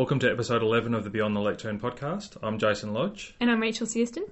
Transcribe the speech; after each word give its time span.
Welcome 0.00 0.20
to 0.20 0.30
episode 0.30 0.62
11 0.62 0.94
of 0.94 1.04
the 1.04 1.10
Beyond 1.10 1.36
the 1.36 1.40
Lectern 1.40 1.78
podcast. 1.78 2.38
I'm 2.42 2.58
Jason 2.58 2.94
Lodge. 2.94 3.34
And 3.38 3.50
I'm 3.50 3.60
Rachel 3.60 3.86
Searston. 3.86 4.24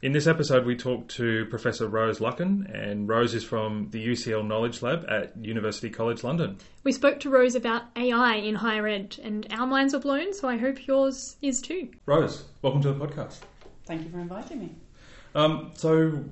In 0.00 0.12
this 0.12 0.28
episode, 0.28 0.64
we 0.64 0.76
talk 0.76 1.08
to 1.08 1.44
Professor 1.46 1.88
Rose 1.88 2.20
Luckin, 2.20 2.72
and 2.72 3.08
Rose 3.08 3.34
is 3.34 3.42
from 3.42 3.88
the 3.90 4.06
UCL 4.10 4.46
Knowledge 4.46 4.80
Lab 4.80 5.04
at 5.10 5.36
University 5.36 5.90
College 5.90 6.22
London. 6.22 6.58
We 6.84 6.92
spoke 6.92 7.18
to 7.18 7.30
Rose 7.30 7.56
about 7.56 7.82
AI 7.96 8.36
in 8.36 8.54
higher 8.54 8.86
ed, 8.86 9.18
and 9.20 9.44
our 9.50 9.66
minds 9.66 9.92
were 9.92 9.98
blown, 9.98 10.32
so 10.32 10.48
I 10.48 10.56
hope 10.56 10.86
yours 10.86 11.36
is 11.42 11.60
too. 11.60 11.88
Rose, 12.06 12.44
welcome 12.62 12.80
to 12.82 12.92
the 12.92 13.04
podcast. 13.04 13.38
Thank 13.86 14.04
you 14.04 14.10
for 14.10 14.20
inviting 14.20 14.60
me. 14.60 14.76
Um, 15.34 15.72
so, 15.74 16.22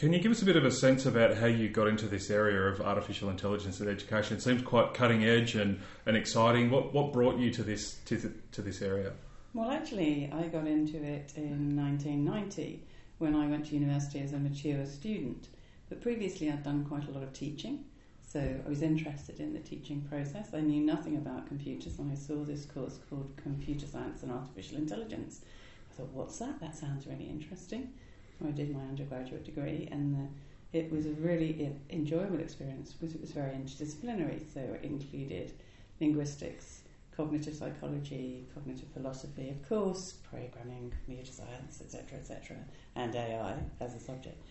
can 0.00 0.14
you 0.14 0.18
give 0.18 0.32
us 0.32 0.40
a 0.40 0.46
bit 0.46 0.56
of 0.56 0.64
a 0.64 0.70
sense 0.70 1.04
about 1.04 1.36
how 1.36 1.44
you 1.44 1.68
got 1.68 1.86
into 1.86 2.06
this 2.06 2.30
area 2.30 2.58
of 2.58 2.80
artificial 2.80 3.28
intelligence 3.28 3.80
and 3.80 3.88
education? 3.90 4.34
It 4.34 4.40
seems 4.40 4.62
quite 4.62 4.94
cutting 4.94 5.26
edge 5.26 5.56
and, 5.56 5.78
and 6.06 6.16
exciting. 6.16 6.70
What 6.70 6.94
what 6.94 7.12
brought 7.12 7.38
you 7.38 7.50
to 7.50 7.62
this 7.62 7.98
to, 8.06 8.16
th- 8.16 8.32
to 8.52 8.62
this 8.62 8.80
area? 8.80 9.12
Well, 9.52 9.70
actually, 9.70 10.30
I 10.32 10.48
got 10.48 10.66
into 10.66 10.96
it 10.96 11.34
in 11.36 11.76
1990 11.76 12.82
when 13.18 13.36
I 13.36 13.46
went 13.46 13.66
to 13.66 13.74
university 13.74 14.20
as 14.20 14.32
a 14.32 14.38
mature 14.38 14.86
student. 14.86 15.48
But 15.90 16.00
previously, 16.00 16.50
I'd 16.50 16.62
done 16.62 16.86
quite 16.86 17.06
a 17.06 17.10
lot 17.10 17.22
of 17.22 17.34
teaching, 17.34 17.84
so 18.26 18.40
I 18.40 18.66
was 18.66 18.80
interested 18.80 19.38
in 19.38 19.52
the 19.52 19.60
teaching 19.60 20.00
process. 20.08 20.54
I 20.54 20.60
knew 20.60 20.80
nothing 20.82 21.16
about 21.16 21.46
computers, 21.46 21.98
and 21.98 22.10
I 22.10 22.14
saw 22.14 22.42
this 22.42 22.64
course 22.64 22.98
called 23.10 23.30
Computer 23.36 23.86
Science 23.86 24.22
and 24.22 24.32
Artificial 24.32 24.78
Intelligence. 24.78 25.42
I 25.90 25.94
thought, 25.94 26.12
what's 26.14 26.38
that? 26.38 26.58
That 26.58 26.74
sounds 26.74 27.06
really 27.06 27.28
interesting. 27.28 27.92
So 28.40 28.48
I 28.48 28.52
did 28.52 28.74
my 28.74 28.82
undergraduate 28.82 29.44
degree, 29.44 29.88
and 29.90 30.16
uh, 30.16 30.28
it 30.72 30.90
was 30.90 31.06
a 31.06 31.10
really 31.10 31.72
enjoyable 31.90 32.40
experience 32.40 32.92
because 32.92 33.14
it 33.14 33.20
was 33.20 33.32
very 33.32 33.52
interdisciplinary. 33.52 34.40
So 34.52 34.60
it 34.60 34.82
included 34.82 35.52
linguistics, 36.00 36.82
cognitive 37.14 37.54
psychology, 37.54 38.46
cognitive 38.54 38.88
philosophy, 38.94 39.50
of 39.50 39.68
course, 39.68 40.14
programming, 40.30 40.92
computer 41.04 41.30
science, 41.30 41.82
etc., 41.82 42.18
etc., 42.18 42.56
and 42.96 43.14
AI 43.14 43.56
as 43.80 43.94
a 43.94 44.00
subject. 44.00 44.42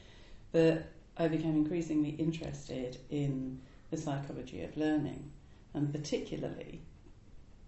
But 0.52 0.88
I 1.18 1.28
became 1.28 1.56
increasingly 1.56 2.12
interested 2.12 2.98
in 3.10 3.60
the 3.90 3.98
psychology 3.98 4.64
of 4.64 4.78
learning, 4.78 5.32
and 5.74 5.92
particularly 5.92 6.82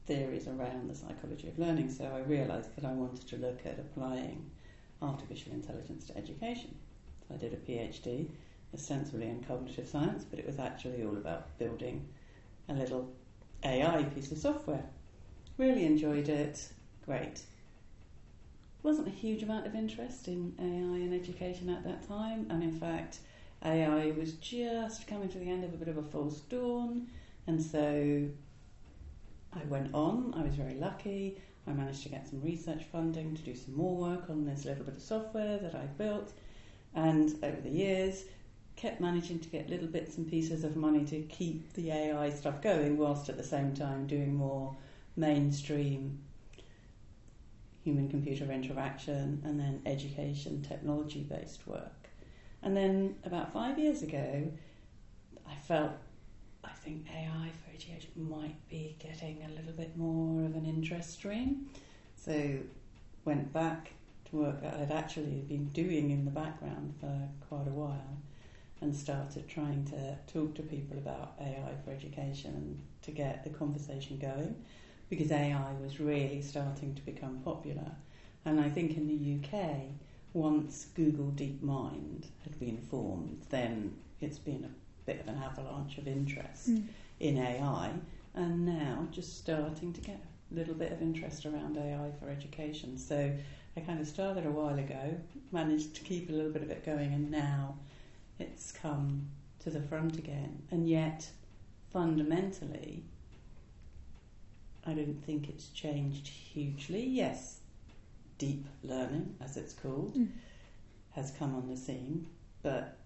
theories 0.06 0.48
around 0.48 0.90
the 0.90 0.96
psychology 0.96 1.48
of 1.48 1.58
learning. 1.58 1.90
So 1.90 2.06
I 2.06 2.20
realised 2.28 2.76
that 2.76 2.86
I 2.86 2.94
wanted 2.94 3.28
to 3.28 3.38
look 3.38 3.66
at 3.66 3.80
applying 3.80 4.52
artificial 5.02 5.54
intelligence 5.54 6.06
to 6.08 6.18
education. 6.18 6.76
So 7.28 7.36
I 7.36 7.38
did 7.38 7.54
a 7.54 7.58
PhD, 7.58 8.28
in 8.74 9.44
cognitive 9.48 9.88
science, 9.88 10.24
but 10.24 10.40
it 10.40 10.46
was 10.46 10.60
actually 10.60 11.04
all 11.04 11.18
about 11.18 11.58
building 11.58 12.08
a 12.70 12.74
little 12.74 13.12
AI 13.64 14.04
piece 14.04 14.32
of 14.32 14.38
software. 14.38 14.86
Really 15.58 15.86
enjoyed 15.86 16.30
it, 16.30 16.70
great. 17.06 17.44
Wasn't 18.84 19.08
a 19.08 19.12
huge 19.12 19.44
amount 19.44 19.68
of 19.68 19.76
interest 19.76 20.28
in 20.28 20.54
AI 20.60 21.06
in 21.06 21.14
education 21.14 21.70
at 21.70 21.84
that 21.84 22.08
time, 22.08 22.48
and 22.50 22.64
in 22.64 22.72
fact, 22.72 23.20
AI 23.64 24.12
was 24.12 24.34
just 24.34 25.08
coming 25.08 25.30
to 25.30 25.38
the 25.38 25.50
end 25.50 25.64
of 25.64 25.74
a 25.74 25.78
bit 25.78 25.88
of 25.88 25.98
a 25.98 26.04
false 26.04 26.40
dawn, 26.40 27.08
and 27.46 27.62
so 27.62 28.28
I 29.54 29.64
went 29.66 29.94
on. 29.94 30.34
I 30.36 30.42
was 30.42 30.56
very 30.56 30.76
lucky. 30.76 31.40
I 31.72 31.74
managed 31.74 32.04
to 32.04 32.10
get 32.10 32.28
some 32.28 32.42
research 32.42 32.84
funding 32.92 33.34
to 33.34 33.42
do 33.42 33.56
some 33.56 33.76
more 33.76 33.96
work 33.96 34.30
on 34.30 34.46
this 34.46 34.66
little 34.66 34.84
bit 34.84 34.98
of 34.98 35.02
software 35.02 35.58
that 35.60 35.74
I 35.74 35.86
built, 35.98 36.34
and 36.94 37.34
over 37.42 37.62
the 37.62 37.70
years, 37.70 38.26
kept 38.76 39.00
managing 39.00 39.40
to 39.40 39.48
get 39.48 39.70
little 39.70 39.88
bits 39.88 40.18
and 40.18 40.30
pieces 40.30 40.66
of 40.66 40.76
money 40.76 41.06
to 41.06 41.22
keep 41.22 41.72
the 41.74 41.92
AI 41.92 42.30
stuff 42.30 42.62
going, 42.62 42.98
whilst 42.98 43.30
at 43.30 43.38
the 43.38 43.44
same 43.44 43.74
time 43.74 44.06
doing 44.06 44.36
more 44.36 44.76
mainstream 45.16 46.20
human 47.84 48.10
computer 48.10 48.52
interaction 48.52 49.42
and 49.46 49.60
then 49.60 49.82
education 49.86 50.62
technology 50.62 51.22
based 51.22 51.66
work. 51.68 52.10
And 52.64 52.76
then 52.76 53.16
about 53.24 53.54
five 53.54 53.80
years 53.80 54.02
ago, 54.04 54.52
I 55.48 55.56
felt 55.56 55.92
I 56.64 56.70
think 56.70 57.08
AI 57.10 57.50
for 57.90 58.08
might 58.16 58.58
be 58.70 58.96
getting 59.00 59.44
a 59.44 59.50
little 59.50 59.74
bit 59.74 59.98
more 59.98 60.46
of 60.46 60.56
an 60.56 60.66
interest 60.66 61.12
stream. 61.12 61.68
So 62.16 62.58
went 63.26 63.52
back 63.54 63.92
to 64.30 64.36
work 64.36 64.62
that 64.62 64.76
I'd 64.76 64.92
actually 64.92 65.42
been 65.48 65.70
doing 65.70 66.12
in 66.12 66.26
the 66.26 66.32
background 66.32 66.94
for 67.00 67.30
quite 67.48 67.68
a 67.68 67.72
while 67.72 68.18
and 68.82 68.96
started 68.96 69.48
trying 69.48 69.86
to 69.86 70.18
talk 70.32 70.56
to 70.56 70.64
people 70.64 70.98
about 70.98 71.34
AI 71.40 71.74
for 71.86 71.92
education 71.92 72.52
and 72.52 72.82
to 73.04 73.12
get 73.12 73.44
the 73.44 73.50
conversation 73.50 74.18
going 74.18 74.56
because 75.10 75.32
AI 75.32 75.74
was 75.82 76.00
really 76.00 76.42
starting 76.42 76.96
to 76.96 77.02
become 77.04 77.40
popular. 77.44 77.92
And 78.46 78.60
I 78.60 78.70
think 78.70 78.98
in 78.98 79.08
the 79.08 79.58
UK, 79.58 79.82
once 80.34 80.88
Google 80.96 81.32
DeepMind 81.36 82.26
had 82.44 82.60
been 82.60 82.78
formed, 82.78 83.46
then 83.50 83.94
it's 84.20 84.40
been 84.40 84.64
a 84.64 85.06
bit 85.06 85.20
of 85.20 85.28
an 85.28 85.42
avalanche 85.44 85.98
of 85.98 86.08
interest 86.08 86.72
mm. 86.72 86.84
In 87.22 87.38
AI, 87.38 87.92
and 88.34 88.66
now 88.66 89.08
just 89.12 89.38
starting 89.38 89.94
to 89.94 90.02
get 90.02 90.20
a 90.52 90.56
little 90.56 90.74
bit 90.74 90.92
of 90.92 91.02
interest 91.02 91.46
around 91.46 91.78
AI 91.78 92.12
for 92.20 92.30
education. 92.30 92.98
So 92.98 93.32
I 93.78 93.80
kind 93.80 94.02
of 94.02 94.08
started 94.08 94.46
a 94.46 94.52
while 94.52 94.78
ago, 94.78 95.16
managed 95.52 95.96
to 95.96 96.02
keep 96.02 96.30
a 96.30 96.34
little 96.34 96.52
bit 96.52 96.64
of 96.64 96.72
it 96.72 96.84
going, 96.84 97.14
and 97.14 97.30
now 97.30 97.78
it's 98.40 98.72
come 98.72 99.28
to 99.60 99.70
the 99.70 99.82
front 99.82 100.18
again. 100.18 100.64
And 100.72 100.90
yet, 100.90 101.30
fundamentally, 101.94 103.04
I 104.86 104.94
don't 104.94 105.24
think 105.24 105.48
it's 105.48 105.70
changed 105.70 106.28
hugely. 106.28 107.06
Yes, 107.06 107.60
deep 108.40 108.66
learning, 108.84 109.36
as 109.40 109.58
it's 109.58 109.74
called, 109.74 110.16
mm. 110.16 110.28
has 111.12 111.32
come 111.38 111.56
on 111.56 111.70
the 111.70 111.78
scene, 111.78 112.28
but 112.64 112.98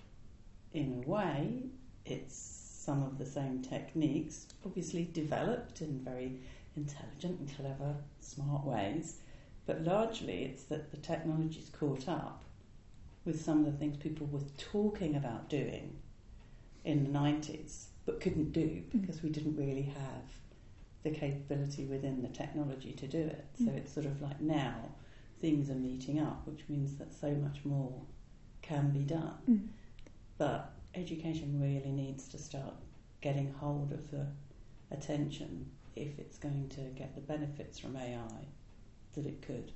in 0.73 1.03
a 1.03 1.09
way, 1.09 1.63
it's 2.05 2.64
some 2.85 3.03
of 3.03 3.17
the 3.17 3.25
same 3.25 3.61
techniques, 3.61 4.47
obviously 4.65 5.09
developed 5.11 5.81
in 5.81 5.99
very 5.99 6.39
intelligent 6.75 7.39
and 7.39 7.55
clever, 7.55 7.95
smart 8.19 8.65
ways, 8.65 9.21
but 9.65 9.81
largely 9.81 10.43
it's 10.43 10.65
that 10.65 10.91
the 10.91 10.97
technology's 10.97 11.69
caught 11.69 12.07
up 12.07 12.43
with 13.25 13.43
some 13.43 13.59
of 13.59 13.65
the 13.65 13.77
things 13.77 13.97
people 13.97 14.27
were 14.27 14.41
talking 14.57 15.15
about 15.15 15.49
doing 15.49 15.95
in 16.83 17.03
the 17.03 17.19
90s 17.19 17.85
but 18.05 18.21
couldn't 18.21 18.51
do 18.51 18.83
mm. 18.93 19.01
because 19.01 19.23
we 19.23 19.29
didn't 19.29 19.57
really 19.57 19.81
have 19.81 20.23
the 21.03 21.09
capability 21.09 21.85
within 21.85 22.21
the 22.21 22.27
technology 22.29 22.91
to 22.91 23.07
do 23.07 23.19
it. 23.19 23.45
So 23.57 23.65
mm. 23.65 23.77
it's 23.77 23.91
sort 23.91 24.05
of 24.05 24.21
like 24.21 24.39
now 24.41 24.75
things 25.41 25.69
are 25.69 25.75
meeting 25.75 26.19
up, 26.19 26.45
which 26.45 26.61
means 26.69 26.97
that 26.97 27.13
so 27.13 27.31
much 27.31 27.65
more 27.65 27.93
can 28.61 28.91
be 28.91 28.99
done. 28.99 29.37
Mm. 29.49 29.67
But 30.37 30.74
education 30.95 31.59
really 31.61 31.91
needs 31.91 32.27
to 32.29 32.37
start 32.37 32.73
getting 33.21 33.53
hold 33.53 33.91
of 33.91 34.11
the 34.11 34.25
attention 34.91 35.69
if 35.95 36.19
it's 36.19 36.37
going 36.37 36.69
to 36.69 36.81
get 36.95 37.15
the 37.15 37.21
benefits 37.21 37.79
from 37.79 37.95
AI 37.95 38.45
that 39.13 39.25
it 39.25 39.41
could. 39.41 39.71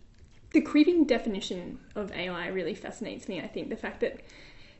The 0.52 0.62
creeping 0.62 1.06
definition 1.06 1.80
of 1.96 2.12
AI 2.12 2.48
really 2.48 2.74
fascinates 2.74 3.28
me. 3.28 3.40
I 3.40 3.48
think 3.48 3.70
the 3.70 3.78
fact 3.78 4.02
that 4.02 4.22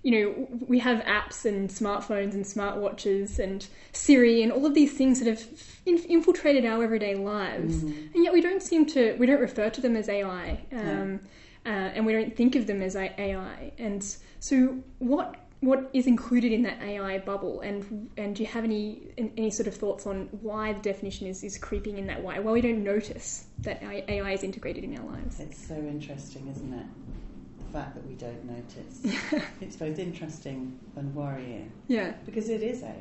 you 0.04 0.12
know 0.12 0.48
we 0.68 0.80
have 0.80 1.04
apps 1.04 1.46
and 1.46 1.70
smartphones 1.70 2.34
and 2.34 2.46
smartwatches 2.46 3.38
and 3.38 3.68
Siri 3.92 4.42
and 4.42 4.52
all 4.52 4.66
of 4.66 4.74
these 4.74 4.94
things 4.94 5.20
that 5.20 5.28
have 5.28 5.44
infiltrated 5.86 6.66
our 6.66 6.84
everyday 6.84 7.16
lives, 7.16 7.84
mm. 7.84 8.14
and 8.14 8.24
yet 8.24 8.34
we 8.34 8.42
don't 8.42 8.64
seem 8.64 8.86
to 8.88 9.16
we 9.20 9.28
don't 9.28 9.42
refer 9.42 9.70
to 9.70 9.82
them 9.82 9.96
as 9.96 10.10
AI, 10.10 10.60
um, 10.72 11.20
yeah. 11.66 11.72
uh, 11.72 11.92
and 11.96 12.06
we 12.06 12.14
don't 12.14 12.36
think 12.36 12.56
of 12.56 12.66
them 12.66 12.82
as 12.82 12.96
AI. 12.96 13.72
And 13.78 14.04
so, 14.40 14.80
what 14.98 15.49
what 15.62 15.90
is 15.92 16.08
included 16.08 16.54
in 16.54 16.64
that 16.64 16.82
AI 16.82 17.20
bubble, 17.20 17.60
and 17.62 18.10
and 18.18 18.36
do 18.36 18.44
you 18.44 18.50
have 18.50 18.64
any 18.64 19.12
any 19.18 19.50
sort 19.50 19.68
of 19.68 19.76
thoughts 19.76 20.08
on 20.08 20.30
why 20.42 20.74
the 20.74 20.82
definition 20.82 21.28
is, 21.28 21.44
is 21.44 21.58
creeping 21.58 21.98
in 21.98 22.08
that 22.08 22.24
way? 22.24 22.40
Why 22.40 22.52
we 22.52 22.62
don't 22.62 22.84
notice 22.84 23.46
that 23.60 23.84
AI 23.84 24.32
is 24.32 24.44
integrated 24.44 24.84
in 24.86 24.98
our 24.98 25.06
lives? 25.06 25.40
It's 25.40 25.68
so 25.68 25.76
interesting, 25.76 26.48
isn't 26.48 26.74
it? 26.74 26.86
The 27.66 27.74
fact 27.74 27.96
that 27.96 28.08
we 28.08 28.16
don't 28.16 28.46
notice. 28.46 29.44
it's 29.62 29.76
both 29.76 30.00
interesting 30.00 30.80
and 30.96 31.14
worrying. 31.14 31.72
Yeah. 31.88 32.14
Because 32.26 32.50
it 32.50 32.64
is 32.64 32.82
AI. 32.82 32.96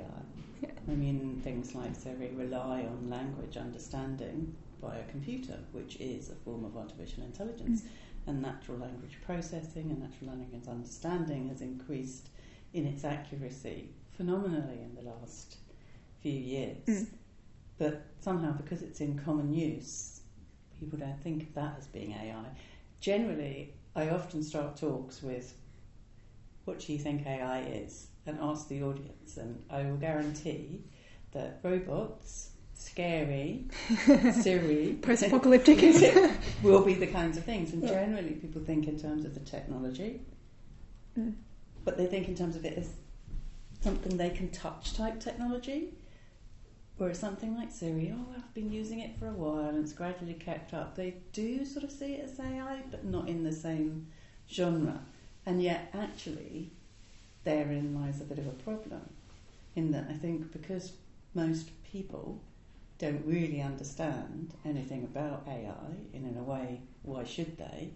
Yeah. 0.61 0.71
I 0.89 0.93
mean, 0.93 1.41
things 1.45 1.77
like 1.77 1.95
so 1.95 2.11
we 2.19 2.29
rely 2.31 2.81
on 2.81 3.09
language 3.09 3.57
understanding 3.57 4.53
by 4.83 4.97
a 4.97 5.05
computer, 5.11 5.59
which 5.71 5.97
is 6.01 6.31
a 6.31 6.35
form 6.35 6.65
of 6.65 6.77
artificial 6.77 7.23
intelligence. 7.23 7.83
Mm. 7.83 7.89
And 8.27 8.43
natural 8.43 8.77
language 8.79 9.17
processing 9.25 9.91
and 9.91 10.01
natural 10.01 10.37
language 10.37 10.69
understanding 10.69 11.49
has 11.49 11.63
increased 11.63 12.29
in 12.73 12.87
its 12.87 13.05
accuracy 13.05 13.91
phenomenally 14.17 14.81
in 14.83 14.95
the 14.95 15.03
last 15.11 15.57
few 16.21 16.33
years. 16.33 16.85
Mm. 16.87 17.07
But 17.79 18.03
somehow, 18.21 18.53
because 18.53 18.83
it's 18.83 19.01
in 19.01 19.19
common 19.19 19.53
use, 19.53 20.21
people 20.79 20.99
don't 20.99 21.21
think 21.23 21.45
of 21.45 21.55
that 21.55 21.77
as 21.79 21.87
being 21.87 22.13
AI. 22.13 22.45
Generally, 23.01 23.75
I 23.95 24.11
often 24.11 24.43
start 24.43 24.77
talks 24.77 25.23
with, 25.23 25.55
What 26.65 26.81
do 26.81 26.93
you 26.93 26.99
think 26.99 27.27
AI 27.27 27.61
is? 27.63 28.09
and 28.27 28.39
ask 28.43 28.69
the 28.69 28.83
audience, 28.83 29.39
and 29.39 29.63
I 29.71 29.85
will 29.85 29.97
guarantee 29.97 30.83
that 31.33 31.61
robots 31.63 32.51
scary, 32.75 33.65
Siri, 34.43 34.99
Post-apocalyptic. 35.01 35.79
will 36.63 36.85
be 36.85 36.93
the 36.95 37.07
kinds 37.07 37.39
of 37.39 37.45
things. 37.45 37.73
And 37.73 37.83
Yeah. 37.83 37.89
generally, 38.05 38.33
people 38.33 38.61
think 38.63 38.87
in 38.87 38.99
terms 38.99 39.25
of 39.25 39.33
the 39.35 39.41
technology, 39.41 40.21
Mm. 41.19 41.35
But 41.89 41.97
they 41.97 42.05
think 42.05 42.29
in 42.29 42.35
terms 42.35 42.55
of 42.55 42.67
it 42.67 42.77
as 42.77 42.91
something 43.81 44.19
they 44.19 44.29
can 44.29 44.51
touch 44.51 44.93
type 44.95 45.19
technology. 45.19 45.95
Whereas 46.99 47.19
something 47.19 47.57
like 47.57 47.73
Siri, 47.73 48.13
oh, 48.15 48.27
I've 48.37 48.53
been 48.53 48.71
using 48.71 49.01
it 49.01 49.19
for 49.19 49.27
a 49.27 49.33
while 49.33 49.71
and 49.71 49.79
it's 49.79 49.95
gradually 49.95 50.35
kept 50.35 50.75
up. 50.75 50.97
They 50.97 51.15
do 51.33 51.65
sort 51.65 51.85
of 51.85 51.91
see 51.91 52.17
it 52.17 52.25
as 52.25 52.39
AI, 52.39 52.83
but 52.91 53.07
not 53.07 53.27
in 53.27 53.43
the 53.43 53.53
same 53.53 54.09
genre. 54.53 55.01
And 55.47 55.63
yet, 55.63 55.91
actually, 55.95 56.73
therein 57.45 57.99
lies 57.99 58.21
a 58.21 58.25
bit 58.25 58.39
of 58.39 58.47
a 58.49 58.51
problem. 58.51 59.09
In 59.75 59.91
that, 59.93 60.09
I 60.11 60.13
think 60.13 60.53
because 60.53 60.93
most 61.33 61.71
people 61.91 62.39
don't 62.99 63.25
really 63.25 63.63
understand 63.63 64.53
anything 64.67 65.05
about 65.05 65.45
AI, 65.49 65.95
and 66.13 66.27
in 66.27 66.37
a 66.37 66.43
way, 66.43 66.83
why 67.03 67.25
should 67.25 67.57
they? 67.57 67.93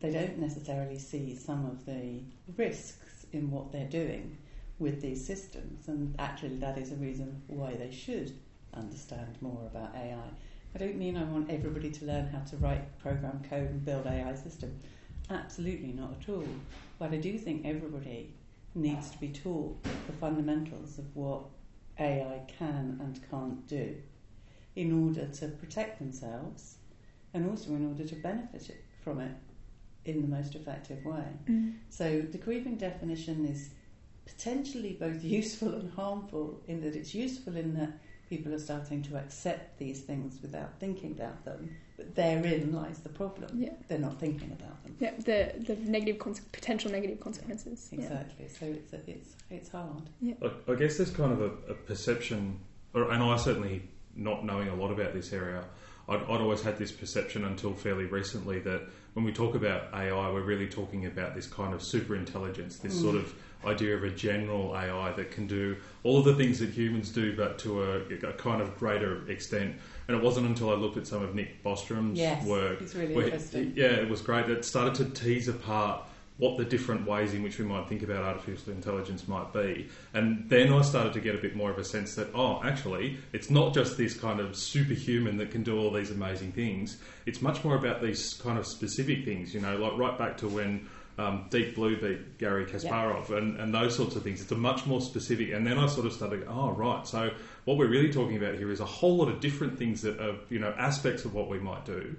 They 0.00 0.12
don't 0.12 0.38
necessarily 0.38 0.98
see 0.98 1.34
some 1.34 1.66
of 1.66 1.84
the 1.84 2.22
risks 2.56 3.07
in 3.32 3.50
what 3.50 3.72
they're 3.72 3.88
doing 3.88 4.36
with 4.78 5.00
these 5.00 5.24
systems, 5.24 5.88
and 5.88 6.14
actually, 6.18 6.56
that 6.56 6.78
is 6.78 6.92
a 6.92 6.96
reason 6.96 7.42
why 7.46 7.74
they 7.74 7.90
should 7.90 8.32
understand 8.74 9.36
more 9.40 9.66
about 9.66 9.94
AI. 9.94 10.30
I 10.74 10.78
don't 10.78 10.96
mean 10.96 11.16
I 11.16 11.24
want 11.24 11.50
everybody 11.50 11.90
to 11.90 12.04
learn 12.04 12.28
how 12.28 12.40
to 12.40 12.56
write 12.58 12.98
program 12.98 13.42
code 13.48 13.70
and 13.70 13.84
build 13.84 14.06
AI 14.06 14.34
system. 14.34 14.78
Absolutely 15.30 15.92
not 15.92 16.12
at 16.20 16.28
all. 16.28 16.44
But 16.98 17.12
I 17.12 17.16
do 17.16 17.38
think 17.38 17.64
everybody 17.64 18.34
needs 18.74 19.10
to 19.10 19.18
be 19.18 19.28
taught 19.28 19.82
the 19.82 20.12
fundamentals 20.12 20.98
of 20.98 21.04
what 21.16 21.42
AI 21.98 22.42
can 22.58 22.98
and 23.00 23.20
can't 23.30 23.66
do 23.66 23.96
in 24.76 25.06
order 25.06 25.26
to 25.26 25.48
protect 25.48 25.98
themselves 25.98 26.76
and 27.34 27.48
also 27.48 27.70
in 27.70 27.88
order 27.88 28.04
to 28.04 28.14
benefit 28.16 28.70
it, 28.70 28.84
from 29.02 29.20
it 29.20 29.32
in 30.08 30.22
the 30.22 30.28
most 30.28 30.54
effective 30.54 31.04
way. 31.04 31.24
Mm. 31.46 31.74
So 31.90 32.20
the 32.20 32.38
creeping 32.38 32.76
definition 32.76 33.44
is 33.46 33.70
potentially 34.26 34.96
both 34.98 35.22
useful 35.40 35.74
and 35.74 35.92
harmful 35.92 36.60
in 36.66 36.80
that 36.82 36.96
it's 36.96 37.14
useful 37.14 37.56
in 37.56 37.74
that 37.74 37.90
people 38.28 38.52
are 38.52 38.58
starting 38.58 39.02
to 39.02 39.16
accept 39.16 39.78
these 39.78 40.00
things 40.02 40.40
without 40.42 40.78
thinking 40.78 41.12
about 41.12 41.44
them, 41.44 41.74
but 41.96 42.14
therein 42.14 42.72
lies 42.72 42.98
the 42.98 43.08
problem. 43.08 43.50
Yeah. 43.54 43.70
They're 43.88 43.98
not 43.98 44.20
thinking 44.20 44.52
about 44.52 44.82
them. 44.82 44.96
Yeah, 45.00 45.12
the 45.18 45.54
the 45.64 45.76
negative 45.90 46.18
conse- 46.20 46.40
potential 46.52 46.90
negative 46.90 47.20
consequences. 47.20 47.88
Yeah. 47.90 48.00
Exactly. 48.00 48.48
So 48.48 48.66
it's 48.66 48.92
it's 49.06 49.34
it's 49.50 49.70
hard. 49.70 50.10
I, 50.42 50.72
I 50.72 50.74
guess 50.74 50.98
there's 50.98 51.10
kind 51.10 51.32
of 51.32 51.40
a, 51.40 51.72
a 51.72 51.74
perception, 51.74 52.60
or, 52.94 53.10
and 53.10 53.22
I 53.22 53.36
certainly 53.36 53.82
not 54.14 54.44
knowing 54.44 54.68
a 54.68 54.74
lot 54.74 54.90
about 54.90 55.14
this 55.14 55.32
area, 55.32 55.64
I'd, 56.08 56.22
I'd 56.22 56.40
always 56.40 56.62
had 56.62 56.78
this 56.78 56.90
perception 56.92 57.44
until 57.44 57.74
fairly 57.74 58.04
recently 58.06 58.60
that 58.60 58.82
when 59.14 59.24
we 59.24 59.32
talk 59.32 59.54
about 59.54 59.92
AI, 59.92 60.30
we're 60.30 60.42
really 60.42 60.68
talking 60.68 61.06
about 61.06 61.34
this 61.34 61.46
kind 61.46 61.74
of 61.74 61.82
super 61.82 62.14
intelligence, 62.16 62.78
this 62.78 62.96
Mm. 62.98 63.02
sort 63.02 63.16
of 63.16 63.34
idea 63.66 63.96
of 63.96 64.04
a 64.04 64.10
general 64.10 64.74
AI 64.76 65.10
that 65.12 65.32
can 65.32 65.46
do 65.48 65.76
all 66.04 66.18
of 66.20 66.24
the 66.24 66.34
things 66.36 66.60
that 66.60 66.70
humans 66.70 67.10
do, 67.10 67.36
but 67.36 67.58
to 67.58 67.82
a, 67.82 67.98
a 68.28 68.32
kind 68.34 68.62
of 68.62 68.76
greater 68.78 69.28
extent. 69.28 69.74
And 70.06 70.16
it 70.16 70.22
wasn't 70.22 70.46
until 70.46 70.70
I 70.70 70.74
looked 70.74 70.96
at 70.96 71.06
some 71.06 71.22
of 71.22 71.34
Nick 71.34 71.62
Bostrom's 71.64 72.18
Yes, 72.18 72.46
work 72.46 72.80
it's 72.80 72.94
really 72.94 73.14
where- 73.14 73.24
interesting. 73.24 73.72
yeah, 73.76 73.86
it 73.86 74.08
was 74.08 74.22
great. 74.22 74.48
It 74.48 74.64
started 74.64 74.94
to 74.94 75.24
tease 75.24 75.48
apart 75.48 76.07
what 76.38 76.56
the 76.56 76.64
different 76.64 77.06
ways 77.06 77.34
in 77.34 77.42
which 77.42 77.58
we 77.58 77.64
might 77.64 77.88
think 77.88 78.02
about 78.02 78.22
artificial 78.22 78.72
intelligence 78.72 79.26
might 79.26 79.52
be. 79.52 79.88
And 80.14 80.48
then 80.48 80.72
I 80.72 80.82
started 80.82 81.12
to 81.14 81.20
get 81.20 81.34
a 81.34 81.38
bit 81.38 81.56
more 81.56 81.70
of 81.70 81.78
a 81.78 81.84
sense 81.84 82.14
that, 82.14 82.28
oh, 82.34 82.62
actually, 82.64 83.18
it's 83.32 83.50
not 83.50 83.74
just 83.74 83.96
this 83.96 84.14
kind 84.14 84.38
of 84.38 84.56
superhuman 84.56 85.36
that 85.38 85.50
can 85.50 85.64
do 85.64 85.78
all 85.78 85.92
these 85.92 86.12
amazing 86.12 86.52
things. 86.52 86.98
It's 87.26 87.42
much 87.42 87.64
more 87.64 87.74
about 87.74 88.00
these 88.00 88.34
kind 88.34 88.56
of 88.56 88.66
specific 88.66 89.24
things, 89.24 89.52
you 89.52 89.60
know, 89.60 89.76
like 89.76 89.98
right 89.98 90.16
back 90.16 90.36
to 90.38 90.48
when 90.48 90.88
um, 91.18 91.46
Deep 91.50 91.74
Blue 91.74 92.00
beat 92.00 92.38
Garry 92.38 92.64
Kasparov 92.64 93.36
and, 93.36 93.58
and 93.58 93.74
those 93.74 93.96
sorts 93.96 94.14
of 94.14 94.22
things. 94.22 94.40
It's 94.40 94.52
a 94.52 94.56
much 94.56 94.86
more 94.86 95.00
specific. 95.00 95.52
And 95.52 95.66
then 95.66 95.76
I 95.76 95.88
sort 95.88 96.06
of 96.06 96.12
started, 96.12 96.46
oh, 96.48 96.70
right. 96.70 97.04
So 97.06 97.32
what 97.64 97.76
we're 97.76 97.88
really 97.88 98.12
talking 98.12 98.36
about 98.36 98.54
here 98.54 98.70
is 98.70 98.78
a 98.78 98.86
whole 98.86 99.16
lot 99.16 99.28
of 99.28 99.40
different 99.40 99.76
things 99.76 100.02
that 100.02 100.20
are, 100.20 100.36
you 100.48 100.60
know, 100.60 100.72
aspects 100.78 101.24
of 101.24 101.34
what 101.34 101.48
we 101.48 101.58
might 101.58 101.84
do, 101.84 102.14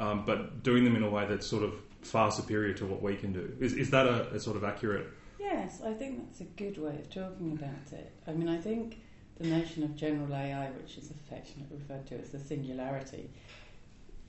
um, 0.00 0.24
but 0.26 0.64
doing 0.64 0.82
them 0.82 0.96
in 0.96 1.04
a 1.04 1.08
way 1.08 1.24
that's 1.26 1.46
sort 1.46 1.62
of 1.62 1.74
far 2.02 2.30
superior 2.30 2.74
to 2.74 2.86
what 2.86 3.02
we 3.02 3.16
can 3.16 3.32
do. 3.32 3.56
Is, 3.60 3.74
is 3.74 3.90
that 3.90 4.06
a, 4.06 4.32
a 4.34 4.40
sort 4.40 4.56
of 4.56 4.64
accurate? 4.64 5.06
Yes, 5.38 5.80
I 5.84 5.92
think 5.92 6.18
that's 6.18 6.40
a 6.40 6.44
good 6.44 6.78
way 6.78 6.96
of 6.96 7.10
talking 7.10 7.52
about 7.52 7.92
it. 7.92 8.12
I 8.26 8.32
mean, 8.32 8.48
I 8.48 8.58
think 8.58 8.98
the 9.38 9.46
notion 9.46 9.82
of 9.82 9.96
general 9.96 10.34
AI, 10.34 10.70
which 10.70 10.98
is 10.98 11.10
affectionately 11.10 11.78
referred 11.78 12.06
to 12.08 12.20
as 12.20 12.30
the 12.30 12.38
singularity, 12.38 13.30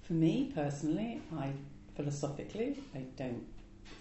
for 0.02 0.14
me 0.14 0.52
personally, 0.56 1.22
I 1.38 1.52
philosophically, 1.96 2.78
I 2.96 3.06
don't 3.18 3.46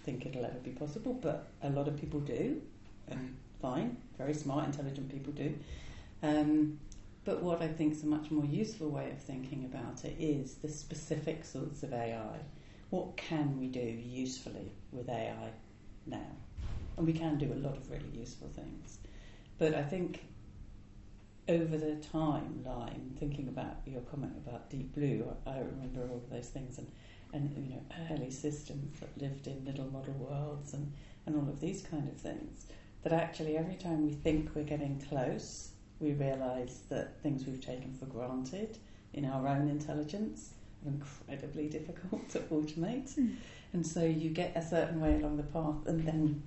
think 0.04 0.24
it'll 0.26 0.44
ever 0.44 0.58
be 0.58 0.70
possible, 0.70 1.14
but 1.14 1.48
a 1.62 1.70
lot 1.70 1.88
of 1.88 2.00
people 2.00 2.20
do, 2.20 2.62
and 3.08 3.36
fine, 3.60 3.96
very 4.16 4.34
smart, 4.34 4.66
intelligent 4.66 5.10
people 5.10 5.32
do. 5.32 5.54
Um, 6.22 6.78
but 7.24 7.42
what 7.42 7.60
I 7.60 7.68
think 7.68 7.92
is 7.92 8.02
a 8.02 8.06
much 8.06 8.30
more 8.30 8.44
useful 8.44 8.88
way 8.88 9.10
of 9.10 9.18
thinking 9.18 9.64
about 9.64 10.04
it 10.04 10.16
is 10.18 10.54
the 10.54 10.68
specific 10.68 11.44
sorts 11.44 11.82
of 11.82 11.92
AI. 11.92 12.38
What 12.90 13.16
can 13.16 13.58
we 13.58 13.68
do 13.68 13.80
usefully 13.80 14.72
with 14.90 15.08
AI 15.08 15.52
now? 16.06 16.36
And 16.96 17.06
we 17.06 17.12
can 17.12 17.38
do 17.38 17.52
a 17.52 17.54
lot 17.54 17.76
of 17.76 17.88
really 17.88 18.10
useful 18.12 18.48
things. 18.48 18.98
But 19.58 19.74
I 19.74 19.82
think 19.84 20.24
over 21.48 21.78
the 21.78 21.96
timeline, 22.12 23.16
thinking 23.16 23.46
about 23.48 23.76
your 23.86 24.00
comment 24.02 24.32
about 24.36 24.70
Deep 24.70 24.92
Blue, 24.94 25.24
I 25.46 25.50
I 25.50 25.58
remember 25.58 26.02
all 26.08 26.16
of 26.16 26.30
those 26.30 26.48
things 26.48 26.78
and, 26.78 26.90
and 27.32 27.56
you 27.56 27.74
know, 27.76 27.82
early 28.10 28.30
systems 28.30 28.98
that 28.98 29.22
lived 29.22 29.46
in 29.46 29.64
little 29.64 29.86
model 29.86 30.14
worlds 30.14 30.74
and, 30.74 30.92
and 31.26 31.36
all 31.36 31.48
of 31.48 31.60
these 31.60 31.82
kind 31.82 32.08
of 32.08 32.16
things. 32.16 32.66
That 33.02 33.12
actually 33.12 33.56
every 33.56 33.76
time 33.76 34.04
we 34.04 34.12
think 34.12 34.50
we're 34.54 34.64
getting 34.64 35.00
close, 35.08 35.70
we 36.00 36.12
realise 36.12 36.80
that 36.88 37.22
things 37.22 37.46
we've 37.46 37.64
taken 37.64 37.94
for 37.94 38.06
granted 38.06 38.78
in 39.12 39.24
our 39.24 39.46
own 39.46 39.68
intelligence 39.68 40.54
incredibly 40.84 41.68
difficult 41.68 42.28
to 42.30 42.38
automate. 42.40 43.14
Mm. 43.18 43.36
And 43.72 43.86
so 43.86 44.04
you 44.04 44.30
get 44.30 44.56
a 44.56 44.62
certain 44.62 45.00
way 45.00 45.14
along 45.14 45.36
the 45.36 45.42
path 45.44 45.86
and 45.86 46.06
then 46.06 46.42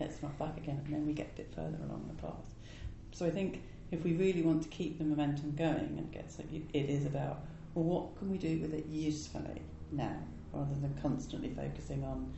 it's 0.00 0.22
not 0.22 0.38
back 0.38 0.56
again 0.56 0.82
and 0.84 0.94
then 0.94 1.06
we 1.06 1.12
get 1.12 1.30
a 1.34 1.36
bit 1.36 1.52
further 1.54 1.78
along 1.84 2.10
the 2.14 2.22
path. 2.22 2.54
So 3.12 3.26
I 3.26 3.30
think 3.30 3.62
if 3.90 4.04
we 4.04 4.14
really 4.14 4.42
want 4.42 4.62
to 4.62 4.68
keep 4.68 4.98
the 4.98 5.04
momentum 5.04 5.54
going 5.56 5.94
and 5.98 6.10
get 6.12 6.30
so 6.30 6.42
it 6.50 6.84
is 6.90 7.06
about 7.06 7.44
well 7.74 7.84
what 7.84 8.18
can 8.18 8.30
we 8.30 8.38
do 8.38 8.58
with 8.58 8.74
it 8.74 8.86
usefully 8.86 9.62
now 9.92 10.16
rather 10.52 10.74
than 10.80 10.94
constantly 11.00 11.50
focusing 11.50 12.02
on 12.04 12.32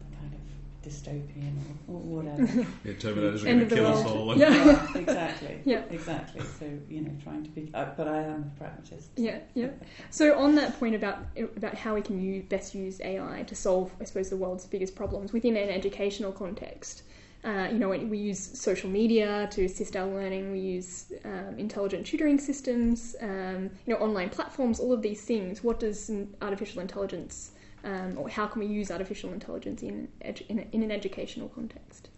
the 0.00 0.16
kind 0.16 0.32
of 0.34 0.40
dystopian 0.88 1.54
or, 1.88 1.94
or 1.94 2.00
whatever. 2.00 2.46
Yeah, 2.84 2.92
Terminator's 2.94 3.44
End 3.44 3.58
going 3.60 3.68
to 3.68 3.74
the 3.74 3.80
kill 3.80 3.86
us 3.86 4.04
world. 4.04 4.16
all. 4.16 4.38
Yeah. 4.38 4.54
yeah, 4.54 4.98
exactly. 5.04 5.60
Yeah. 5.64 5.82
Exactly. 5.90 6.42
So, 6.58 6.64
you 6.88 7.02
know, 7.02 7.10
trying 7.22 7.44
to 7.44 7.50
be 7.50 7.70
uh, 7.74 7.86
but 7.96 8.08
I 8.08 8.22
am 8.22 8.52
a 8.54 8.58
pragmatist. 8.58 9.10
Yeah, 9.16 9.38
yeah. 9.54 9.70
So 10.10 10.38
on 10.38 10.54
that 10.56 10.78
point 10.78 10.94
about 10.94 11.18
about 11.56 11.74
how 11.74 11.94
we 11.94 12.02
can 12.02 12.20
use, 12.20 12.44
best 12.44 12.74
use 12.74 13.00
AI 13.00 13.44
to 13.46 13.54
solve, 13.54 13.92
I 14.00 14.04
suppose, 14.04 14.30
the 14.30 14.36
world's 14.36 14.66
biggest 14.66 14.94
problems 14.94 15.32
within 15.32 15.56
an 15.56 15.68
educational 15.68 16.32
context. 16.32 17.02
Uh, 17.44 17.68
you 17.70 17.78
know, 17.78 17.88
we 17.88 17.98
we 17.98 18.18
use 18.18 18.38
social 18.60 18.90
media 18.90 19.48
to 19.52 19.64
assist 19.64 19.96
our 19.96 20.06
learning. 20.08 20.50
We 20.52 20.58
use 20.58 21.12
um, 21.24 21.54
intelligent 21.56 22.04
tutoring 22.06 22.38
systems. 22.38 23.14
Um, 23.20 23.70
you 23.86 23.94
know, 23.94 24.00
online 24.00 24.30
platforms. 24.30 24.80
All 24.80 24.92
of 24.92 25.02
these 25.02 25.22
things. 25.22 25.62
What 25.62 25.78
does 25.80 26.10
artificial 26.42 26.80
intelligence, 26.82 27.52
um, 27.84 28.16
or 28.18 28.28
how 28.28 28.46
can 28.46 28.60
we 28.60 28.66
use 28.66 28.90
artificial 28.90 29.32
intelligence 29.32 29.82
in 29.82 30.08
edu- 30.24 30.46
in, 30.48 30.58
a, 30.58 30.66
in 30.72 30.82
an 30.82 30.90
educational 30.90 31.48
context? 31.48 32.08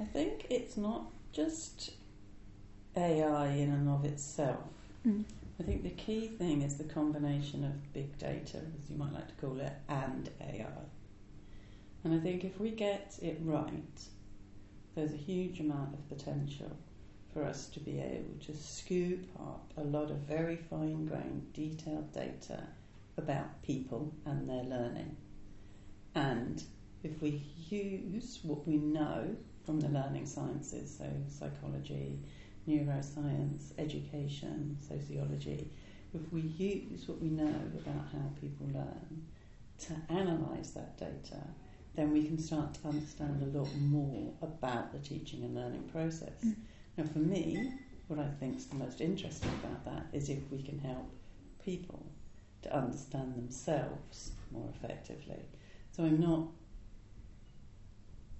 I 0.00 0.04
think 0.04 0.46
it's 0.50 0.76
not 0.76 1.06
just 1.32 1.92
AI 2.96 3.48
in 3.48 3.70
and 3.70 3.88
of 3.88 4.04
itself. 4.04 4.58
Mm. 5.06 5.24
I 5.58 5.62
think 5.62 5.82
the 5.82 5.90
key 5.90 6.28
thing 6.28 6.62
is 6.62 6.76
the 6.76 6.84
combination 6.84 7.64
of 7.64 7.92
big 7.94 8.18
data, 8.18 8.58
as 8.58 8.90
you 8.90 8.96
might 8.96 9.12
like 9.14 9.28
to 9.28 9.34
call 9.46 9.58
it, 9.58 9.72
and 9.88 10.28
AI. 10.40 10.66
And 12.04 12.14
I 12.14 12.18
think 12.18 12.44
if 12.44 12.60
we 12.60 12.70
get 12.70 13.18
it 13.22 13.38
right, 13.42 14.00
there's 14.94 15.12
a 15.12 15.16
huge 15.16 15.60
amount 15.60 15.94
of 15.94 16.08
potential 16.08 16.76
for 17.32 17.42
us 17.42 17.66
to 17.68 17.80
be 17.80 17.98
able 17.98 18.34
to 18.46 18.54
scoop 18.54 19.26
up 19.38 19.72
a 19.76 19.82
lot 19.82 20.10
of 20.10 20.16
very 20.18 20.56
fine 20.56 21.06
grained, 21.06 21.52
detailed 21.52 22.12
data 22.12 22.62
about 23.18 23.62
people 23.62 24.14
and 24.24 24.48
their 24.48 24.64
learning. 24.64 25.16
And 26.14 26.62
if 27.02 27.20
we 27.22 27.42
use 27.68 28.40
what 28.42 28.66
we 28.66 28.76
know 28.76 29.36
from 29.64 29.80
the 29.80 29.88
learning 29.88 30.26
sciences, 30.26 30.96
so 30.96 31.10
psychology, 31.28 32.18
neuroscience, 32.68 33.72
education, 33.78 34.76
sociology, 34.80 35.70
if 36.14 36.32
we 36.32 36.40
use 36.40 37.06
what 37.08 37.20
we 37.20 37.28
know 37.28 37.54
about 37.74 38.06
how 38.12 38.30
people 38.40 38.66
learn 38.72 39.26
to 39.78 39.94
analyse 40.08 40.70
that 40.70 40.96
data, 40.96 41.42
then 41.94 42.12
we 42.12 42.24
can 42.24 42.38
start 42.38 42.74
to 42.74 42.88
understand 42.88 43.42
a 43.42 43.58
lot 43.58 43.68
more 43.76 44.32
about 44.42 44.92
the 44.92 44.98
teaching 44.98 45.42
and 45.44 45.54
learning 45.54 45.88
process. 45.92 46.44
Mm. 46.44 46.54
Now, 46.96 47.04
for 47.04 47.18
me, 47.18 47.72
what 48.08 48.18
I 48.18 48.28
think 48.40 48.56
is 48.56 48.66
the 48.66 48.76
most 48.76 49.00
interesting 49.00 49.50
about 49.62 49.84
that 49.84 50.06
is 50.12 50.28
if 50.28 50.50
we 50.50 50.62
can 50.62 50.78
help 50.78 51.10
people 51.64 52.06
to 52.66 52.76
understand 52.76 53.34
themselves 53.36 54.32
more 54.50 54.68
effectively. 54.74 55.40
So 55.92 56.04
I'm 56.04 56.20
not 56.20 56.48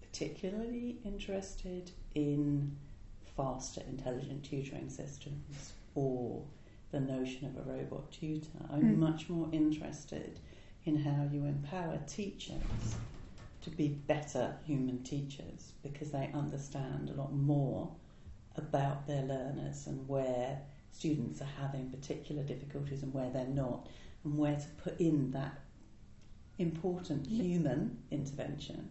particularly 0.00 0.98
interested 1.04 1.90
in 2.14 2.76
faster 3.36 3.82
intelligent 3.88 4.44
tutoring 4.44 4.88
systems 4.88 5.72
or 5.94 6.42
the 6.90 7.00
notion 7.00 7.46
of 7.46 7.56
a 7.66 7.70
robot 7.70 8.10
tutor. 8.10 8.58
I'm 8.70 8.82
Mm. 8.82 8.98
much 8.98 9.28
more 9.28 9.48
interested 9.52 10.40
in 10.84 10.96
how 10.96 11.28
you 11.32 11.44
empower 11.44 11.98
teachers 12.06 12.96
to 13.62 13.70
be 13.70 13.88
better 13.88 14.56
human 14.64 15.02
teachers 15.02 15.72
because 15.82 16.12
they 16.12 16.30
understand 16.32 17.10
a 17.10 17.14
lot 17.14 17.32
more 17.32 17.92
about 18.56 19.06
their 19.06 19.22
learners 19.24 19.86
and 19.86 20.08
where 20.08 20.62
students 20.92 21.42
are 21.42 21.52
having 21.60 21.90
particular 21.90 22.42
difficulties 22.42 23.02
and 23.02 23.12
where 23.12 23.28
they're 23.30 23.46
not, 23.46 23.88
and 24.26 24.36
where 24.36 24.56
to 24.56 24.66
put 24.82 25.00
in 25.00 25.30
that 25.30 25.60
important 26.58 27.26
human 27.28 27.96
intervention. 28.10 28.90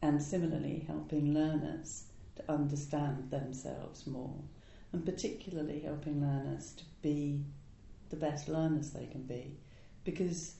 And 0.00 0.22
similarly, 0.22 0.84
helping 0.86 1.34
learners 1.34 2.04
to 2.36 2.50
understand 2.50 3.30
themselves 3.30 4.06
more, 4.06 4.40
and 4.92 5.04
particularly 5.04 5.80
helping 5.80 6.22
learners 6.22 6.72
to 6.72 6.84
be 7.02 7.44
the 8.08 8.16
best 8.16 8.48
learners 8.48 8.90
they 8.90 9.06
can 9.06 9.22
be. 9.22 9.58
Because 10.02 10.54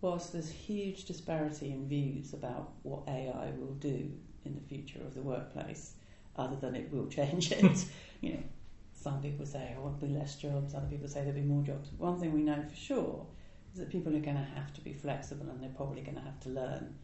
whilst 0.00 0.32
there's 0.32 0.50
huge 0.50 1.04
disparity 1.04 1.72
in 1.72 1.88
views 1.88 2.32
about 2.32 2.70
what 2.82 3.02
AI 3.08 3.50
will 3.58 3.74
do 3.74 4.10
in 4.44 4.54
the 4.54 4.60
future 4.60 5.00
of 5.00 5.14
the 5.14 5.22
workplace, 5.22 5.94
other 6.36 6.56
than 6.56 6.76
it 6.76 6.92
will 6.92 7.06
change 7.08 7.50
it, 7.50 7.84
you 8.20 8.34
know, 8.34 8.42
some 9.00 9.20
people 9.22 9.46
say, 9.46 9.74
oh, 9.78 9.82
there'll 9.82 10.14
be 10.14 10.18
less 10.18 10.36
jobs, 10.36 10.74
other 10.74 10.86
people 10.86 11.08
say 11.08 11.20
there'll 11.20 11.34
be 11.34 11.42
more 11.42 11.62
jobs. 11.62 11.90
One 11.98 12.18
thing 12.18 12.32
we 12.32 12.42
know 12.42 12.62
for 12.68 12.76
sure 12.76 13.26
is 13.72 13.78
that 13.78 13.90
people 13.90 14.14
are 14.16 14.20
going 14.20 14.36
to 14.36 14.48
have 14.54 14.72
to 14.74 14.80
be 14.80 14.92
flexible 14.92 15.48
and 15.48 15.62
they're 15.62 15.70
probably 15.70 16.02
going 16.02 16.16
to 16.16 16.22
have 16.22 16.40
to 16.40 16.48
learn 16.48 16.94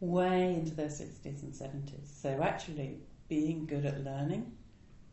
way 0.00 0.54
into 0.54 0.74
their 0.74 0.88
60s 0.88 1.42
and 1.42 1.52
70s. 1.52 2.22
So 2.22 2.40
actually, 2.42 2.98
being 3.28 3.66
good 3.66 3.84
at 3.84 4.04
learning 4.04 4.52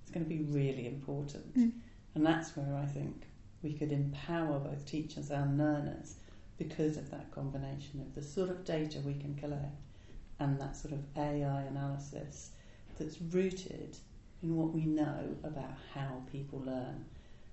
is 0.05 0.11
going 0.11 0.25
to 0.25 0.29
be 0.29 0.43
really 0.43 0.87
important. 0.87 1.57
Mm. 1.57 1.71
And 2.15 2.25
that's 2.25 2.55
where 2.55 2.75
I 2.75 2.85
think 2.85 3.23
we 3.61 3.73
could 3.73 3.91
empower 3.91 4.59
both 4.59 4.85
teachers 4.85 5.31
and 5.31 5.57
learners 5.57 6.15
because 6.57 6.97
of 6.97 7.09
that 7.09 7.31
combination 7.31 8.01
of 8.01 8.13
the 8.13 8.21
sort 8.21 8.49
of 8.49 8.63
data 8.65 8.99
we 9.03 9.15
can 9.15 9.35
collect 9.35 9.81
and 10.39 10.59
that 10.59 10.75
sort 10.75 10.93
of 10.93 10.99
AI 11.15 11.61
analysis 11.63 12.51
that's 12.99 13.21
rooted 13.21 13.97
in 14.43 14.55
what 14.55 14.73
we 14.73 14.85
know 14.85 15.35
about 15.43 15.77
how 15.93 16.23
people 16.31 16.59
learn. 16.65 17.05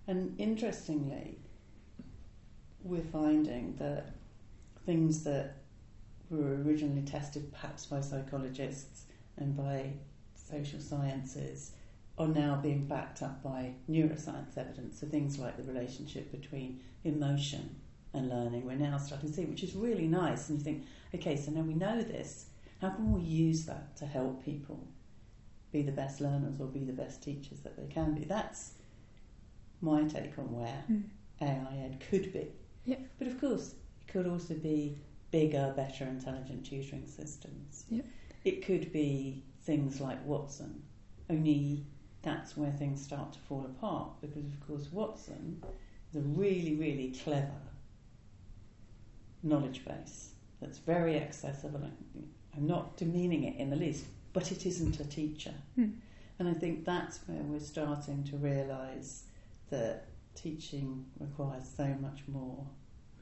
And 0.06 0.34
interestingly, 0.38 1.38
we're 2.82 3.02
finding 3.02 3.76
that 3.76 4.14
things 4.86 5.24
that 5.24 5.56
were 6.30 6.62
originally 6.62 7.02
tested 7.02 7.52
perhaps 7.52 7.86
by 7.86 8.00
psychologists 8.00 9.04
and 9.36 9.56
by 9.56 9.90
social 10.34 10.80
sciences 10.80 11.72
are 12.18 12.28
now 12.28 12.56
being 12.56 12.86
backed 12.86 13.22
up 13.22 13.42
by 13.42 13.72
neuroscience 13.88 14.56
evidence. 14.56 15.00
So 15.00 15.06
things 15.06 15.38
like 15.38 15.56
the 15.56 15.62
relationship 15.62 16.32
between 16.32 16.80
emotion 17.04 17.76
and 18.12 18.28
learning, 18.28 18.64
we're 18.64 18.74
now 18.74 18.98
starting 18.98 19.28
to 19.28 19.34
see, 19.34 19.44
which 19.44 19.62
is 19.62 19.74
really 19.74 20.06
nice. 20.06 20.48
And 20.48 20.58
you 20.58 20.64
think, 20.64 20.86
okay, 21.14 21.36
so 21.36 21.50
now 21.50 21.60
we 21.60 21.74
know 21.74 22.02
this. 22.02 22.46
How 22.80 22.90
can 22.90 23.12
we 23.12 23.20
use 23.20 23.66
that 23.66 23.96
to 23.98 24.06
help 24.06 24.44
people 24.44 24.86
be 25.72 25.82
the 25.82 25.92
best 25.92 26.20
learners 26.20 26.60
or 26.60 26.66
be 26.66 26.84
the 26.84 26.92
best 26.92 27.22
teachers 27.22 27.60
that 27.60 27.76
they 27.76 27.86
can 27.86 28.14
be? 28.14 28.24
That's 28.24 28.72
my 29.80 30.04
take 30.04 30.38
on 30.38 30.52
where 30.52 30.84
Mm. 30.90 31.04
AI 31.40 31.76
ed 31.84 32.00
could 32.08 32.32
be. 32.32 32.48
Yeah. 32.84 32.96
But 33.18 33.28
of 33.28 33.40
course, 33.40 33.74
it 34.00 34.08
could 34.12 34.26
also 34.26 34.54
be 34.54 34.98
bigger, 35.30 35.72
better, 35.76 36.04
intelligent 36.04 36.64
tutoring 36.66 37.06
systems. 37.06 37.84
Yeah. 37.90 38.02
It 38.44 38.64
could 38.64 38.92
be 38.92 39.42
things 39.62 40.00
like 40.00 40.24
Watson, 40.24 40.82
only 41.28 41.84
that's 42.22 42.56
where 42.56 42.72
things 42.72 43.02
start 43.02 43.32
to 43.34 43.38
fall 43.40 43.64
apart 43.66 44.20
because, 44.20 44.46
of 44.46 44.66
course, 44.66 44.90
Watson 44.90 45.62
is 46.10 46.16
a 46.16 46.20
really, 46.20 46.74
really 46.74 47.12
clever 47.12 47.60
knowledge 49.42 49.84
base 49.84 50.30
that's 50.60 50.78
very 50.78 51.16
accessible. 51.16 51.80
I'm 52.56 52.66
not 52.66 52.96
demeaning 52.96 53.44
it 53.44 53.56
in 53.60 53.70
the 53.70 53.76
least, 53.76 54.06
but 54.38 54.52
it 54.52 54.66
isn't 54.66 55.00
a 55.00 55.04
teacher. 55.04 55.54
Mm. 55.76 55.94
And 56.38 56.48
I 56.48 56.52
think 56.52 56.84
that's 56.84 57.18
where 57.26 57.42
we're 57.42 57.58
starting 57.58 58.22
to 58.30 58.36
realise 58.36 59.24
that 59.70 60.04
teaching 60.36 61.04
requires 61.18 61.64
so 61.76 61.86
much 62.00 62.20
more. 62.28 62.64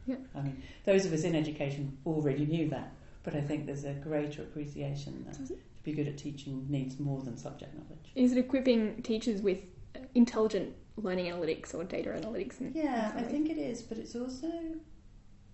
Yeah. 0.06 0.16
I 0.34 0.42
mean, 0.42 0.62
those 0.84 1.06
of 1.06 1.14
us 1.14 1.24
in 1.24 1.34
education 1.34 1.96
already 2.04 2.44
knew 2.44 2.68
that, 2.68 2.92
but 3.22 3.34
I 3.34 3.40
think 3.40 3.64
there's 3.64 3.84
a 3.84 3.94
greater 3.94 4.42
appreciation 4.42 5.24
that 5.26 5.46
to 5.46 5.58
be 5.84 5.92
good 5.92 6.06
at 6.06 6.18
teaching 6.18 6.66
needs 6.68 7.00
more 7.00 7.22
than 7.22 7.38
subject 7.38 7.74
knowledge. 7.74 8.12
Is 8.14 8.32
it 8.32 8.38
equipping 8.38 9.02
teachers 9.02 9.40
with 9.40 9.60
uh, 9.94 10.00
intelligent 10.14 10.74
learning 10.96 11.32
analytics 11.32 11.74
or 11.74 11.82
data 11.82 12.10
analytics? 12.10 12.56
Yeah, 12.74 13.12
I 13.16 13.22
think 13.22 13.48
it 13.48 13.56
is, 13.56 13.80
but 13.80 13.96
it's 13.96 14.14
also, 14.14 14.52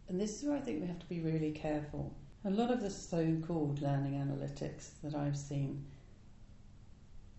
and 0.08 0.20
this 0.20 0.42
is 0.42 0.48
where 0.48 0.56
I 0.56 0.60
think 0.60 0.80
we 0.80 0.88
have 0.88 0.98
to 0.98 1.06
be 1.06 1.20
really 1.20 1.52
careful. 1.52 2.12
A 2.44 2.50
lot 2.50 2.72
of 2.72 2.80
the 2.80 2.90
so 2.90 3.36
called 3.46 3.80
learning 3.80 4.14
analytics 4.14 5.00
that 5.04 5.14
I've 5.14 5.36
seen 5.36 5.84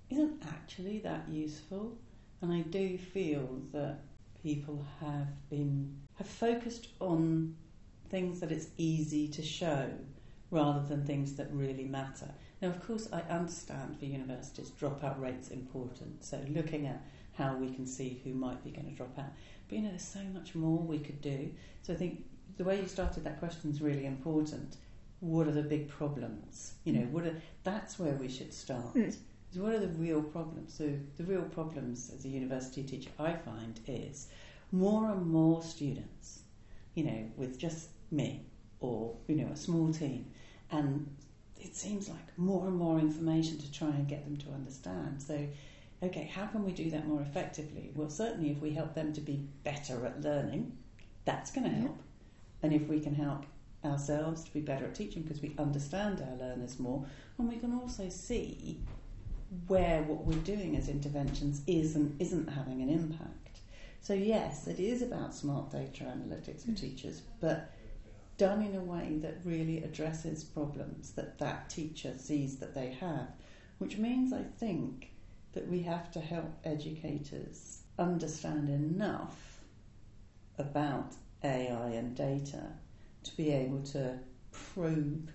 isn't 0.09 0.41
actually 0.47 0.99
that 0.99 1.27
useful, 1.27 1.97
and 2.41 2.53
I 2.53 2.61
do 2.61 2.97
feel 2.97 3.61
that 3.73 3.99
people 4.41 4.85
have 5.01 5.27
been 5.49 5.93
have 6.15 6.27
focused 6.27 6.87
on 7.01 7.53
things 8.09 8.39
that 8.39 8.51
it's 8.51 8.67
easy 8.77 9.27
to 9.27 9.41
show 9.41 9.89
rather 10.51 10.87
than 10.87 11.03
things 11.03 11.33
that 11.33 11.51
really 11.51 11.83
matter. 11.83 12.29
Now, 12.61 12.69
of 12.69 12.85
course, 12.87 13.09
I 13.11 13.21
understand 13.23 13.99
for 13.99 14.05
universities 14.05 14.71
dropout 14.79 15.19
rates 15.19 15.49
important, 15.49 16.23
so 16.23 16.39
looking 16.47 16.87
at 16.87 17.03
how 17.33 17.57
we 17.57 17.69
can 17.71 17.85
see 17.85 18.21
who 18.23 18.33
might 18.33 18.63
be 18.63 18.71
going 18.71 18.87
to 18.87 18.95
drop 18.95 19.19
out. 19.19 19.33
But 19.67 19.75
you 19.75 19.83
know, 19.83 19.89
there's 19.89 20.03
so 20.03 20.23
much 20.33 20.55
more 20.55 20.77
we 20.77 20.99
could 20.99 21.21
do. 21.21 21.49
So 21.81 21.91
I 21.91 21.97
think 21.97 22.23
the 22.55 22.63
way 22.63 22.79
you 22.79 22.87
started 22.87 23.25
that 23.25 23.39
question 23.39 23.69
is 23.69 23.81
really 23.81 24.05
important. 24.05 24.77
What 25.23 25.47
are 25.47 25.51
the 25.53 25.63
big 25.63 25.87
problems? 25.87 26.73
You 26.83 26.91
know, 26.93 27.05
what 27.13 27.25
are 27.25 27.35
that's 27.63 27.97
where 27.97 28.11
we 28.13 28.27
should 28.27 28.53
start. 28.53 28.93
Mm. 28.93 29.07
Is 29.07 29.19
what 29.55 29.73
are 29.73 29.79
the 29.79 29.87
real 29.87 30.21
problems? 30.21 30.73
So 30.73 30.91
the 31.15 31.23
real 31.23 31.43
problems 31.43 32.11
as 32.13 32.25
a 32.25 32.27
university 32.27 32.83
teacher 32.83 33.09
I 33.17 33.31
find 33.33 33.79
is 33.87 34.27
more 34.73 35.09
and 35.11 35.25
more 35.25 35.63
students, 35.63 36.41
you 36.93 37.05
know, 37.05 37.31
with 37.37 37.57
just 37.57 37.87
me 38.11 38.41
or 38.81 39.15
you 39.29 39.35
know 39.35 39.47
a 39.53 39.55
small 39.55 39.93
team, 39.93 40.25
and 40.71 41.07
it 41.57 41.73
seems 41.73 42.09
like 42.09 42.37
more 42.37 42.67
and 42.67 42.75
more 42.75 42.99
information 42.99 43.57
to 43.59 43.71
try 43.71 43.87
and 43.87 44.05
get 44.09 44.25
them 44.25 44.35
to 44.35 44.49
understand. 44.51 45.21
So 45.23 45.47
okay, 46.03 46.29
how 46.35 46.47
can 46.47 46.65
we 46.65 46.73
do 46.73 46.89
that 46.89 47.07
more 47.07 47.21
effectively? 47.21 47.91
Well, 47.95 48.09
certainly 48.09 48.51
if 48.51 48.59
we 48.61 48.71
help 48.71 48.93
them 48.93 49.13
to 49.13 49.21
be 49.21 49.47
better 49.63 50.05
at 50.05 50.21
learning, 50.21 50.75
that's 51.23 51.49
going 51.49 51.69
to 51.69 51.73
Yeah. 51.73 51.83
help. 51.83 51.99
And 52.61 52.73
if 52.73 52.89
we 52.89 52.99
can 52.99 53.15
help 53.15 53.45
ourselves 53.85 54.43
to 54.43 54.53
be 54.53 54.61
better 54.61 54.85
at 54.85 54.95
teaching 54.95 55.23
because 55.23 55.41
we 55.41 55.55
understand 55.57 56.21
our 56.21 56.37
learners 56.37 56.79
more, 56.79 57.05
and 57.37 57.49
we 57.49 57.57
can 57.57 57.73
also 57.73 58.09
see 58.09 58.79
where 59.67 60.03
what 60.03 60.25
we're 60.25 60.41
doing 60.43 60.75
as 60.75 60.89
interventions 60.89 61.61
is 61.67 61.95
and 61.95 62.19
isn't 62.19 62.47
having 62.47 62.81
an 62.81 62.89
impact. 62.89 63.59
So 64.01 64.13
yes, 64.13 64.67
it 64.67 64.79
is 64.79 65.01
about 65.01 65.33
smart 65.33 65.71
data 65.71 66.03
analytics 66.05 66.65
for 66.65 66.71
Mm. 66.71 66.79
teachers, 66.79 67.21
but 67.39 67.69
done 68.37 68.61
in 68.61 68.75
a 68.75 68.83
way 68.83 69.17
that 69.21 69.45
really 69.45 69.83
addresses 69.83 70.43
problems 70.43 71.11
that 71.11 71.37
that 71.37 71.69
teacher 71.69 72.13
sees 72.17 72.57
that 72.57 72.73
they 72.73 72.89
have, 72.91 73.27
which 73.77 73.97
means 73.97 74.33
I 74.33 74.43
think 74.43 75.11
that 75.53 75.67
we 75.69 75.83
have 75.83 76.11
to 76.11 76.19
help 76.19 76.51
educators 76.63 77.83
understand 77.99 78.69
enough 78.69 79.61
about 80.57 81.13
AI 81.43 81.89
and 81.89 82.15
data 82.15 82.73
to 83.23 83.37
be 83.37 83.51
able 83.51 83.81
to 83.83 84.17
probe 84.51 85.29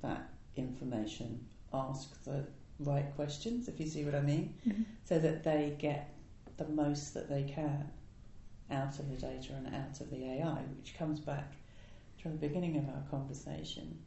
that 0.00 0.28
information, 0.56 1.44
ask 1.72 2.22
the 2.24 2.46
right 2.80 3.14
questions, 3.14 3.68
if 3.68 3.78
you 3.80 3.86
see 3.86 4.04
what 4.04 4.14
I 4.14 4.20
mean, 4.22 4.54
Mhm. 4.66 4.84
so 5.04 5.18
that 5.18 5.42
they 5.44 5.76
get 5.78 6.14
the 6.56 6.68
most 6.68 7.14
that 7.14 7.28
they 7.28 7.44
can 7.44 7.88
out 8.70 8.98
of 8.98 9.08
the 9.10 9.16
data 9.16 9.54
and 9.54 9.74
out 9.74 10.00
of 10.00 10.10
the 10.10 10.24
AI, 10.24 10.62
which 10.78 10.94
comes 10.96 11.20
back 11.20 11.52
to 12.18 12.28
the 12.28 12.36
beginning 12.36 12.76
of 12.76 12.88
our 12.88 13.02
conversation. 13.10 13.98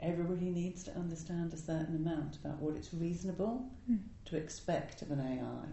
Everybody 0.00 0.50
needs 0.50 0.82
to 0.84 0.94
understand 0.96 1.52
a 1.52 1.56
certain 1.56 1.96
amount 1.96 2.36
about 2.36 2.60
what 2.60 2.76
it's 2.76 2.92
reasonable 2.94 3.70
Mm. 3.88 4.00
to 4.26 4.36
expect 4.36 5.02
of 5.02 5.10
an 5.10 5.20
AI 5.20 5.66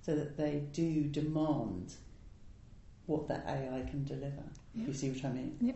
so 0.00 0.14
that 0.16 0.36
they 0.36 0.60
do 0.72 1.04
demand 1.08 1.94
what 3.06 3.28
that 3.28 3.44
AI 3.46 3.82
can 3.90 4.04
deliver. 4.04 4.44
Yeah. 4.74 4.86
You 4.86 4.92
see 4.94 5.10
what 5.10 5.24
I 5.24 5.32
mean? 5.32 5.74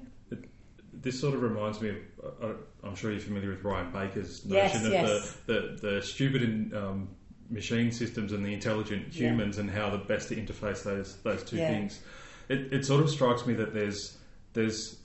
This 1.02 1.20
sort 1.20 1.34
of 1.34 1.42
reminds 1.42 1.80
me 1.80 1.90
of, 1.90 1.96
uh, 2.42 2.52
I'm 2.82 2.94
sure 2.94 3.10
you're 3.10 3.20
familiar 3.20 3.50
with 3.50 3.62
Ryan 3.62 3.92
Baker's 3.92 4.42
Yes, 4.46 4.74
notion 4.74 4.86
of 4.86 4.92
yes. 4.92 5.36
The, 5.46 5.52
the, 5.80 5.88
the 5.88 6.02
stupid 6.02 6.42
in, 6.42 6.74
um, 6.74 7.08
machine 7.50 7.92
systems 7.92 8.32
and 8.32 8.44
the 8.44 8.52
intelligent 8.52 9.12
Yeah. 9.12 9.28
humans 9.28 9.58
and 9.58 9.70
how 9.70 9.90
the 9.90 9.98
best 9.98 10.28
to 10.28 10.36
interface 10.36 10.82
those 10.82 11.16
those 11.22 11.44
two 11.44 11.58
Yeah. 11.58 11.68
things. 11.68 12.00
It, 12.48 12.72
it 12.72 12.84
sort 12.84 13.02
of 13.02 13.10
strikes 13.10 13.46
me 13.46 13.54
that 13.54 13.72
there's 13.72 14.18
there's 14.52 14.96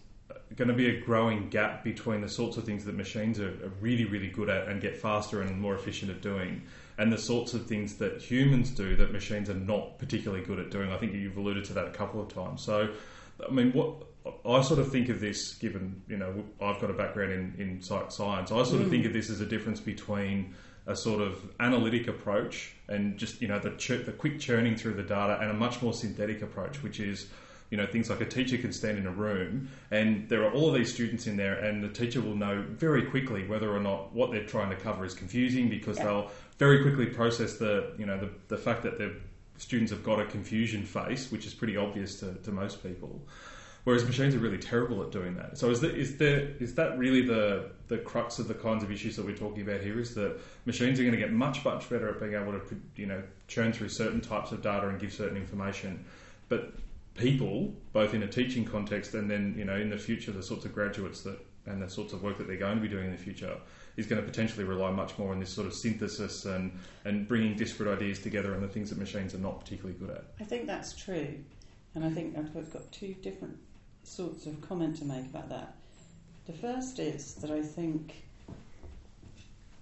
going 0.56 0.68
to 0.68 0.74
be 0.74 0.88
a 0.88 1.00
growing 1.00 1.50
gap 1.50 1.84
between 1.84 2.22
the 2.22 2.28
sorts 2.30 2.58
of 2.58 2.66
things 2.66 2.84
that 2.86 2.96
machines 2.96 3.40
are, 3.40 3.50
are 3.64 3.72
really 3.80 4.06
really 4.06 4.28
good 4.28 4.50
at 4.50 4.68
and 4.68 4.82
get 4.82 4.96
faster 4.98 5.42
and 5.42 5.60
more 5.60 5.76
efficient 5.76 6.10
at 6.12 6.22
doing, 6.22 6.62
and 6.98 7.12
the 7.12 7.18
sorts 7.18 7.54
of 7.54 7.68
things 7.68 7.96
that 7.96 8.22
humans 8.22 8.72
do 8.72 8.96
that 8.96 9.12
machines 9.12 9.50
are 9.50 9.56
not 9.56 9.98
particularly 10.00 10.44
good 10.44 10.60
at 10.60 10.72
doing. 10.72 10.92
I 10.92 10.98
think 10.98 11.14
you've 11.14 11.38
alluded 11.38 11.66
to 11.66 11.74
that 11.74 11.88
a 11.88 11.92
couple 11.92 12.20
of 12.22 12.28
times. 12.28 12.62
So, 12.64 12.90
I 13.48 13.52
mean, 13.52 13.72
what 13.72 14.04
I 14.46 14.62
sort 14.62 14.80
of 14.80 14.92
think 14.92 15.10
of 15.10 15.20
this, 15.20 15.54
given 15.56 16.02
you 16.08 16.18
know 16.18 16.44
I've 16.62 16.80
got 16.80 16.90
a 16.90 16.94
background 16.94 17.32
in 17.32 17.56
in 17.58 17.82
psych 17.82 18.12
science, 18.12 18.52
I 18.52 18.64
sort 18.64 18.82
of 18.82 18.88
Mm. 18.88 18.92
think 18.92 19.06
of 19.06 19.14
this 19.14 19.30
as 19.30 19.42
a 19.42 19.46
difference 19.46 19.80
between 19.80 20.54
a 20.88 20.96
sort 20.96 21.22
of 21.22 21.40
analytic 21.60 22.08
approach 22.08 22.74
and 22.88 23.18
just 23.18 23.42
you 23.42 23.48
know 23.48 23.60
the 23.60 23.72
chur- 23.72 24.04
the 24.04 24.12
quick 24.12 24.40
churning 24.40 24.76
through 24.76 24.94
the 24.94 25.04
data 25.04 25.40
and 25.42 25.50
a 25.50 25.54
much 25.54 25.82
more 25.82 25.94
synthetic 25.94 26.42
approach, 26.42 26.84
which 26.84 27.00
is 27.00 27.28
you 27.72 27.78
know 27.78 27.86
things 27.88 28.10
like 28.10 28.22
a 28.22 28.26
teacher 28.26 28.58
can 28.58 28.72
stand 28.74 28.98
in 28.98 29.06
a 29.08 29.12
room 29.12 29.70
and 29.92 30.28
there 30.28 30.44
are 30.44 30.52
all 30.52 30.68
of 30.70 30.76
these 30.76 30.94
students 30.94 31.26
in 31.26 31.38
there 31.38 31.54
and 31.56 31.82
the 31.84 31.88
teacher 31.88 32.20
will 32.20 32.36
know 32.36 32.64
very 32.72 33.04
quickly 33.04 33.48
whether 33.48 33.72
or 33.74 33.80
not 33.80 34.12
what 34.14 34.30
they're 34.30 34.46
trying 34.46 34.70
to 34.70 34.76
cover 34.76 35.06
is 35.06 35.14
confusing 35.14 35.70
because 35.70 35.98
Yeah. 35.98 36.04
they'll 36.04 36.32
very 36.60 36.82
quickly 36.82 37.06
process 37.06 37.58
the 37.58 37.94
you 37.98 38.06
know 38.06 38.20
the, 38.20 38.30
the 38.50 38.58
fact 38.58 38.84
that 38.84 38.98
the 38.98 39.14
students 39.58 39.90
have 39.92 40.04
got 40.04 40.20
a 40.20 40.26
confusion 40.26 40.84
face 40.84 41.32
which 41.32 41.46
is 41.46 41.54
pretty 41.54 41.78
obvious 41.78 42.20
to, 42.20 42.34
to 42.44 42.52
most 42.52 42.84
people 42.84 43.22
whereas 43.84 44.06
machines 44.06 44.36
are 44.36 44.40
really 44.40 44.58
terrible 44.58 45.02
at 45.02 45.12
doing 45.12 45.36
that. 45.36 45.58
So 45.58 45.70
is 45.70 45.82
that 45.82 45.96
is 45.96 46.18
there 46.18 46.50
is 46.60 46.76
that 46.76 46.98
really 46.98 47.22
the 47.22 47.72
the 47.88 47.98
crux 47.98 48.40
of 48.40 48.48
the 48.48 48.54
kinds 48.54 48.84
of 48.84 48.92
issues 48.92 49.16
that 49.16 49.26
we're 49.26 49.36
talking 49.36 49.62
about 49.64 49.82
here 49.82 50.00
is 50.00 50.14
that 50.16 50.40
machines 50.66 51.00
are 51.00 51.04
going 51.04 51.16
to 51.16 51.20
get 51.20 51.32
much 51.32 51.64
much 51.66 51.90
better 51.90 52.10
at 52.10 52.20
being 52.20 52.34
able 52.34 52.54
to 52.54 52.82
you 52.96 53.06
know 53.06 53.22
churn 53.48 53.74
through 53.74 53.90
certain 53.90 54.22
types 54.22 54.52
of 54.52 54.62
data 54.62 54.88
and 54.88 55.00
give 55.00 55.12
certain 55.14 55.38
information. 55.38 56.04
But 56.50 56.74
people, 57.16 57.74
both 57.94 58.14
in 58.14 58.24
a 58.24 58.28
teaching 58.28 58.66
context 58.66 59.14
and 59.14 59.30
then 59.30 59.56
you 59.58 59.66
know 59.66 59.76
in 59.76 59.90
the 59.90 59.98
future, 59.98 60.32
the 60.32 60.44
sorts 60.44 60.66
of 60.66 60.74
graduates 60.74 61.22
that 61.22 61.40
and 61.68 61.82
the 61.82 61.90
sorts 61.90 62.12
of 62.12 62.24
work 62.24 62.40
that 62.40 62.48
they're 62.48 62.58
going 62.58 62.76
to 62.76 62.82
be 62.82 62.88
doing 62.88 63.06
in 63.06 63.12
the 63.12 63.18
future 63.18 63.56
is 63.96 64.08
going 64.08 64.20
to 64.20 64.28
potentially 64.28 64.64
rely 64.64 64.90
much 64.90 65.16
more 65.20 65.32
on 65.32 65.40
this 65.40 65.52
sort 65.52 65.68
of 65.68 65.74
synthesis 65.74 66.46
and 66.46 66.72
and 67.06 67.28
bringing 67.28 67.56
disparate 67.56 67.98
ideas 68.00 68.20
together 68.20 68.54
and 68.54 68.64
the 68.64 68.68
things 68.68 68.90
that 68.90 68.98
machines 68.98 69.34
are 69.36 69.40
not 69.40 69.60
particularly 69.60 69.98
good 70.00 70.10
at. 70.10 70.24
I 70.40 70.44
think 70.44 70.66
that's 70.66 70.94
true, 70.94 71.36
and 71.96 72.06
I 72.06 72.10
think 72.10 72.38
I've 72.38 72.54
got- 72.54 72.72
got 72.72 72.92
two 72.92 73.14
different 73.16 73.58
sorts 74.04 74.46
of 74.46 74.62
comment 74.62 74.98
to 74.98 75.06
make 75.06 75.26
about 75.26 75.50
that. 75.50 75.76
The 76.48 76.54
first 76.54 77.00
is 77.00 77.36
that 77.36 77.52
I 77.52 77.62
think 77.62 78.24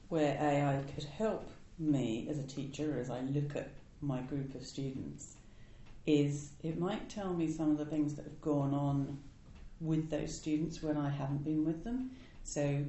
where 0.09 0.37
AI 0.41 0.83
could 0.93 1.05
help 1.05 1.49
me 1.77 2.27
as 2.29 2.39
a 2.39 2.43
teacher 2.43 2.97
as 2.99 3.09
I 3.09 3.21
look 3.21 3.55
at 3.55 3.69
my 4.01 4.21
group 4.21 4.55
of 4.55 4.65
students 4.65 5.35
is 6.05 6.49
it 6.63 6.79
might 6.79 7.09
tell 7.09 7.33
me 7.33 7.51
some 7.51 7.71
of 7.71 7.77
the 7.77 7.85
things 7.85 8.15
that 8.15 8.25
have 8.25 8.41
gone 8.41 8.73
on 8.73 9.17
with 9.79 10.09
those 10.09 10.35
students 10.35 10.81
when 10.81 10.97
I 10.97 11.09
haven't 11.09 11.43
been 11.43 11.65
with 11.65 11.83
them. 11.83 12.11
So 12.43 12.83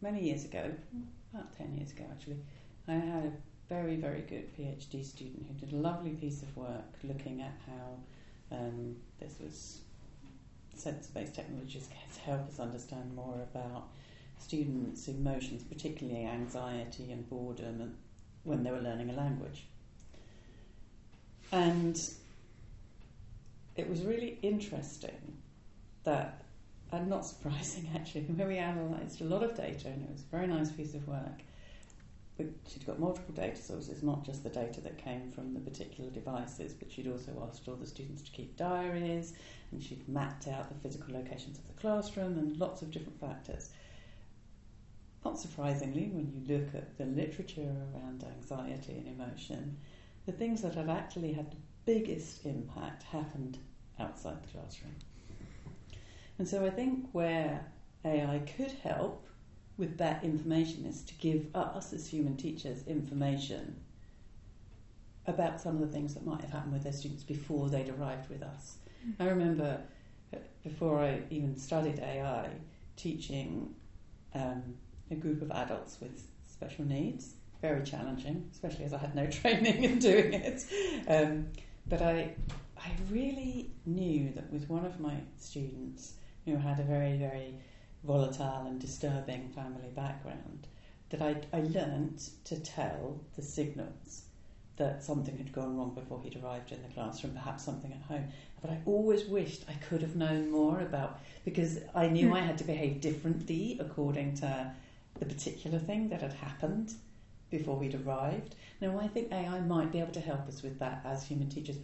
many 0.00 0.22
years 0.22 0.44
ago, 0.44 0.70
about 1.34 1.56
10 1.58 1.74
years 1.76 1.90
ago 1.90 2.04
actually, 2.10 2.38
I 2.88 2.92
had 2.92 3.24
a 3.24 3.32
very, 3.68 3.96
very 3.96 4.20
good 4.20 4.56
PhD 4.56 5.04
student 5.04 5.46
who 5.48 5.66
did 5.66 5.74
a 5.74 5.76
lovely 5.76 6.10
piece 6.10 6.42
of 6.42 6.56
work 6.56 6.84
looking 7.02 7.42
at 7.42 7.54
how 7.66 8.56
um, 8.56 8.96
this 9.18 9.34
was 9.40 9.80
sensor-based 10.78 11.34
technologies 11.34 11.88
can 11.88 12.22
help 12.24 12.48
us 12.48 12.60
understand 12.60 13.14
more 13.14 13.40
about 13.54 13.88
students' 14.38 15.08
emotions, 15.08 15.62
particularly 15.62 16.24
anxiety 16.24 17.12
and 17.12 17.28
boredom, 17.28 17.96
when 18.44 18.62
they 18.62 18.70
were 18.70 18.80
learning 18.80 19.10
a 19.10 19.12
language. 19.12 19.64
And 21.52 22.00
it 23.76 23.88
was 23.88 24.02
really 24.02 24.38
interesting 24.42 25.36
that, 26.04 26.42
and 26.92 27.08
not 27.08 27.26
surprising 27.26 27.90
actually, 27.94 28.22
when 28.22 28.48
we 28.48 28.58
analysed 28.58 29.20
a 29.20 29.24
lot 29.24 29.42
of 29.42 29.54
data, 29.56 29.88
and 29.88 30.04
it 30.04 30.12
was 30.12 30.22
a 30.22 30.36
very 30.36 30.46
nice 30.46 30.70
piece 30.70 30.94
of 30.94 31.06
work. 31.06 31.42
But 32.36 32.46
she'd 32.68 32.86
got 32.86 32.98
multiple 32.98 33.34
data 33.34 33.60
sources, 33.60 34.02
not 34.02 34.24
just 34.24 34.42
the 34.42 34.50
data 34.50 34.82
that 34.82 34.98
came 34.98 35.30
from 35.30 35.54
the 35.54 35.60
particular 35.60 36.10
devices, 36.10 36.74
but 36.74 36.92
she'd 36.92 37.10
also 37.10 37.32
asked 37.48 37.66
all 37.66 37.76
the 37.76 37.86
students 37.86 38.20
to 38.22 38.30
keep 38.30 38.56
diaries, 38.56 39.32
and 39.72 39.82
she'd 39.82 40.08
mapped 40.08 40.48
out 40.48 40.68
the 40.68 40.88
physical 40.88 41.14
locations 41.14 41.58
of 41.58 41.66
the 41.66 41.80
classroom 41.80 42.38
and 42.38 42.56
lots 42.56 42.82
of 42.82 42.90
different 42.90 43.20
factors. 43.20 43.70
Not 45.24 45.38
surprisingly, 45.38 46.08
when 46.12 46.30
you 46.32 46.56
look 46.56 46.74
at 46.74 46.96
the 46.98 47.04
literature 47.04 47.74
around 47.94 48.24
anxiety 48.24 48.92
and 48.92 49.08
emotion, 49.08 49.76
the 50.24 50.32
things 50.32 50.62
that 50.62 50.74
have 50.74 50.88
actually 50.88 51.32
had 51.32 51.50
the 51.50 51.56
biggest 51.84 52.46
impact 52.46 53.02
happened 53.04 53.58
outside 53.98 54.42
the 54.42 54.58
classroom. 54.58 54.94
And 56.38 56.46
so 56.46 56.64
I 56.64 56.70
think 56.70 57.08
where 57.12 57.66
AI 58.04 58.40
could 58.56 58.72
help 58.72 59.26
with 59.78 59.98
that 59.98 60.24
information 60.24 60.84
is 60.86 61.02
to 61.02 61.14
give 61.14 61.54
us 61.54 61.92
as 61.92 62.06
human 62.06 62.36
teachers 62.36 62.86
information 62.86 63.76
about 65.26 65.60
some 65.60 65.74
of 65.74 65.80
the 65.80 65.88
things 65.88 66.14
that 66.14 66.24
might 66.24 66.40
have 66.40 66.50
happened 66.50 66.72
with 66.72 66.84
their 66.84 66.92
students 66.92 67.24
before 67.24 67.68
they'd 67.68 67.88
arrived 67.88 68.30
with 68.30 68.42
us. 68.42 68.76
I 69.20 69.24
remember 69.26 69.80
before 70.62 70.98
I 70.98 71.20
even 71.30 71.56
studied 71.56 72.00
AI, 72.00 72.50
teaching 72.96 73.74
um, 74.34 74.62
a 75.10 75.14
group 75.14 75.42
of 75.42 75.50
adults 75.52 75.98
with 76.00 76.26
special 76.46 76.84
needs. 76.84 77.34
Very 77.62 77.84
challenging, 77.84 78.48
especially 78.52 78.84
as 78.84 78.92
I 78.92 78.98
had 78.98 79.14
no 79.14 79.26
training 79.30 79.84
in 79.84 79.98
doing 79.98 80.34
it. 80.34 80.64
Um, 81.08 81.48
but 81.88 82.02
I, 82.02 82.34
I 82.78 82.90
really 83.10 83.70
knew 83.86 84.32
that 84.34 84.52
with 84.52 84.68
one 84.68 84.84
of 84.84 85.00
my 85.00 85.14
students 85.38 86.14
who 86.44 86.56
had 86.56 86.80
a 86.80 86.82
very, 86.82 87.16
very 87.16 87.54
volatile 88.04 88.66
and 88.66 88.80
disturbing 88.80 89.48
family 89.50 89.88
background, 89.94 90.66
that 91.10 91.22
I, 91.22 91.36
I 91.56 91.60
learnt 91.60 92.30
to 92.44 92.58
tell 92.58 93.20
the 93.36 93.42
signals 93.42 94.22
that 94.76 95.02
something 95.02 95.36
had 95.38 95.52
gone 95.52 95.76
wrong 95.76 95.94
before 95.94 96.20
he'd 96.22 96.36
arrived 96.42 96.72
in 96.72 96.82
the 96.82 96.88
classroom, 96.88 97.32
perhaps 97.32 97.64
something 97.64 97.92
at 97.92 98.02
home. 98.02 98.28
But 98.66 98.72
I 98.72 98.80
always 98.84 99.26
wished 99.26 99.64
I 99.68 99.74
could 99.74 100.02
have 100.02 100.16
known 100.16 100.50
more 100.50 100.80
about 100.80 101.20
because 101.44 101.78
I 101.94 102.08
knew. 102.08 102.34
I 102.34 102.40
had 102.40 102.58
to 102.58 102.64
behave 102.64 103.00
differently 103.00 103.76
according 103.78 104.34
to 104.38 104.72
the 105.20 105.24
particular 105.24 105.78
thing 105.78 106.08
that 106.08 106.20
had 106.20 106.32
happened 106.32 106.94
before 107.48 107.76
we'd 107.76 107.94
arrived. 107.94 108.56
Now 108.80 108.98
I 108.98 109.06
think 109.06 109.30
AI 109.30 109.60
might 109.60 109.92
be 109.92 110.00
able 110.00 110.14
to 110.14 110.20
help 110.20 110.48
us 110.48 110.64
with 110.64 110.80
that 110.80 111.00
as 111.04 111.22
human 111.22 111.48
teachers 111.48 111.76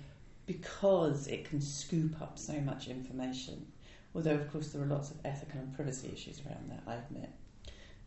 because 0.44 1.28
it 1.28 1.44
can 1.44 1.60
scoop 1.60 2.20
up 2.20 2.36
so 2.36 2.54
much 2.54 2.88
information. 2.88 3.64
Although 4.12 4.34
of 4.34 4.50
course 4.50 4.72
there 4.72 4.82
are 4.82 4.86
lots 4.86 5.12
of 5.12 5.18
ethical 5.24 5.60
and 5.60 5.72
privacy 5.76 6.10
issues 6.12 6.42
around 6.44 6.68
that, 6.68 6.82
I 6.84 6.96
admit. 6.96 7.30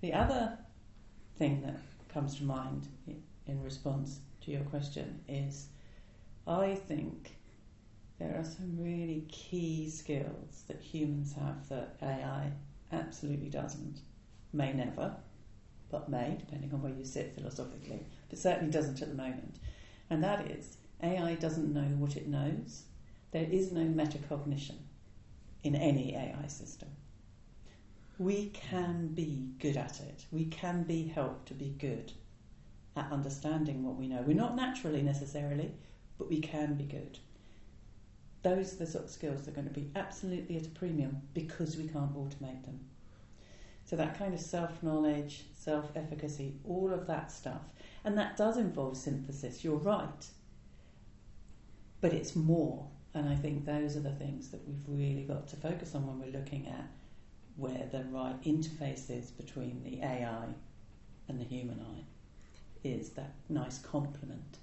The 0.02 0.12
other 0.12 0.58
thing 1.38 1.62
that 1.62 1.78
comes 2.10 2.36
to 2.40 2.44
mind 2.44 2.90
in 3.48 3.64
response 3.64 4.20
to 4.42 4.52
your 4.52 4.64
question 4.64 5.22
is 5.30 5.68
I 6.46 6.76
think 6.76 7.38
there 8.20 8.36
are 8.38 8.44
some 8.44 8.78
really 8.80 9.26
key 9.30 9.90
skills 9.90 10.64
that 10.68 10.82
humans 10.82 11.34
have 11.34 11.68
that 11.70 11.98
AI 12.02 12.52
absolutely 12.92 13.50
doesn't, 13.50 14.00
may 14.54 14.72
never, 14.72 15.16
but 15.90 16.10
may, 16.10 16.36
depending 16.40 16.74
on 16.74 16.82
where 16.82 16.94
you 16.94 17.04
sit 17.04 17.36
philosophically, 17.36 18.06
but 18.30 18.40
certainly 18.40 18.72
doesn't 18.72 19.02
at 19.02 19.10
the 19.10 19.16
moment. 19.16 19.58
And 20.10 20.24
that 20.24 20.50
is 20.50 20.78
AI 21.04 21.36
doesn't 21.36 21.74
know 21.74 21.96
what 21.98 22.16
it 22.16 22.28
knows. 22.28 22.84
There 23.32 23.48
is 23.50 23.72
no 23.72 23.82
metacognition 23.82 24.78
in 25.64 25.76
any 25.76 26.16
AI 26.16 26.48
system. 26.48 26.90
We 28.18 28.50
can 28.54 29.10
be 29.10 29.50
good 29.60 29.76
at 29.76 30.00
it. 30.00 30.26
We 30.32 30.46
can 30.46 30.84
be 30.84 31.08
helped 31.08 31.48
to 31.50 31.54
be 31.54 31.76
good 31.78 32.14
at 32.96 33.12
understanding 33.12 33.84
what 33.84 33.98
we 33.98 34.08
know. 34.08 34.24
We're 34.26 34.38
not 34.38 34.56
naturally 34.56 35.02
necessarily, 35.02 35.74
but 36.18 36.30
we 36.30 36.40
can 36.40 36.76
be 36.76 36.86
good. 36.86 37.20
Those 38.46 38.74
are 38.74 38.78
the 38.78 38.86
sort 38.86 39.06
of 39.06 39.10
skills 39.10 39.42
that 39.42 39.52
are 39.52 39.56
going 39.56 39.68
to 39.68 39.74
be 39.74 39.90
absolutely 39.96 40.56
at 40.58 40.68
a 40.68 40.70
premium 40.70 41.20
because 41.34 41.78
we 41.78 41.88
can't 41.88 42.14
automate 42.14 42.64
them. 42.64 42.80
So 43.86 43.96
that 43.96 44.20
kind 44.20 44.36
of 44.36 44.40
self 44.40 44.84
knowledge, 44.84 45.46
self 45.58 45.90
efficacy, 45.96 46.54
all 46.64 46.94
of 46.94 47.08
that 47.08 47.32
stuff. 47.32 47.64
And 48.04 48.16
that 48.20 48.38
does 48.38 48.58
involve 48.58 48.98
synthesis, 48.98 49.64
you're 49.64 49.78
right. 49.78 50.28
But 52.02 52.14
it's 52.14 52.36
more. 52.36 52.88
And 53.16 53.28
I 53.28 53.36
think 53.36 53.66
those 53.66 53.98
are 53.98 54.02
the 54.02 54.12
things 54.12 54.50
that 54.50 54.62
we've 54.68 54.84
really 54.88 55.24
got 55.24 55.48
to 55.48 55.56
focus 55.56 55.96
on 55.96 56.06
when 56.06 56.20
we're 56.20 56.40
looking 56.40 56.68
at 56.68 56.88
where 57.56 57.88
the 57.92 58.04
right 58.12 58.40
interface 58.44 59.10
is 59.10 59.32
between 59.32 59.82
the 59.84 60.06
AI 60.06 60.50
and 61.28 61.40
the 61.40 61.46
human 61.46 61.80
eye 61.80 62.04
is 62.84 63.10
that 63.14 63.34
nice 63.50 63.80
complement. 63.80 64.60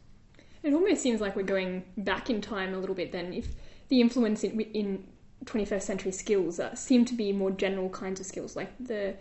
It 0.62 0.72
almost 0.72 1.02
seems 1.02 1.20
like 1.20 1.34
we're 1.34 1.42
going 1.42 1.82
back 1.96 2.30
in 2.30 2.40
time 2.40 2.74
a 2.74 2.78
little 2.78 2.94
bit 2.94 3.10
then. 3.10 3.32
If 3.32 3.48
the 3.92 4.00
influence 4.00 4.42
in, 4.42 4.58
in 4.58 5.04
21st 5.44 5.82
century 5.82 6.12
skills 6.12 6.58
uh, 6.58 6.74
seem 6.74 7.04
to 7.04 7.12
be 7.12 7.30
more 7.30 7.50
general 7.50 7.90
kinds 7.90 8.20
of 8.20 8.24
skills, 8.24 8.56
like 8.56 8.72
the 8.80 9.14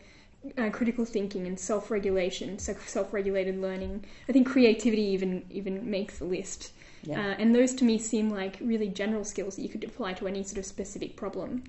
uh, 0.58 0.70
critical 0.70 1.04
thinking 1.04 1.46
and 1.46 1.60
self-regulation, 1.60 2.58
so 2.58 2.74
self-regulated 2.86 3.60
learning. 3.62 4.06
I 4.30 4.32
think 4.32 4.48
creativity 4.48 5.02
even 5.02 5.44
even 5.50 5.92
makes 5.92 6.20
the 6.20 6.24
list. 6.24 6.72
Yeah. 7.04 7.20
Uh, 7.20 7.36
and 7.38 7.54
those 7.54 7.74
to 7.76 7.84
me 7.84 7.98
seem 7.98 8.30
like 8.30 8.60
really 8.62 8.88
general 8.88 9.26
skills 9.26 9.58
that 9.58 9.62
you 9.62 9.68
could 9.68 9.84
apply 9.84 10.14
to 10.14 10.28
any 10.28 10.42
sort 10.42 10.60
of 10.60 10.66
specific 10.66 11.18
problem. 11.18 11.66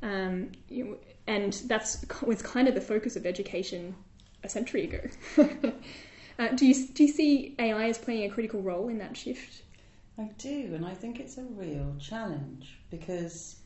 Um, 0.00 0.52
you, 0.68 0.98
and 1.26 1.54
that's 1.66 2.06
was 2.22 2.40
kind 2.40 2.68
of 2.68 2.76
the 2.76 2.80
focus 2.80 3.16
of 3.16 3.26
education 3.26 3.96
a 4.44 4.48
century 4.48 4.84
ago. 4.84 5.00
uh, 6.38 6.48
do 6.54 6.66
you 6.66 6.86
do 6.86 7.02
you 7.02 7.12
see 7.12 7.56
AI 7.58 7.88
as 7.88 7.98
playing 7.98 8.30
a 8.30 8.32
critical 8.32 8.62
role 8.62 8.86
in 8.86 8.98
that 8.98 9.16
shift? 9.16 9.63
I 10.16 10.30
do, 10.38 10.72
and 10.74 10.86
I 10.86 10.94
think 10.94 11.18
it's 11.18 11.38
a 11.38 11.42
real 11.42 11.96
challenge 11.98 12.78
because 12.88 13.56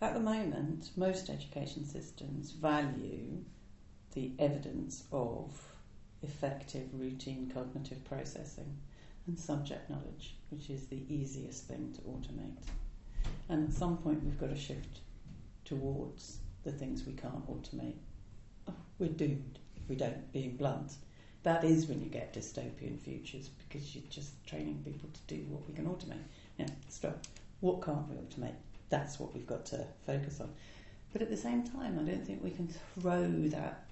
at 0.00 0.14
the 0.14 0.20
moment, 0.20 0.90
most 0.96 1.30
education 1.30 1.84
systems 1.86 2.52
value 2.52 3.44
the 4.14 4.32
evidence 4.38 5.04
of 5.10 5.50
effective 6.22 6.88
routine 6.92 7.50
cognitive 7.52 8.04
processing 8.04 8.76
and 9.26 9.38
subject 9.38 9.88
knowledge, 9.88 10.36
which 10.50 10.70
is 10.70 10.86
the 10.86 11.02
easiest 11.08 11.66
thing 11.66 11.92
to 11.94 12.00
automate. 12.02 12.62
And 13.48 13.68
at 13.68 13.74
some 13.74 13.96
point, 13.98 14.22
we've 14.22 14.38
got 14.38 14.50
to 14.50 14.56
shift 14.56 15.00
towards 15.64 16.38
the 16.64 16.72
things 16.72 17.04
we 17.04 17.12
can't 17.12 17.46
automate. 17.46 17.96
Oh, 18.68 18.74
we're 18.98 19.08
doomed 19.08 19.58
if 19.76 19.88
we 19.88 19.96
don't, 19.96 20.32
being 20.32 20.56
blunt. 20.56 20.92
That 21.44 21.64
is 21.64 21.86
when 21.86 22.00
you 22.02 22.08
get 22.08 22.34
dystopian 22.34 22.98
futures 22.98 23.48
because 23.48 23.94
you're 23.94 24.04
just 24.10 24.44
training 24.46 24.82
people 24.84 25.08
to 25.12 25.34
do 25.34 25.44
what 25.48 25.66
we 25.68 25.74
can 25.74 25.86
automate. 25.86 26.24
Now, 26.58 26.66
stop. 26.88 27.24
What 27.60 27.82
can't 27.82 28.08
we 28.08 28.16
automate? 28.16 28.54
That's 28.90 29.18
what 29.18 29.34
we've 29.34 29.46
got 29.46 29.66
to 29.66 29.84
focus 30.06 30.40
on. 30.40 30.50
But 31.12 31.22
at 31.22 31.30
the 31.30 31.36
same 31.36 31.62
time, 31.62 31.98
I 31.98 32.02
don't 32.02 32.26
think 32.26 32.42
we 32.42 32.50
can 32.50 32.68
throw 32.68 33.28
that 33.48 33.84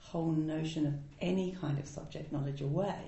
whole 0.00 0.32
notion 0.32 0.86
of 0.86 0.94
any 1.20 1.56
kind 1.60 1.78
of 1.78 1.86
subject 1.86 2.32
knowledge 2.32 2.62
away. 2.62 2.98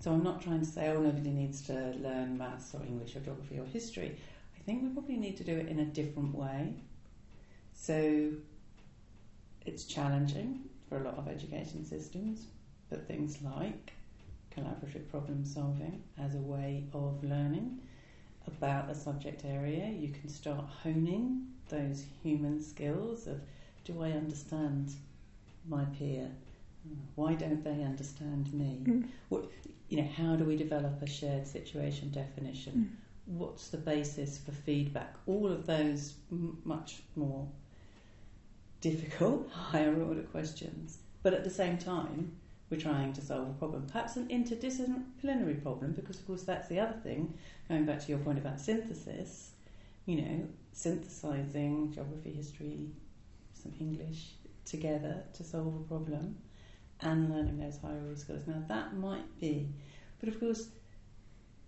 So 0.00 0.12
I'm 0.12 0.22
not 0.22 0.42
trying 0.42 0.60
to 0.60 0.66
say, 0.66 0.88
oh, 0.90 1.00
nobody 1.00 1.30
needs 1.30 1.62
to 1.62 1.72
learn 2.00 2.36
maths 2.36 2.74
or 2.74 2.82
English 2.82 3.16
or 3.16 3.20
geography 3.20 3.58
or 3.58 3.64
history. 3.64 4.16
I 4.56 4.60
think 4.64 4.82
we 4.82 4.90
probably 4.90 5.16
need 5.16 5.36
to 5.38 5.44
do 5.44 5.56
it 5.56 5.68
in 5.68 5.78
a 5.80 5.84
different 5.84 6.34
way. 6.34 6.74
So 7.74 8.32
it's 9.64 9.84
challenging 9.84 10.60
for 10.88 10.98
a 10.98 11.04
lot 11.04 11.14
of 11.16 11.28
education 11.28 11.84
systems, 11.84 12.46
things 12.96 13.38
like 13.42 13.92
collaborative 14.56 15.08
problem 15.10 15.44
solving 15.44 16.02
as 16.18 16.34
a 16.34 16.38
way 16.38 16.84
of 16.92 17.22
learning 17.24 17.80
about 18.46 18.90
a 18.90 18.94
subject 18.94 19.44
area, 19.44 19.88
you 19.88 20.08
can 20.08 20.28
start 20.28 20.64
honing 20.82 21.46
those 21.68 22.04
human 22.22 22.60
skills 22.62 23.26
of 23.26 23.40
do 23.84 24.02
I 24.02 24.10
understand 24.12 24.92
my 25.68 25.84
peer? 25.86 26.30
Why 27.14 27.34
don't 27.34 27.64
they 27.64 27.82
understand 27.82 28.52
me? 28.52 28.82
Mm. 28.84 29.08
What, 29.30 29.46
you 29.88 29.98
know, 29.98 30.08
how 30.16 30.36
do 30.36 30.44
we 30.44 30.56
develop 30.56 31.02
a 31.02 31.08
shared 31.08 31.46
situation 31.46 32.10
definition? 32.10 32.90
Mm. 32.92 33.38
What's 33.38 33.68
the 33.68 33.78
basis 33.78 34.38
for 34.38 34.52
feedback? 34.52 35.14
All 35.26 35.50
of 35.50 35.66
those 35.66 36.14
m- 36.30 36.58
much 36.64 37.02
more 37.16 37.48
difficult, 38.82 39.50
higher 39.52 40.02
order 40.02 40.22
questions. 40.22 40.98
But 41.22 41.32
at 41.32 41.44
the 41.44 41.50
same 41.50 41.78
time, 41.78 42.32
we're 42.70 42.80
trying 42.80 43.12
to 43.12 43.20
solve 43.20 43.48
a 43.48 43.52
problem, 43.52 43.86
perhaps 43.86 44.16
an 44.16 44.28
interdisciplinary 44.28 45.62
problem, 45.62 45.92
because 45.92 46.18
of 46.18 46.26
course 46.26 46.42
that's 46.42 46.68
the 46.68 46.80
other 46.80 46.98
thing. 47.02 47.34
Going 47.68 47.84
back 47.84 48.00
to 48.00 48.08
your 48.08 48.18
point 48.18 48.38
about 48.38 48.60
synthesis, 48.60 49.50
you 50.06 50.16
know, 50.16 50.48
synthesizing 50.72 51.92
geography, 51.92 52.32
history, 52.32 52.88
some 53.52 53.72
English 53.78 54.32
together 54.64 55.22
to 55.34 55.44
solve 55.44 55.74
a 55.74 55.88
problem, 55.88 56.36
and 57.00 57.30
learning 57.30 57.58
those 57.58 57.78
higher 57.78 58.16
skills. 58.16 58.46
Now 58.46 58.62
that 58.68 58.96
might 58.96 59.38
be, 59.40 59.68
but 60.20 60.28
of 60.28 60.40
course, 60.40 60.68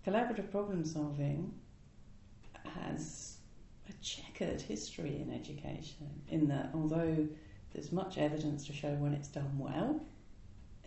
collaborative 0.05 0.51
problem 0.51 0.83
solving 0.83 1.53
has 2.65 3.37
a 3.87 3.93
checkered 4.03 4.61
history 4.61 5.21
in 5.21 5.31
education. 5.33 6.21
In 6.29 6.47
that, 6.47 6.71
although 6.73 7.27
there's 7.73 7.91
much 7.91 8.17
evidence 8.17 8.65
to 8.67 8.73
show 8.73 8.93
when 8.95 9.13
it's 9.13 9.27
done 9.27 9.57
well 9.57 10.01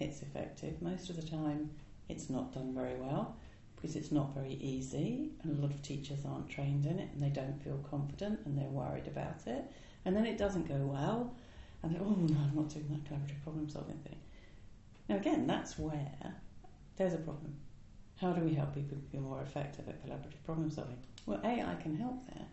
it's 0.01 0.23
effective. 0.23 0.81
Most 0.83 1.11
of 1.11 1.17
the 1.17 1.23
time, 1.23 1.71
it's 2.09 2.31
not 2.31 2.53
done 2.53 2.75
very 2.75 2.97
well 2.97 3.37
because 3.77 3.97
it's 3.97 4.13
not 4.13 4.35
very 4.35 4.55
easy, 4.55 5.31
and 5.43 5.59
a 5.59 5.63
lot 5.63 5.71
of 5.71 5.81
teachers 5.83 6.19
aren't 6.27 6.49
trained 6.51 6.85
in 6.85 6.99
it 6.99 7.09
and 7.15 7.23
they 7.23 7.31
don't 7.31 7.63
feel 7.63 7.83
confident 7.89 8.41
and 8.45 8.59
they're 8.59 8.67
worried 8.67 9.07
about 9.07 9.47
it. 9.47 9.65
And 10.05 10.15
then 10.17 10.27
it 10.27 10.39
doesn't 10.39 10.69
go 10.69 10.77
well, 10.77 11.35
and 11.83 11.97
oh 11.99 12.11
no, 12.11 12.37
I'm 12.39 12.55
not 12.55 12.69
doing 12.69 12.89
that 12.91 13.05
collaborative 13.05 13.43
problem 13.45 13.69
solving 13.69 13.99
thing. 13.99 14.17
Now, 15.09 15.17
again, 15.17 15.47
that's 15.47 15.79
where 15.79 16.35
there's 16.97 17.15
a 17.15 17.19
problem. 17.19 17.55
How 18.21 18.33
do 18.33 18.43
we 18.43 18.55
help 18.55 18.75
people 18.75 18.99
be 19.11 19.19
more 19.19 19.41
effective 19.41 19.89
at 19.89 20.05
collaborative 20.07 20.45
problem 20.45 20.71
solving? 20.71 20.99
Well, 21.27 21.41
AI 21.45 21.75
can 21.83 21.97
help 21.97 22.27
there 22.35 22.47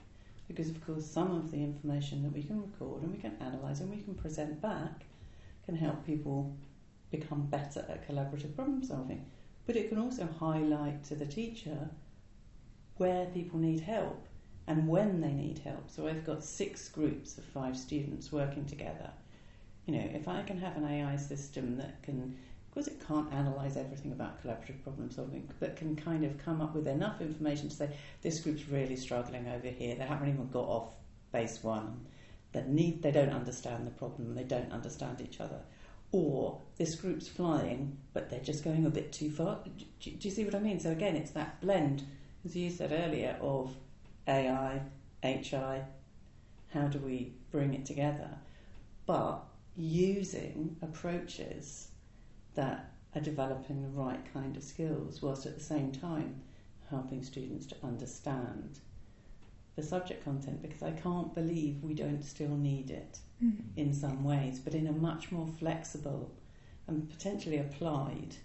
because, 0.48 0.70
of 0.70 0.86
course, 0.86 1.06
some 1.06 1.36
of 1.36 1.52
the 1.52 1.58
information 1.58 2.24
that 2.24 2.34
we 2.34 2.44
can 2.44 2.62
record 2.62 3.04
and 3.04 3.12
we 3.12 3.18
can 3.20 3.36
analyse 3.42 3.82
and 3.82 3.90
we 3.90 4.02
can 4.02 4.16
present 4.16 4.62
back 4.62 5.06
can 5.66 5.76
help 5.76 6.06
people 6.06 6.56
become 7.12 7.48
better 7.48 7.86
at 7.90 8.08
collaborative 8.08 8.56
problem 8.56 8.84
solving. 8.84 9.26
But 9.66 9.76
it 9.76 9.90
can 9.90 9.98
also 9.98 10.28
highlight 10.40 11.04
to 11.06 11.16
the 11.16 11.26
teacher 11.26 11.90
where 12.98 13.26
people 13.28 13.60
need 13.60 13.82
help 13.82 14.26
and 14.66 14.88
when 14.88 15.22
they 15.22 15.32
need 15.32 15.60
help. 15.60 15.90
So 15.90 16.08
I've 16.08 16.26
got 16.26 16.44
six 16.44 16.90
groups 16.90 17.38
of 17.38 17.46
five 17.46 17.78
students 17.78 18.32
working 18.32 18.66
together. 18.66 19.12
You 19.86 19.96
know, 19.96 20.10
if 20.14 20.28
I 20.28 20.42
can 20.44 20.60
have 20.60 20.76
an 20.76 20.86
AI 20.86 21.16
system 21.16 21.78
that 21.78 22.04
can, 22.04 22.38
because 22.70 22.88
it 22.88 23.02
can't 23.08 23.32
analyse 23.32 23.78
everything 23.78 24.12
about 24.12 24.44
collaborative 24.44 24.84
problem 24.84 25.10
solving, 25.10 25.50
but 25.60 25.78
can 25.78 25.96
kind 25.96 26.26
of 26.26 26.38
come 26.38 26.62
up 26.62 26.76
with 26.76 26.88
enough 26.88 27.22
information 27.22 27.70
to 27.70 27.76
say 27.76 27.90
this 28.22 28.42
group's 28.42 28.68
really 28.68 28.98
struggling 28.98 29.48
over 29.48 29.68
here. 29.68 29.96
They 29.96 30.04
haven't 30.04 30.30
even 30.30 30.50
got 30.50 30.66
off 30.66 30.96
base 31.32 31.64
one. 31.64 32.06
That 32.54 32.70
need 32.70 33.02
they 33.04 33.12
don't 33.12 33.30
understand 33.30 33.86
the 33.86 33.92
problem. 33.92 34.34
They 34.34 34.44
don't 34.44 34.72
understand 34.72 35.22
each 35.22 35.40
other 35.40 35.60
or 36.12 36.62
this 36.78 36.96
group's 36.96 37.28
flying, 37.28 37.98
but 38.14 38.30
they're 38.30 38.40
just 38.40 38.64
going 38.64 38.86
a 38.86 38.90
bit 38.90 39.12
too 39.12 39.30
far. 39.30 39.60
Do, 40.00 40.12
do, 40.12 40.28
you 40.28 40.32
see 40.32 40.46
what 40.46 40.56
I 40.56 40.60
mean? 40.60 40.80
So 40.80 40.92
again, 40.92 41.16
it's 41.16 41.32
that 41.32 41.60
blend, 41.62 42.04
as 42.46 42.56
you 42.56 42.70
said 42.70 42.92
earlier, 42.92 43.38
of 43.42 43.76
AI, 44.28 44.82
HI. 45.24 45.82
How 46.74 46.88
do 46.88 47.00
we 47.00 47.34
bring 47.52 47.74
it 47.74 47.86
together? 47.86 48.30
But 49.06 49.40
using 49.76 50.76
approaches 50.82 51.90
that 52.56 52.92
are 53.16 53.22
developing 53.22 53.82
the 53.82 53.90
right 53.90 54.22
kind 54.34 54.56
of 54.58 54.64
skills, 54.64 55.22
whilst 55.22 55.46
at 55.46 55.58
the 55.58 55.64
same 55.64 55.92
time 55.92 56.42
helping 56.90 57.24
students 57.24 57.66
to 57.68 57.76
understand 57.84 58.80
the 59.78 59.84
subject 59.84 60.26
content 60.26 60.62
because 60.62 60.82
I 60.82 60.92
can't 60.92 61.34
believe 61.34 61.82
we 61.82 61.94
don't 61.94 62.24
still 62.24 62.50
need 62.50 62.90
it 62.90 63.20
mm. 63.42 63.62
in 63.78 63.94
some 63.94 64.24
ways, 64.24 64.60
but 64.60 64.74
in 64.74 64.88
a 64.88 64.92
much 64.92 65.32
more 65.32 65.48
flexible 65.48 66.32
and 66.88 67.08
potentially 67.10 67.60
applied 67.60 68.36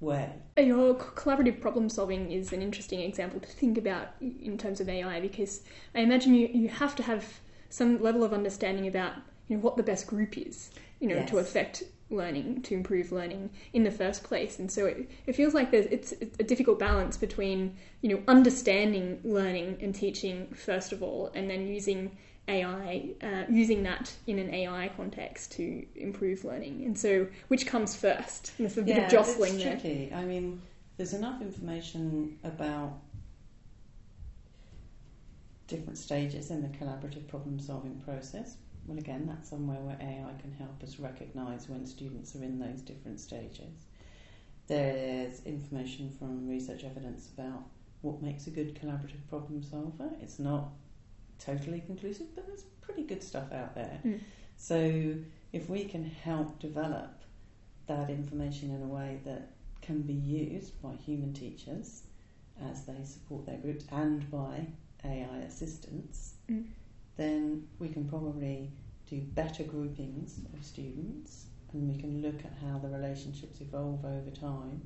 way. 0.00 0.32
Your 0.58 0.94
collaborative 0.96 1.60
problem 1.60 1.88
solving 1.88 2.32
is 2.32 2.52
an 2.52 2.62
interesting 2.62 3.00
example 3.00 3.38
to 3.38 3.46
think 3.46 3.78
about 3.78 4.08
in 4.20 4.58
terms 4.58 4.80
of 4.80 4.88
AI 4.88 5.20
because 5.20 5.62
I 5.94 6.00
imagine 6.00 6.34
you, 6.34 6.48
you 6.48 6.68
have 6.68 6.96
to 6.96 7.02
have 7.04 7.40
some 7.68 8.02
level 8.02 8.24
of 8.24 8.32
understanding 8.32 8.88
about 8.88 9.14
you 9.46 9.56
know 9.56 9.62
what 9.62 9.76
the 9.76 9.84
best 9.84 10.08
group 10.08 10.36
is, 10.36 10.70
you 10.98 11.06
know, 11.06 11.16
yes. 11.16 11.30
to 11.30 11.38
affect 11.38 11.84
learning, 12.10 12.62
to 12.62 12.74
improve 12.74 13.12
learning 13.12 13.50
in 13.72 13.84
the 13.84 13.90
first 13.90 14.22
place. 14.24 14.58
And 14.58 14.70
so 14.70 14.86
it, 14.86 15.10
it 15.26 15.34
feels 15.34 15.54
like 15.54 15.70
there's, 15.70 15.86
it's 15.86 16.12
a 16.12 16.42
difficult 16.44 16.78
balance 16.78 17.16
between, 17.16 17.76
you 18.02 18.10
know, 18.10 18.22
understanding 18.28 19.20
learning 19.24 19.78
and 19.80 19.94
teaching 19.94 20.48
first 20.54 20.92
of 20.92 21.02
all, 21.02 21.30
and 21.34 21.48
then 21.48 21.66
using 21.66 22.16
AI, 22.48 23.10
uh, 23.22 23.44
using 23.48 23.82
that 23.84 24.12
in 24.26 24.38
an 24.38 24.52
AI 24.52 24.90
context 24.96 25.52
to 25.52 25.86
improve 25.94 26.44
learning. 26.44 26.84
And 26.84 26.98
so, 26.98 27.26
which 27.48 27.66
comes 27.66 27.94
first? 27.94 28.52
And 28.58 28.66
there's 28.66 28.78
a 28.78 28.82
bit 28.82 28.96
yeah, 28.96 29.04
of 29.04 29.10
jostling 29.10 29.54
it's 29.54 29.64
there. 29.64 29.72
tricky. 29.74 30.12
I 30.12 30.24
mean, 30.24 30.60
there's 30.96 31.14
enough 31.14 31.40
information 31.40 32.38
about 32.44 32.98
different 35.68 35.96
stages 35.96 36.50
in 36.50 36.62
the 36.62 36.68
collaborative 36.68 37.26
problem 37.28 37.60
solving 37.60 38.00
process 38.00 38.56
well, 38.90 38.98
again, 38.98 39.24
that's 39.28 39.48
somewhere 39.48 39.78
where 39.78 39.96
AI 40.00 40.32
can 40.40 40.52
help 40.58 40.82
us 40.82 40.98
recognise 40.98 41.68
when 41.68 41.86
students 41.86 42.34
are 42.34 42.42
in 42.42 42.58
those 42.58 42.80
different 42.80 43.20
stages. 43.20 43.86
There's 44.66 45.46
information 45.46 46.10
from 46.18 46.48
research 46.48 46.82
evidence 46.82 47.28
about 47.32 47.62
what 48.02 48.20
makes 48.20 48.48
a 48.48 48.50
good 48.50 48.74
collaborative 48.74 49.24
problem 49.28 49.62
solver. 49.62 50.10
It's 50.20 50.40
not 50.40 50.70
totally 51.38 51.80
conclusive, 51.86 52.34
but 52.34 52.48
there's 52.48 52.64
pretty 52.80 53.04
good 53.04 53.22
stuff 53.22 53.52
out 53.52 53.76
there. 53.76 54.00
Mm. 54.04 54.20
So, 54.56 55.14
if 55.52 55.70
we 55.70 55.84
can 55.84 56.04
help 56.04 56.58
develop 56.58 57.22
that 57.86 58.10
information 58.10 58.74
in 58.74 58.82
a 58.82 58.86
way 58.86 59.20
that 59.24 59.52
can 59.82 60.02
be 60.02 60.14
used 60.14 60.82
by 60.82 60.94
human 61.06 61.32
teachers 61.32 62.02
as 62.68 62.84
they 62.86 63.04
support 63.04 63.46
their 63.46 63.58
groups 63.58 63.84
and 63.92 64.28
by 64.32 64.66
AI 65.04 65.38
assistants, 65.46 66.34
mm. 66.50 66.64
Then 67.20 67.68
we 67.78 67.90
can 67.90 68.08
probably 68.08 68.70
do 69.06 69.20
better 69.20 69.62
groupings 69.62 70.40
of 70.54 70.64
students, 70.64 71.46
and 71.72 71.86
we 71.94 72.00
can 72.00 72.22
look 72.22 72.40
at 72.44 72.52
how 72.66 72.78
the 72.78 72.88
relationships 72.88 73.60
evolve 73.60 74.04
over 74.04 74.30
time 74.30 74.80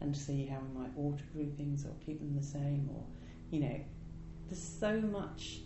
and 0.00 0.16
see 0.16 0.46
how 0.46 0.58
we 0.60 0.80
might 0.80 0.90
alter 0.96 1.24
groupings 1.34 1.84
or 1.84 1.92
keep 2.04 2.20
them 2.20 2.34
the 2.34 2.42
same 2.42 2.88
or 2.94 3.04
you 3.50 3.60
know 3.60 3.80
there's 4.46 4.62
so 4.62 5.00
much 5.00 5.60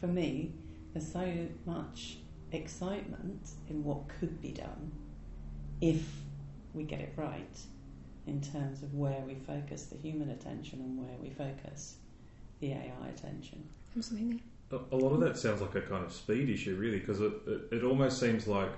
for 0.00 0.06
me 0.06 0.52
there's 0.92 1.10
so 1.10 1.48
much 1.66 2.18
excitement 2.52 3.50
in 3.68 3.82
what 3.82 4.08
could 4.08 4.40
be 4.40 4.52
done 4.52 4.92
if 5.80 6.06
we 6.74 6.84
get 6.84 7.00
it 7.00 7.12
right 7.16 7.58
in 8.26 8.40
terms 8.40 8.82
of 8.82 8.94
where 8.94 9.22
we 9.26 9.34
focus 9.34 9.84
the 9.86 9.96
human 9.96 10.30
attention 10.30 10.80
and 10.80 10.98
where 10.98 11.16
we 11.20 11.30
focus 11.30 11.96
the 12.60 12.72
AI 12.72 13.08
attention. 13.08 13.68
Absolutely. 13.96 14.40
A 14.72 14.96
lot 14.96 15.12
of 15.12 15.20
that 15.20 15.36
sounds 15.36 15.60
like 15.60 15.74
a 15.74 15.82
kind 15.82 16.04
of 16.04 16.12
speed 16.12 16.48
issue, 16.48 16.76
really, 16.76 16.98
because 16.98 17.20
it, 17.20 17.32
it, 17.46 17.76
it 17.76 17.84
almost 17.84 18.18
seems 18.18 18.46
like 18.46 18.70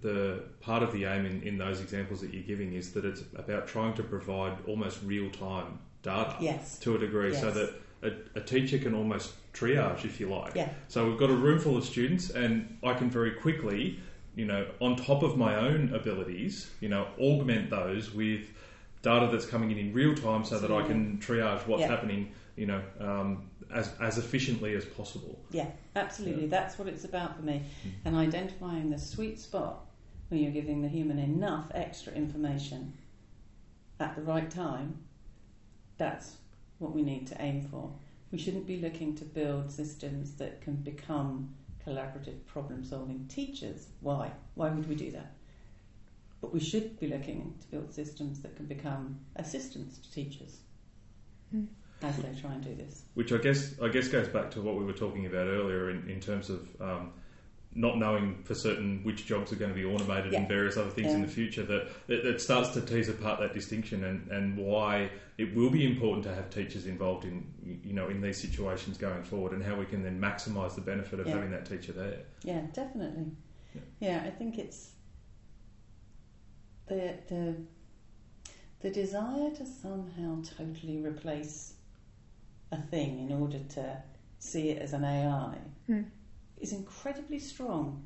the 0.00 0.42
part 0.60 0.82
of 0.82 0.92
the 0.92 1.04
aim 1.04 1.24
in, 1.26 1.42
in 1.42 1.58
those 1.58 1.80
examples 1.80 2.20
that 2.20 2.32
you're 2.32 2.42
giving 2.42 2.74
is 2.74 2.92
that 2.92 3.04
it's 3.04 3.22
about 3.36 3.66
trying 3.68 3.94
to 3.94 4.02
provide 4.02 4.56
almost 4.66 4.98
real 5.04 5.30
time 5.30 5.78
data 6.02 6.36
Yes. 6.40 6.78
to 6.80 6.96
a 6.96 6.98
degree 6.98 7.34
so 7.34 7.50
that 7.50 7.74
a, 8.02 8.38
a 8.38 8.40
teacher 8.40 8.78
can 8.78 8.94
almost 8.94 9.34
triage, 9.52 10.04
if 10.04 10.20
you 10.20 10.28
like. 10.28 10.54
Yeah. 10.54 10.70
So 10.88 11.08
we've 11.08 11.18
got 11.18 11.30
a 11.30 11.34
room 11.34 11.58
full 11.58 11.76
of 11.76 11.84
students, 11.84 12.30
and 12.30 12.78
I 12.84 12.94
can 12.94 13.10
very 13.10 13.32
quickly, 13.32 13.98
you 14.36 14.44
know, 14.46 14.66
on 14.80 14.94
top 14.96 15.22
of 15.24 15.36
my 15.36 15.56
own 15.56 15.92
abilities, 15.94 16.70
you 16.80 16.88
know, 16.88 17.08
augment 17.20 17.70
those 17.70 18.12
with 18.14 18.50
data 19.02 19.28
that's 19.32 19.46
coming 19.46 19.70
in 19.72 19.78
in 19.78 19.92
real 19.92 20.14
time 20.14 20.44
so 20.44 20.58
that 20.58 20.70
I 20.70 20.82
can 20.86 21.18
triage 21.18 21.66
what's 21.66 21.80
Yeah. 21.82 21.88
happening, 21.88 22.32
you 22.58 22.66
know, 22.66 22.82
um, 23.00 23.48
as, 23.72 23.92
as 24.00 24.18
efficiently 24.18 24.74
as 24.74 24.84
possible. 24.84 25.38
Yeah, 25.50 25.70
absolutely. 25.94 26.46
That's 26.46 26.78
what 26.78 26.88
it's 26.88 27.04
about 27.04 27.36
for 27.36 27.42
me. 27.42 27.62
Mm. 27.86 27.90
And 28.04 28.16
identifying 28.16 28.90
the 28.90 28.98
sweet 28.98 29.38
spot 29.38 29.86
where 30.28 30.40
you're 30.40 30.52
giving 30.52 30.82
the 30.82 30.88
human 30.88 31.18
enough 31.18 31.66
extra 31.74 32.12
information 32.12 32.92
at 34.00 34.16
the 34.16 34.22
right 34.22 34.50
time, 34.50 34.98
that's 35.96 36.36
what 36.78 36.92
we 36.92 37.02
need 37.02 37.26
to 37.28 37.40
aim 37.40 37.62
for. 37.70 37.92
We 38.30 38.38
shouldn't 38.38 38.66
be 38.66 38.78
looking 38.78 39.14
to 39.16 39.24
build 39.24 39.70
systems 39.70 40.34
that 40.34 40.60
can 40.60 40.76
become 40.76 41.54
collaborative 41.86 42.44
problem 42.46 42.84
solving 42.84 43.26
teachers. 43.28 43.86
Why? 44.00 44.30
Why 44.54 44.68
would 44.68 44.88
we 44.88 44.94
do 44.94 45.10
that? 45.12 45.32
But 46.40 46.52
we 46.52 46.60
should 46.60 47.00
be 47.00 47.08
looking 47.08 47.54
to 47.60 47.66
build 47.68 47.92
systems 47.92 48.40
that 48.40 48.56
can 48.56 48.66
become 48.66 49.18
assistants 49.36 49.98
to 49.98 50.12
teachers 50.12 50.58
Mm. 51.54 51.66
As 52.02 52.16
they 52.16 52.40
try 52.40 52.52
and 52.52 52.62
do 52.64 52.74
this. 52.74 53.02
which 53.14 53.32
I 53.32 53.38
guess 53.38 53.74
I 53.80 53.88
guess 53.88 54.08
goes 54.08 54.28
back 54.28 54.50
to 54.52 54.62
what 54.62 54.76
we 54.76 54.84
were 54.84 54.92
talking 54.92 55.26
about 55.26 55.46
earlier 55.48 55.90
in, 55.90 56.08
in 56.08 56.20
terms 56.20 56.48
of 56.50 56.68
um, 56.80 57.12
not 57.74 57.98
knowing 57.98 58.42
for 58.44 58.54
certain 58.54 59.02
which 59.04 59.26
jobs 59.26 59.52
are 59.52 59.56
going 59.56 59.70
to 59.70 59.74
be 59.74 59.84
automated 59.84 60.32
and 60.32 60.48
various 60.48 60.76
other 60.76 60.90
things 60.90 61.12
in 61.12 61.22
the 61.22 61.28
future. 61.28 61.62
That 61.64 61.88
it, 62.08 62.24
it 62.24 62.40
starts 62.40 62.70
to 62.70 62.80
tease 62.80 63.08
apart 63.08 63.40
that 63.40 63.52
distinction 63.52 64.04
and, 64.04 64.28
and 64.30 64.56
why 64.56 65.10
it 65.36 65.54
will 65.54 65.70
be 65.70 65.84
important 65.84 66.24
to 66.24 66.34
have 66.34 66.50
teachers 66.50 66.86
involved 66.86 67.24
in 67.24 67.80
you 67.84 67.92
know 67.92 68.08
in 68.08 68.20
these 68.20 68.40
situations 68.40 68.96
going 68.96 69.22
forward 69.22 69.52
and 69.52 69.62
how 69.62 69.74
we 69.76 69.84
can 69.84 70.02
then 70.02 70.20
maximise 70.20 70.74
the 70.74 70.80
benefit 70.80 71.20
of 71.20 71.26
Yeah. 71.26 71.34
having 71.34 71.50
that 71.50 71.66
teacher 71.66 71.92
there. 71.92 72.20
Yeah, 72.42 72.62
definitely. 72.72 73.32
Yeah. 73.74 73.80
Yeah, 74.00 74.22
I 74.26 74.30
think 74.30 74.58
it's 74.58 74.92
the 76.86 77.14
the 77.28 77.56
the 78.80 78.90
desire 78.90 79.50
to 79.56 79.66
somehow 79.66 80.40
totally 80.56 80.98
replace 80.98 81.74
a 82.72 82.76
thing 82.76 83.20
in 83.30 83.32
order 83.40 83.58
to 83.70 84.02
see 84.38 84.70
it 84.70 84.80
as 84.82 84.92
an 84.92 85.04
AI 85.04 85.56
Mm. 85.88 86.04
is 86.60 86.72
incredibly 86.72 87.38
strong. 87.38 88.02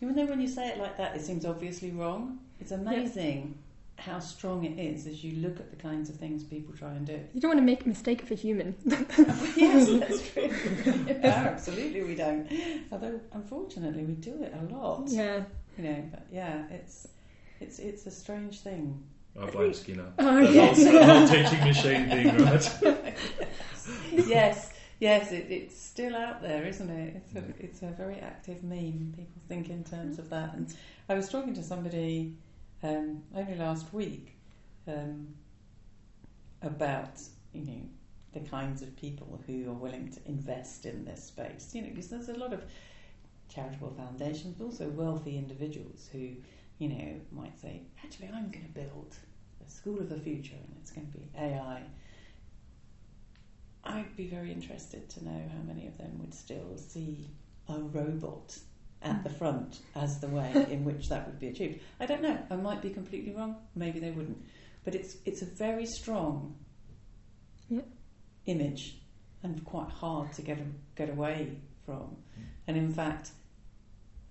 Even 0.00 0.16
though 0.16 0.26
when 0.26 0.40
you 0.40 0.48
say 0.48 0.68
it 0.68 0.78
like 0.78 0.96
that, 0.96 1.14
it 1.16 1.22
seems 1.22 1.44
obviously 1.46 1.90
wrong. 1.92 2.40
It's 2.60 2.72
amazing 2.72 3.56
how 3.98 4.18
strong 4.18 4.64
it 4.64 4.76
is 4.78 5.06
as 5.06 5.22
you 5.22 5.40
look 5.40 5.60
at 5.60 5.70
the 5.70 5.76
kinds 5.76 6.10
of 6.10 6.16
things 6.16 6.42
people 6.42 6.74
try 6.74 6.90
and 6.92 7.06
do. 7.06 7.20
You 7.32 7.40
don't 7.40 7.50
want 7.50 7.60
to 7.60 7.64
make 7.64 7.84
a 7.84 7.88
mistake 7.88 8.22
of 8.22 8.30
a 8.32 8.34
human. 8.34 8.74
yes, 8.84 9.88
that's 10.00 10.30
true. 10.32 10.50
yeah, 11.06 11.48
absolutely, 11.52 12.02
we 12.02 12.16
don't. 12.16 12.48
Although, 12.90 13.20
unfortunately, 13.32 14.02
we 14.04 14.14
do 14.14 14.42
it 14.42 14.52
a 14.58 14.74
lot. 14.74 15.04
yeah. 15.06 15.44
You 15.78 15.84
know, 15.84 16.04
but 16.10 16.26
yeah, 16.32 16.66
it's 16.70 17.06
it's 17.60 17.78
it's 17.78 18.06
a 18.06 18.10
strange 18.10 18.60
thing. 18.60 19.02
I 19.40 19.46
blame 19.46 19.72
Skinner. 19.72 20.12
Oh, 20.18 20.46
the, 20.46 20.52
yes. 20.52 20.84
whole, 20.84 21.02
whole 21.02 21.28
teaching 21.28 21.64
machine 21.64 22.08
thing, 22.08 22.36
right? 22.44 23.16
yes, 24.12 24.72
yes, 25.00 25.32
it, 25.32 25.46
it's 25.48 25.80
still 25.80 26.14
out 26.14 26.42
there, 26.42 26.64
isn't 26.64 26.90
it? 26.90 27.16
It's 27.16 27.34
a, 27.34 27.44
it's 27.58 27.82
a 27.82 27.86
very 27.86 28.18
active 28.20 28.62
meme. 28.62 29.14
People 29.16 29.42
think 29.48 29.70
in 29.70 29.84
terms 29.84 30.18
of 30.18 30.28
that. 30.30 30.54
And 30.54 30.74
I 31.08 31.14
was 31.14 31.28
talking 31.28 31.54
to 31.54 31.62
somebody 31.62 32.36
um, 32.82 33.22
only 33.34 33.54
last 33.56 33.92
week 33.94 34.36
um, 34.86 35.28
about 36.60 37.20
you 37.54 37.64
know 37.64 37.80
the 38.34 38.40
kinds 38.40 38.82
of 38.82 38.94
people 38.96 39.42
who 39.46 39.68
are 39.70 39.74
willing 39.74 40.10
to 40.10 40.20
invest 40.26 40.84
in 40.84 41.04
this 41.04 41.24
space. 41.24 41.70
You 41.72 41.82
know, 41.82 41.88
because 41.88 42.08
there's 42.08 42.28
a 42.28 42.34
lot 42.34 42.52
of 42.52 42.62
charitable 43.48 43.94
foundations, 43.96 44.56
but 44.58 44.64
also 44.64 44.88
wealthy 44.88 45.36
individuals 45.38 46.08
who 46.12 46.30
you 46.78 46.88
know 46.88 47.20
might 47.30 47.58
say, 47.60 47.82
actually, 48.04 48.28
I'm 48.28 48.50
going 48.50 48.64
to 48.64 48.72
build 48.72 49.14
a 49.66 49.70
school 49.70 49.98
of 50.00 50.08
the 50.08 50.18
future, 50.18 50.54
and 50.56 50.76
it's 50.80 50.90
going 50.90 51.06
to 51.10 51.12
be 51.18 51.24
AI. 51.38 51.82
I'd 53.84 54.16
be 54.16 54.26
very 54.28 54.52
interested 54.52 55.08
to 55.10 55.24
know 55.24 55.42
how 55.52 55.62
many 55.66 55.86
of 55.86 55.98
them 55.98 56.18
would 56.20 56.34
still 56.34 56.76
see 56.76 57.28
a 57.68 57.78
robot 57.78 58.56
at 59.02 59.24
the 59.24 59.30
front 59.30 59.80
as 59.96 60.20
the 60.20 60.28
way 60.28 60.52
in 60.70 60.84
which 60.88 61.08
that 61.08 61.26
would 61.26 61.40
be 61.40 61.48
achieved. 61.48 61.80
I 61.98 62.06
don't 62.06 62.22
know. 62.22 62.38
I 62.50 62.56
might 62.56 62.80
be 62.80 62.90
completely 62.90 63.34
wrong. 63.34 63.56
Maybe 63.74 63.98
they 63.98 64.10
wouldn't. 64.12 64.38
But 64.84 64.94
it's 64.94 65.16
it's 65.24 65.42
a 65.42 65.46
very 65.46 65.86
strong 65.86 66.56
Yep. 67.70 67.86
image 68.46 68.98
and 69.42 69.64
quite 69.64 69.88
hard 69.88 70.32
to 70.34 70.42
get 70.42 70.58
get 70.96 71.10
away 71.10 71.56
from. 71.84 72.16
Hmm. 72.34 72.42
And 72.68 72.76
in 72.76 72.92
fact, 72.92 73.30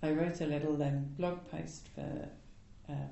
I 0.04 0.12
wrote 0.12 0.42
a 0.42 0.46
little 0.46 0.82
um, 0.82 1.06
blog 1.18 1.50
post 1.50 1.90
for 1.94 2.30
um, 2.90 3.10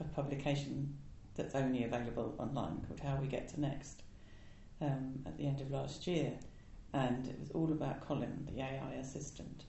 a 0.00 0.04
publication 0.04 0.96
that's 1.34 1.54
only 1.54 1.84
available 1.84 2.34
online 2.38 2.80
called 2.86 3.00
How 3.00 3.16
We 3.16 3.26
Get 3.26 3.48
to 3.50 3.60
Next 3.60 4.02
um, 4.80 5.22
at 5.26 5.36
the 5.36 5.46
end 5.46 5.60
of 5.60 5.70
last 5.70 6.06
year, 6.06 6.32
and 6.92 7.26
it 7.26 7.38
was 7.38 7.50
all 7.50 7.70
about 7.72 8.06
Colin, 8.06 8.48
the 8.50 8.62
AI 8.62 8.94
assistant. 9.00 9.64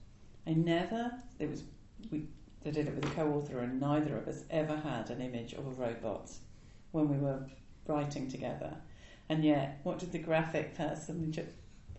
I 0.48 0.54
never 0.54 1.12
it 1.40 1.50
was 1.50 1.64
we 2.12 2.28
I 2.66 2.72
did 2.72 2.88
it 2.88 2.96
with 2.96 3.06
a 3.06 3.16
co-author, 3.16 3.60
and 3.60 3.80
neither 3.80 4.18
of 4.18 4.28
us 4.28 4.44
ever 4.50 4.76
had 4.76 5.12
an 5.12 5.22
image 5.22 5.54
of 5.54 5.68
a 5.68 5.70
robot 5.70 6.32
when 6.92 7.10
we 7.10 7.18
were 7.18 7.46
writing 7.86 8.28
together. 8.28 8.76
And 9.30 9.44
yet, 9.44 9.80
what 9.84 10.00
did 10.00 10.12
the 10.12 10.20
graphic 10.20 10.76
person 10.76 11.32
just 11.32 11.50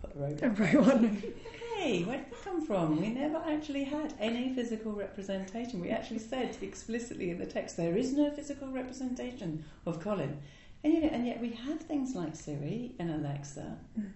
put 0.00 0.16
a 0.16 0.18
robot? 0.18 0.42
A 0.42 0.48
robot. 0.50 1.10
Hey, 1.86 2.02
where 2.02 2.16
did 2.16 2.32
that 2.32 2.42
come 2.42 2.66
from? 2.66 3.00
We 3.00 3.10
never 3.10 3.40
actually 3.46 3.84
had 3.84 4.12
any 4.18 4.52
physical 4.52 4.90
representation. 4.90 5.80
We 5.80 5.90
actually 5.90 6.18
said 6.18 6.56
explicitly 6.60 7.30
in 7.30 7.38
the 7.38 7.46
text 7.46 7.76
there 7.76 7.96
is 7.96 8.12
no 8.12 8.28
physical 8.32 8.66
representation 8.72 9.64
of 9.86 10.00
Colin. 10.00 10.40
And 10.82 10.94
you 10.94 11.00
know, 11.02 11.10
and 11.12 11.24
yet 11.24 11.40
we 11.40 11.50
have 11.50 11.78
things 11.82 12.16
like 12.16 12.34
Siri 12.34 12.96
and 12.98 13.12
Alexa. 13.12 13.78
Mm. 13.96 14.10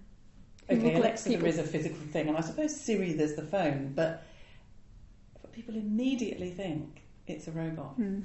Okay, 0.69 0.95
Alexa 0.95 1.29
there 1.29 1.37
people. 1.37 1.47
is 1.47 1.59
a 1.59 1.63
physical 1.63 1.97
thing, 2.11 2.27
and 2.27 2.37
I 2.37 2.41
suppose 2.41 2.77
Siri 2.77 3.13
there's 3.13 3.35
the 3.35 3.43
phone, 3.43 3.93
but 3.95 4.25
but 5.41 5.53
people 5.53 5.75
immediately 5.75 6.49
think 6.49 7.03
it's 7.25 7.47
a 7.47 7.51
robot. 7.51 7.93
Hmm. 7.95 8.23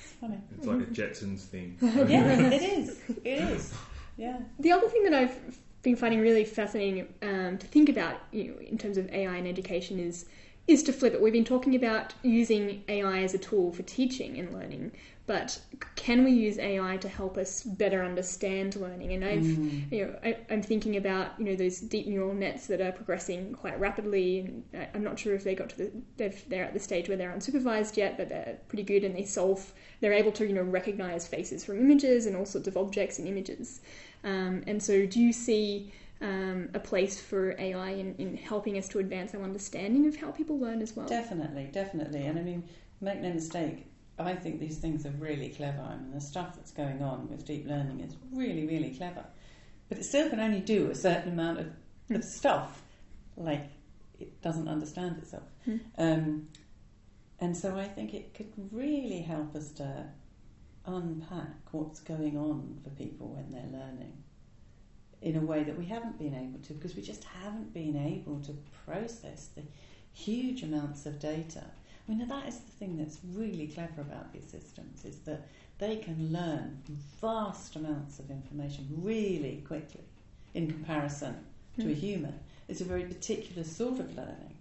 It's 0.00 0.12
funny. 0.12 0.38
It's 0.56 0.66
like 0.66 0.82
a 0.82 0.84
Jetsons 0.84 1.40
thing. 1.40 1.76
yeah, 1.82 2.52
it 2.52 2.62
is. 2.62 3.00
It 3.24 3.42
is. 3.42 3.74
Yeah. 4.16 4.38
The 4.60 4.70
other 4.70 4.88
thing 4.88 5.02
that 5.04 5.14
I've 5.14 5.58
been 5.86 5.96
finding 5.96 6.20
really 6.20 6.44
fascinating 6.44 7.06
um, 7.22 7.56
to 7.58 7.66
think 7.68 7.88
about, 7.88 8.20
you 8.32 8.48
know, 8.48 8.58
in 8.58 8.76
terms 8.76 8.98
of 8.98 9.08
AI 9.10 9.36
and 9.36 9.46
education, 9.46 10.00
is 10.00 10.26
is 10.66 10.82
to 10.82 10.92
flip 10.92 11.14
it. 11.14 11.22
We've 11.22 11.32
been 11.32 11.44
talking 11.44 11.76
about 11.76 12.12
using 12.24 12.82
AI 12.88 13.22
as 13.22 13.34
a 13.34 13.38
tool 13.38 13.70
for 13.70 13.84
teaching 13.84 14.36
and 14.36 14.52
learning, 14.52 14.90
but 15.26 15.58
can 15.96 16.22
we 16.24 16.30
use 16.30 16.58
AI 16.58 16.96
to 16.98 17.08
help 17.08 17.36
us 17.36 17.62
better 17.62 18.04
understand 18.04 18.76
learning? 18.76 19.12
And 19.12 19.24
I've, 19.24 19.42
Mm. 19.42 19.92
you 19.92 20.04
know, 20.06 20.18
I, 20.22 20.36
I'm 20.50 20.62
thinking 20.62 20.96
about 20.96 21.38
you 21.38 21.44
know 21.44 21.56
those 21.56 21.80
deep 21.80 22.06
neural 22.06 22.32
nets 22.34 22.66
that 22.68 22.80
are 22.80 22.92
progressing 22.92 23.52
quite 23.54 23.78
rapidly, 23.80 24.40
and 24.40 24.64
I, 24.74 24.88
I'm 24.94 25.02
not 25.02 25.18
sure 25.18 25.34
if 25.34 25.44
they 25.44 25.54
got 25.54 25.70
to 25.70 25.76
the 25.76 25.92
they're 26.48 26.64
at 26.64 26.74
the 26.74 26.80
stage 26.80 27.08
where 27.08 27.16
they're 27.16 27.32
unsupervised 27.32 27.96
yet, 27.96 28.16
but 28.16 28.28
they're 28.28 28.58
pretty 28.68 28.84
good 28.84 29.04
and 29.04 29.14
they 29.16 29.24
solve. 29.24 29.72
They're 30.00 30.12
able 30.12 30.32
to 30.32 30.46
you 30.46 30.52
know 30.52 30.62
recognize 30.62 31.26
faces 31.26 31.64
from 31.64 31.80
images 31.80 32.26
and 32.26 32.36
all 32.36 32.46
sorts 32.46 32.68
of 32.68 32.76
objects 32.76 33.18
in 33.18 33.26
images. 33.26 33.80
Um, 34.24 34.62
and 34.66 34.82
so, 34.82 35.06
do 35.06 35.20
you 35.20 35.32
see 35.32 35.92
um, 36.20 36.68
a 36.74 36.78
place 36.80 37.20
for 37.20 37.54
AI 37.58 37.90
in, 37.90 38.14
in 38.16 38.36
helping 38.36 38.78
us 38.78 38.88
to 38.88 38.98
advance 39.00 39.34
our 39.34 39.42
understanding 39.42 40.06
of 40.06 40.16
how 40.16 40.30
people 40.30 40.58
learn 40.58 40.80
as 40.82 40.94
well? 40.96 41.06
Definitely, 41.06 41.68
definitely. 41.72 42.24
And 42.26 42.38
I 42.38 42.42
mean, 42.42 42.64
make 43.00 43.20
no 43.20 43.32
mistake, 43.32 43.86
I 44.18 44.34
think 44.34 44.60
these 44.60 44.78
things 44.78 45.04
are 45.04 45.10
really 45.10 45.50
clever. 45.50 45.82
I 45.82 45.96
mean, 45.96 46.12
the 46.12 46.20
stuff 46.20 46.56
that's 46.56 46.72
going 46.72 47.02
on 47.02 47.28
with 47.28 47.44
deep 47.44 47.66
learning 47.66 48.00
is 48.00 48.16
really, 48.32 48.66
really 48.66 48.94
clever. 48.94 49.24
But 49.88 49.98
it 49.98 50.04
still 50.04 50.30
can 50.30 50.40
only 50.40 50.60
do 50.60 50.90
a 50.90 50.94
certain 50.94 51.32
amount 51.32 51.60
of, 51.60 51.66
of 52.10 52.24
stuff. 52.24 52.82
Like, 53.36 53.66
it 54.18 54.40
doesn't 54.40 54.68
understand 54.68 55.18
itself. 55.18 55.44
Hmm. 55.64 55.76
Um, 55.98 56.48
and 57.38 57.56
so 57.56 57.76
I 57.76 57.86
think 57.86 58.14
it 58.14 58.34
could 58.34 58.52
really 58.72 59.20
help 59.20 59.54
us 59.54 59.70
to 59.72 60.06
unpack 60.86 61.72
what's 61.72 62.00
going 62.00 62.36
on 62.36 62.78
for 62.82 62.90
people 62.90 63.34
when 63.34 63.50
they're 63.50 63.80
learning 63.80 64.12
in 65.20 65.36
a 65.36 65.40
way 65.40 65.64
that 65.64 65.76
we 65.76 65.84
haven't 65.86 66.18
been 66.18 66.34
able 66.34 66.60
to 66.60 66.72
because 66.74 66.94
we 66.94 67.02
just 67.02 67.24
haven't 67.24 67.74
been 67.74 67.96
able 67.96 68.40
to 68.40 68.56
process 68.84 69.48
the 69.56 69.62
huge 70.12 70.62
amounts 70.62 71.04
of 71.06 71.18
data. 71.18 71.64
I 72.08 72.12
mean, 72.12 72.28
that 72.28 72.46
is 72.48 72.58
the 72.58 72.70
thing 72.70 72.96
that's 72.96 73.18
really 73.34 73.66
clever 73.66 74.00
about 74.00 74.32
these 74.32 74.46
systems 74.48 75.04
is 75.04 75.18
that 75.20 75.48
they 75.78 75.96
can 75.96 76.32
learn 76.32 76.82
vast 77.20 77.76
amounts 77.76 78.18
of 78.18 78.30
information 78.30 78.86
really 79.02 79.62
quickly 79.66 80.04
in 80.54 80.70
comparison 80.70 81.44
to 81.78 81.86
a 81.88 81.94
Mm. 81.94 81.98
human. 81.98 82.40
It's 82.68 82.80
a 82.80 82.84
very 82.84 83.04
particular 83.04 83.64
sort 83.64 83.98
of 84.00 84.14
learning, 84.16 84.54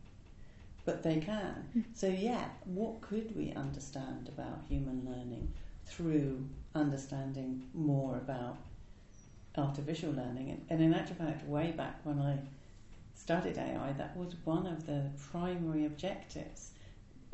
but 0.85 1.03
they 1.03 1.19
can. 1.19 1.69
Mm. 1.75 1.83
So, 1.93 2.07
yeah, 2.07 2.49
what 2.65 3.01
could 3.01 3.35
we 3.35 3.51
understand 3.53 4.27
about 4.27 4.65
human 4.67 5.05
learning 5.05 5.51
through 5.85 6.47
understanding 6.73 7.63
more 7.73 8.17
about 8.17 8.57
artificial 9.55 10.11
learning? 10.11 10.49
And, 10.49 10.65
and 10.69 10.81
in 10.81 10.93
actual 10.93 11.15
fact, 11.15 11.47
way 11.47 11.71
back 11.71 11.99
when 12.03 12.19
I 12.19 12.39
studied 13.13 13.57
AI, 13.57 13.93
that 13.93 14.17
was 14.17 14.35
one 14.43 14.65
of 14.67 14.85
the 14.85 15.09
primary 15.31 15.85
objectives 15.85 16.71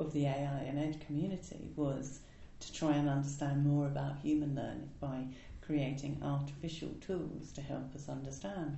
of 0.02 0.14
the 0.14 0.26
AI 0.26 0.64
and 0.68 0.78
Ed 0.80 1.00
community 1.06 1.70
was 1.76 2.20
to 2.60 2.74
try 2.74 2.92
and 2.94 3.10
understand 3.10 3.66
more 3.66 3.88
about 3.88 4.18
human 4.22 4.56
learning 4.56 4.90
by 5.00 5.24
creating 5.62 6.22
artificial 6.24 6.90
tools 7.06 7.52
to 7.54 7.62
help 7.62 7.96
us 7.96 8.10
understand. 8.10 8.78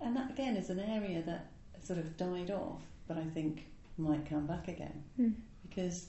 And 0.00 0.16
that 0.16 0.30
again 0.30 0.56
is 0.56 0.70
an 0.70 0.80
area 0.80 1.22
that 1.22 1.46
sort 1.82 1.98
of 1.98 2.16
died 2.16 2.50
off, 2.50 2.82
but 3.06 3.18
I 3.18 3.24
think 3.24 3.66
might 3.96 4.26
come 4.28 4.46
back 4.46 4.68
again 4.68 5.02
Mm. 5.18 5.34
because, 5.68 6.06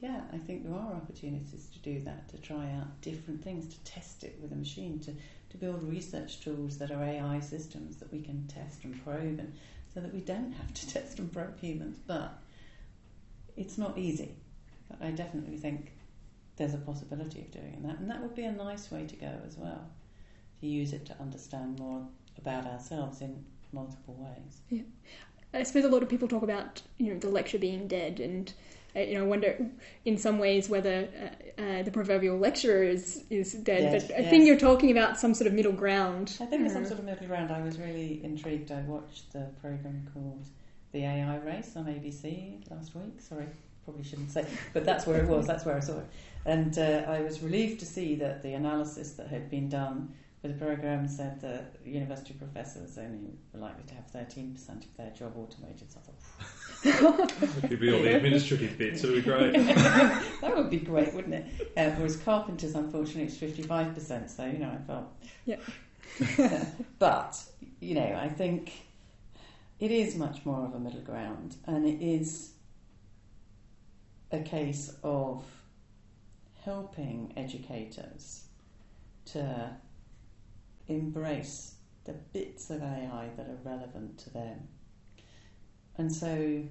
yeah, 0.00 0.22
I 0.32 0.38
think 0.38 0.64
there 0.64 0.74
are 0.74 0.94
opportunities 0.94 1.68
to 1.72 1.78
do 1.80 2.00
that, 2.04 2.28
to 2.30 2.38
try 2.38 2.70
out 2.72 3.00
different 3.02 3.42
things, 3.42 3.68
to 3.74 3.84
test 3.84 4.24
it 4.24 4.38
with 4.40 4.52
a 4.52 4.56
machine, 4.56 4.98
to, 5.00 5.12
to 5.50 5.56
build 5.58 5.82
research 5.82 6.40
tools 6.40 6.78
that 6.78 6.90
are 6.90 7.02
AI 7.04 7.40
systems 7.40 7.96
that 7.96 8.10
we 8.12 8.22
can 8.22 8.46
test 8.48 8.84
and 8.84 9.02
probe, 9.04 9.38
and 9.38 9.52
so 9.92 10.00
that 10.00 10.12
we 10.14 10.20
don't 10.20 10.52
have 10.52 10.72
to 10.74 10.88
test 10.94 11.18
and 11.18 11.32
probe 11.32 11.58
humans. 11.60 11.98
But 12.06 12.38
it's 13.58 13.76
not 13.76 13.98
easy. 13.98 14.36
But 14.88 15.02
I 15.02 15.10
definitely 15.10 15.58
think 15.58 15.92
there's 16.56 16.74
a 16.74 16.78
possibility 16.78 17.40
of 17.40 17.50
doing 17.50 17.82
that, 17.84 17.98
and 17.98 18.10
that 18.10 18.20
would 18.22 18.34
be 18.34 18.44
a 18.44 18.52
nice 18.52 18.90
way 18.90 19.06
to 19.06 19.16
go 19.16 19.32
as 19.46 19.56
well. 19.56 19.84
To 20.60 20.66
use 20.66 20.92
it 20.92 21.06
to 21.06 21.20
understand 21.20 21.78
more 21.78 22.06
about 22.38 22.66
ourselves 22.66 23.20
in 23.20 23.44
multiple 23.72 24.16
ways. 24.18 24.60
Yeah. 24.70 24.82
I 25.54 25.62
suppose 25.62 25.84
a 25.84 25.88
lot 25.88 26.02
of 26.02 26.08
people 26.08 26.28
talk 26.28 26.42
about 26.42 26.82
you 26.98 27.12
know 27.12 27.18
the 27.18 27.28
lecture 27.28 27.58
being 27.58 27.88
dead, 27.88 28.20
and 28.20 28.52
uh, 28.94 29.00
you 29.00 29.14
know 29.14 29.24
I 29.24 29.26
wonder 29.26 29.56
in 30.04 30.18
some 30.18 30.38
ways 30.38 30.68
whether 30.68 31.08
uh, 31.58 31.62
uh, 31.62 31.82
the 31.82 31.90
proverbial 31.90 32.38
lecturer 32.38 32.82
is 32.82 33.24
is 33.30 33.52
dead. 33.54 33.92
Dead, 33.92 34.04
but 34.08 34.16
I 34.16 34.20
yes. 34.20 34.30
think 34.30 34.46
you're 34.46 34.58
talking 34.58 34.90
about 34.90 35.18
some 35.18 35.34
sort 35.34 35.46
of 35.46 35.54
middle 35.54 35.72
ground. 35.72 36.36
I 36.40 36.46
think 36.46 36.62
there's 36.62 36.72
some 36.72 36.84
Uh, 36.84 36.88
sort 36.88 36.98
of 37.00 37.06
middle 37.06 37.26
ground. 37.26 37.50
I 37.50 37.62
was 37.62 37.78
really 37.78 38.22
intrigued. 38.24 38.70
I 38.72 38.82
watched 38.82 39.32
the 39.32 39.48
program 39.60 40.06
called 40.12 40.48
The 40.92 41.04
AI 41.04 41.36
Race 41.38 41.76
on 41.76 41.84
ABC 41.86 42.70
last 42.70 42.94
week. 42.94 43.20
Sorry, 43.20 43.46
probably 43.84 44.04
shouldn't 44.04 44.30
say, 44.30 44.46
but 44.72 44.84
that's 44.84 45.06
where 45.06 45.22
it 45.22 45.28
was. 45.28 45.46
That's 45.46 45.64
where 45.64 45.76
I 45.76 45.80
saw 45.80 45.98
it, 45.98 46.06
and 46.46 46.78
uh, 46.78 47.04
I 47.08 47.20
was 47.20 47.42
relieved 47.42 47.80
to 47.80 47.86
see 47.86 48.14
that 48.16 48.42
the 48.42 48.54
analysis 48.54 49.12
that 49.12 49.28
had 49.28 49.50
been 49.50 49.68
done 49.68 50.14
for 50.40 50.48
the 50.48 50.54
program 50.54 51.08
said 51.08 51.40
that 51.40 51.74
university 51.84 52.32
professors 52.34 52.96
only 52.96 53.32
were 53.52 53.60
likely 53.60 53.82
to 53.88 53.94
have 53.94 54.06
13% 54.12 54.56
of 54.68 54.96
their 54.96 55.10
job 55.10 55.36
automated. 55.36 55.90
So 55.90 55.98
I 55.98 56.92
thought, 56.92 57.32
It'd 57.64 57.80
be 57.80 57.92
all 57.92 58.02
the 58.02 58.14
administrative 58.14 58.78
bits. 58.78 59.02
It 59.02 59.08
would 59.08 59.24
be 59.24 59.30
great. 59.30 59.52
that 59.54 60.56
would 60.56 60.70
be 60.70 60.78
great, 60.78 61.12
wouldn't 61.12 61.34
it? 61.34 61.72
Uh, 61.76 61.90
whereas 61.96 62.16
carpenters, 62.16 62.76
unfortunately, 62.76 63.24
it's 63.24 63.36
55%. 63.36 64.30
So, 64.30 64.46
you 64.46 64.58
know, 64.58 64.70
I 64.70 64.86
felt. 64.86 65.12
Yeah. 65.44 65.56
but, 67.00 67.42
you 67.80 67.96
know, 67.96 68.18
I 68.20 68.28
think 68.28 68.72
it 69.78 69.90
is 69.90 70.16
much 70.16 70.44
more 70.44 70.64
of 70.64 70.74
a 70.74 70.78
middle 70.78 71.00
ground 71.00 71.56
and 71.66 71.86
it 71.86 72.02
is 72.02 72.52
a 74.30 74.40
case 74.40 74.94
of 75.02 75.44
helping 76.62 77.32
educators 77.36 78.44
to 79.24 79.70
embrace 80.88 81.74
the 82.04 82.12
bits 82.12 82.70
of 82.70 82.82
AI 82.82 83.28
that 83.36 83.46
are 83.46 83.58
relevant 83.64 84.18
to 84.18 84.30
them. 84.30 84.68
And 85.96 86.12
so 86.12 86.62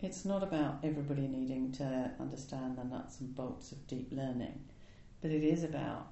it's 0.00 0.24
not 0.24 0.42
about 0.42 0.78
everybody 0.82 1.28
needing 1.28 1.72
to 1.72 2.10
understand 2.20 2.76
the 2.76 2.84
nuts 2.84 3.20
and 3.20 3.34
bolts 3.34 3.72
of 3.72 3.86
deep 3.86 4.08
learning, 4.12 4.60
but 5.20 5.30
it 5.30 5.44
is 5.44 5.62
about 5.64 6.08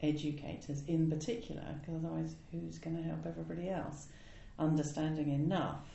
educators 0.00 0.82
in 0.88 1.10
particular, 1.10 1.62
because 1.80 1.94
otherwise, 1.94 2.34
who's 2.50 2.78
going 2.78 2.96
to 2.96 3.02
help 3.02 3.24
everybody 3.26 3.68
else? 3.68 4.08
Understanding 4.62 5.32
enough 5.32 5.88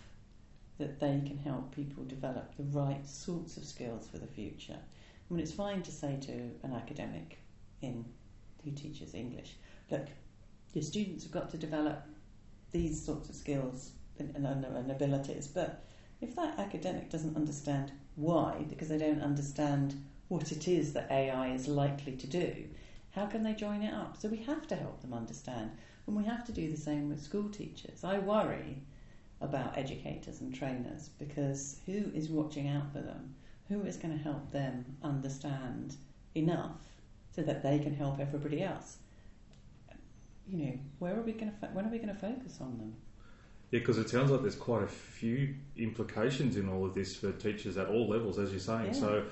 that 0.77 0.99
they 0.99 1.21
can 1.25 1.38
help 1.38 1.73
people 1.73 2.03
develop 2.03 2.53
the 2.58 2.63
right 2.63 3.08
sorts 3.08 3.56
of 3.56 3.63
skills 3.63 4.08
for 4.08 4.17
the 4.17 4.27
future. 4.27 4.77
I 4.77 5.34
mean, 5.34 5.41
it's 5.41 5.53
fine 5.53 5.82
to 5.84 5.91
say 5.91 6.17
to 6.21 6.34
an 6.63 6.73
academic 6.73 7.38
in 7.82 8.03
who 8.63 8.71
teaches 8.71 9.13
English, 9.13 9.56
look, 9.89 10.08
your 10.73 10.84
students 10.84 11.23
have 11.23 11.32
got 11.32 11.49
to 11.51 11.58
develop 11.58 12.06
these 12.71 13.03
sorts 13.03 13.30
of 13.30 13.36
skills 13.36 13.91
and, 14.19 14.36
and, 14.36 14.65
and 14.65 14.91
abilities, 14.91 15.47
but 15.47 15.86
if 16.19 16.36
that 16.36 16.60
academic 16.60 17.10
doesn't 17.10 17.38
understand 17.38 17.93
why, 18.15 18.65
because 18.67 18.89
they 18.89 18.97
don't 18.97 19.21
understand 19.21 19.95
what 20.27 20.51
it 20.51 20.67
is 20.67 20.91
that 20.91 21.10
AI 21.10 21.53
is 21.53 21.69
likely 21.69 22.17
to 22.17 22.27
do, 22.27 22.65
how 23.12 23.27
can 23.27 23.43
they 23.43 23.53
join 23.53 23.82
it 23.82 23.93
up? 23.93 24.17
So 24.17 24.27
we 24.27 24.38
have 24.43 24.67
to 24.67 24.75
help 24.75 25.01
them 25.01 25.13
understand, 25.13 25.71
and 26.07 26.15
we 26.15 26.23
have 26.23 26.45
to 26.45 26.51
do 26.51 26.71
the 26.71 26.77
same 26.77 27.09
with 27.09 27.21
school 27.21 27.49
teachers. 27.49 28.03
I 28.03 28.19
worry 28.19 28.77
about 29.41 29.77
educators 29.77 30.41
and 30.41 30.53
trainers 30.55 31.09
because 31.19 31.79
who 31.85 32.11
is 32.15 32.29
watching 32.29 32.67
out 32.67 32.91
for 32.91 32.99
them? 32.99 33.35
Who 33.67 33.83
is 33.83 33.97
going 33.97 34.17
to 34.17 34.23
help 34.23 34.51
them 34.51 34.85
understand 35.03 35.95
enough 36.33 36.79
so 37.35 37.43
that 37.43 37.61
they 37.61 37.79
can 37.79 37.93
help 37.93 38.19
everybody 38.19 38.63
else? 38.63 38.97
You 40.49 40.65
know, 40.65 40.79
where 40.99 41.17
are 41.17 41.21
we 41.21 41.33
going 41.33 41.51
to? 41.51 41.57
Fo- 41.57 41.73
when 41.73 41.85
are 41.85 41.89
we 41.89 41.97
going 41.97 42.13
to 42.13 42.19
focus 42.19 42.59
on 42.61 42.77
them? 42.77 42.95
Yeah, 43.71 43.79
because 43.79 43.97
it 43.97 44.09
sounds 44.09 44.31
like 44.31 44.41
there's 44.41 44.55
quite 44.55 44.83
a 44.83 44.87
few 44.87 45.55
implications 45.75 46.55
in 46.55 46.69
all 46.69 46.85
of 46.85 46.95
this 46.95 47.17
for 47.17 47.33
teachers 47.33 47.75
at 47.75 47.87
all 47.87 48.07
levels, 48.07 48.39
as 48.39 48.51
you're 48.51 48.61
saying. 48.61 48.87
Yeah. 48.87 48.91
So, 48.93 49.23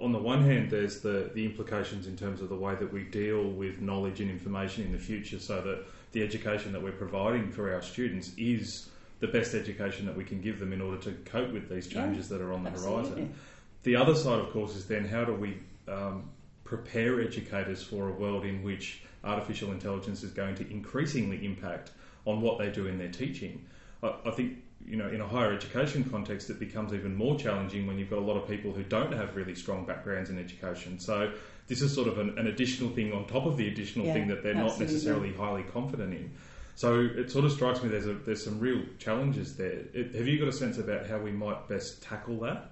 on 0.00 0.12
the 0.12 0.18
one 0.18 0.42
hand, 0.42 0.70
there's 0.70 1.00
the, 1.00 1.30
the 1.34 1.44
implications 1.44 2.06
in 2.06 2.16
terms 2.16 2.40
of 2.40 2.48
the 2.48 2.56
way 2.56 2.74
that 2.76 2.90
we 2.90 3.02
deal 3.04 3.44
with 3.44 3.82
knowledge 3.82 4.22
and 4.22 4.30
information 4.30 4.84
in 4.86 4.92
the 4.92 4.98
future, 4.98 5.38
so 5.38 5.60
that 5.60 5.84
the 6.14 6.22
education 6.22 6.72
that 6.72 6.82
we're 6.82 6.92
providing 6.92 7.50
for 7.50 7.74
our 7.74 7.82
students 7.82 8.32
is 8.38 8.88
the 9.20 9.26
best 9.26 9.54
education 9.54 10.06
that 10.06 10.16
we 10.16 10.24
can 10.24 10.40
give 10.40 10.58
them 10.58 10.72
in 10.72 10.80
order 10.80 10.96
to 11.02 11.12
cope 11.24 11.52
with 11.52 11.68
these 11.68 11.92
Yeah, 11.92 12.04
changes 12.04 12.28
that 12.30 12.40
are 12.40 12.52
on 12.52 12.62
the 12.62 12.70
Absolutely. 12.70 13.10
horizon. 13.10 13.34
The 13.82 13.96
other 13.96 14.14
side, 14.14 14.38
of 14.38 14.50
course, 14.50 14.76
is 14.76 14.86
then 14.86 15.06
how 15.06 15.24
do 15.24 15.34
we 15.34 15.58
um, 15.88 16.30
prepare 16.62 17.20
educators 17.20 17.82
for 17.82 18.08
a 18.08 18.12
world 18.12 18.44
in 18.44 18.62
which 18.62 19.02
artificial 19.24 19.72
intelligence 19.72 20.22
is 20.22 20.30
going 20.30 20.54
to 20.54 20.70
increasingly 20.70 21.44
impact 21.44 21.90
on 22.26 22.40
what 22.40 22.58
they 22.58 22.70
do 22.70 22.86
in 22.86 22.96
their 22.96 23.10
teaching? 23.10 23.64
I, 24.02 24.14
I 24.24 24.30
think 24.30 24.58
you 24.86 24.96
know 24.96 25.08
in 25.08 25.20
a 25.20 25.26
higher 25.26 25.52
education 25.52 26.04
context 26.04 26.50
it 26.50 26.60
becomes 26.60 26.92
even 26.92 27.14
more 27.16 27.38
challenging 27.38 27.86
when 27.86 27.98
you've 27.98 28.10
got 28.10 28.18
a 28.18 28.26
lot 28.30 28.36
of 28.36 28.46
people 28.46 28.70
who 28.70 28.82
don't 28.82 29.12
have 29.12 29.34
really 29.34 29.54
strong 29.54 29.84
backgrounds 29.84 30.30
in 30.30 30.38
education. 30.38 30.98
So 30.98 31.32
this 31.66 31.82
is 31.82 31.94
sort 31.94 32.08
of 32.08 32.18
an, 32.18 32.38
an 32.38 32.46
additional 32.46 32.90
thing 32.90 33.12
on 33.12 33.26
top 33.26 33.46
of 33.46 33.56
the 33.56 33.68
additional 33.68 34.06
Yeah, 34.06 34.12
thing 34.14 34.28
that 34.28 34.42
they're 34.42 34.54
not 34.54 34.78
necessarily 34.78 35.32
highly 35.32 35.62
confident 35.62 36.12
in. 36.12 36.32
So 36.76 37.00
it 37.00 37.30
sort 37.30 37.44
of 37.44 37.52
strikes 37.52 37.82
me 37.82 37.88
there's 37.88 38.06
a, 38.06 38.14
there's 38.14 38.44
some 38.44 38.58
real 38.58 38.82
challenges 38.98 39.56
there. 39.56 39.84
It, 39.92 40.14
have 40.14 40.26
you 40.26 40.38
got 40.38 40.48
a 40.48 40.52
sense 40.52 40.78
about 40.78 41.06
how 41.06 41.18
we 41.18 41.30
might 41.30 41.68
best 41.68 42.02
tackle 42.02 42.40
that? 42.40 42.70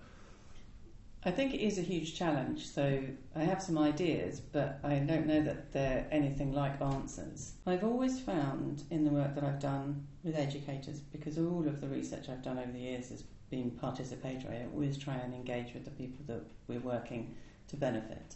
I 1.25 1.31
think 1.31 1.55
it 1.55 1.61
is 1.61 1.79
a 1.79 1.83
huge 1.83 2.19
challenge. 2.19 2.67
So 2.67 3.01
I 3.37 3.45
have 3.45 3.63
some 3.63 3.79
ideas, 3.79 4.41
but 4.41 4.81
I 4.83 4.97
don't 4.97 5.27
know 5.27 5.41
that 5.43 5.73
they're 5.73 6.07
anything 6.11 6.53
like 6.53 6.81
answers. 6.83 7.53
I've 7.65 7.85
always 7.85 8.19
found 8.19 8.83
in 8.91 9.05
the 9.05 9.11
work 9.11 9.37
that 9.37 9.45
I've 9.45 9.61
done 9.61 10.05
with 10.25 10.37
educators, 10.37 10.99
because 10.99 11.39
all 11.39 11.65
of 11.69 11.81
the 11.81 11.87
research 11.87 12.29
I've 12.29 12.43
done 12.43 12.59
over 12.59 12.73
the 12.73 12.81
years 12.81 13.11
has 13.11 13.23
been 13.51 13.71
participatory, 13.71 14.63
I 14.63 14.67
always 14.73 14.99
try 14.99 15.15
and 15.15 15.33
engage 15.33 15.75
with 15.75 15.85
the 15.85 15.93
people 15.93 16.25
that 16.27 16.43
we're 16.67 16.81
working 16.81 17.37
to 17.69 17.77
benefit. 17.77 18.35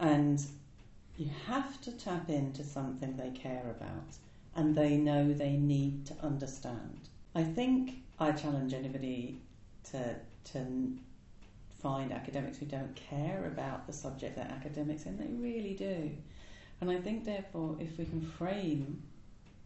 And 0.00 0.44
you 1.16 1.30
have 1.46 1.80
to 1.82 1.92
tap 1.92 2.30
into 2.30 2.62
something 2.62 3.16
they 3.16 3.30
care 3.30 3.74
about 3.76 4.16
and 4.54 4.74
they 4.74 4.96
know 4.96 5.32
they 5.32 5.52
need 5.52 6.06
to 6.06 6.14
understand. 6.22 7.08
I 7.34 7.44
think 7.44 8.02
I 8.18 8.32
challenge 8.32 8.74
anybody 8.74 9.40
to, 9.90 10.16
to 10.52 10.66
find 11.80 12.12
academics 12.12 12.58
who 12.58 12.66
don't 12.66 12.94
care 12.94 13.46
about 13.46 13.86
the 13.86 13.92
subject 13.92 14.36
they're 14.36 14.44
academics 14.44 15.06
in. 15.06 15.16
They 15.16 15.26
really 15.26 15.74
do. 15.74 16.10
And 16.80 16.90
I 16.90 17.00
think, 17.00 17.24
therefore, 17.24 17.76
if 17.80 17.98
we 17.98 18.04
can 18.04 18.20
frame 18.20 19.02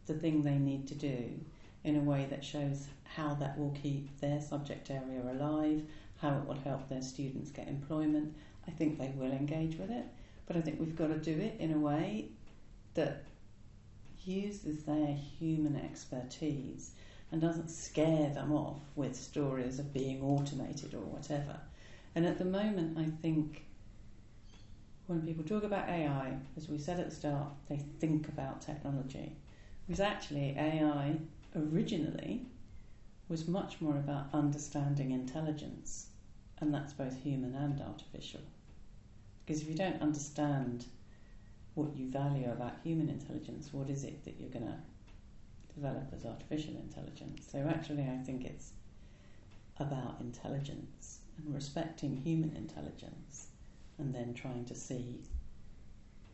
the 0.07 0.15
thing 0.15 0.43
they 0.43 0.57
need 0.57 0.89
to 0.89 0.95
do 0.95 1.41
in 1.85 1.97
a 1.97 2.01
way 2.01 2.27
that 2.31 2.45
shows 2.45 2.87
how 3.05 3.35
that 3.35 3.59
will 3.59 3.77
keep 3.83 4.21
their 4.21 4.41
subject 4.41 4.91
area 4.91 5.23
alive, 5.31 5.83
how 6.19 6.39
it 6.39 6.47
will 6.47 6.59
help 6.65 6.89
their 6.89 7.03
students 7.03 7.51
get 7.51 7.69
employment, 7.69 8.35
I 8.67 8.71
think 8.71 8.99
they 8.99 9.13
will 9.17 9.33
engage 9.33 9.77
with 9.77 9.91
it. 9.91 10.07
But 10.53 10.59
I 10.59 10.65
think 10.65 10.81
we've 10.81 10.95
got 10.95 11.07
to 11.07 11.17
do 11.17 11.41
it 11.41 11.57
in 11.61 11.73
a 11.73 11.79
way 11.79 12.29
that 12.93 13.25
uses 14.23 14.83
their 14.85 15.17
human 15.39 15.77
expertise 15.77 16.91
and 17.31 17.41
doesn't 17.41 17.71
scare 17.71 18.29
them 18.29 18.53
off 18.53 18.83
with 18.95 19.17
stories 19.17 19.79
of 19.79 19.95
being 19.95 20.21
automated 20.21 20.93
or 20.93 21.01
whatever. 21.01 21.59
And 22.15 22.27
at 22.27 22.37
the 22.37 22.45
moment, 22.45 22.99
I 22.99 23.07
think 23.23 23.65
when 25.07 25.23
people 25.23 25.43
talk 25.43 25.63
about 25.63 25.89
AI, 25.89 26.37
as 26.59 26.69
we 26.69 26.77
said 26.77 27.01
at 27.01 27.09
the 27.09 27.17
start, 27.17 27.49
they 27.71 27.79
think 27.99 28.29
about 28.29 28.61
technology. 28.61 29.33
Because 29.87 30.01
actually, 30.01 30.55
AI 30.59 31.17
originally 31.57 32.45
was 33.31 33.49
much 33.49 33.81
more 33.81 33.97
about 33.97 34.27
understanding 34.35 35.13
intelligence, 35.13 36.09
and 36.59 36.75
that's 36.75 36.93
both 36.93 37.17
human 37.23 37.55
and 37.55 37.81
artificial. 37.81 38.43
Because 39.53 39.65
if 39.65 39.69
you 39.69 39.77
don't 39.77 40.01
understand 40.01 40.87
what 41.75 41.95
you 41.95 42.09
value 42.11 42.51
about 42.51 42.73
human 42.83 43.11
intelligence, 43.11 43.69
what 43.71 43.91
is 43.91 44.03
it 44.03 44.25
that 44.25 44.41
you're 44.41 44.49
going 44.49 44.65
to 44.65 44.79
develop 45.75 46.11
as 46.17 46.25
artificial 46.25 46.75
intelligence? 46.77 47.49
So, 47.53 47.59
actually, 47.69 48.05
I 48.05 48.17
think 48.25 48.47
it's 48.47 48.73
about 49.79 50.17
intelligence 50.23 51.19
and 51.37 51.55
respecting 51.55 52.17
human 52.17 52.57
intelligence 52.57 53.49
and 53.99 54.15
then 54.15 54.33
trying 54.33 54.65
to 54.65 54.75
see 54.75 55.21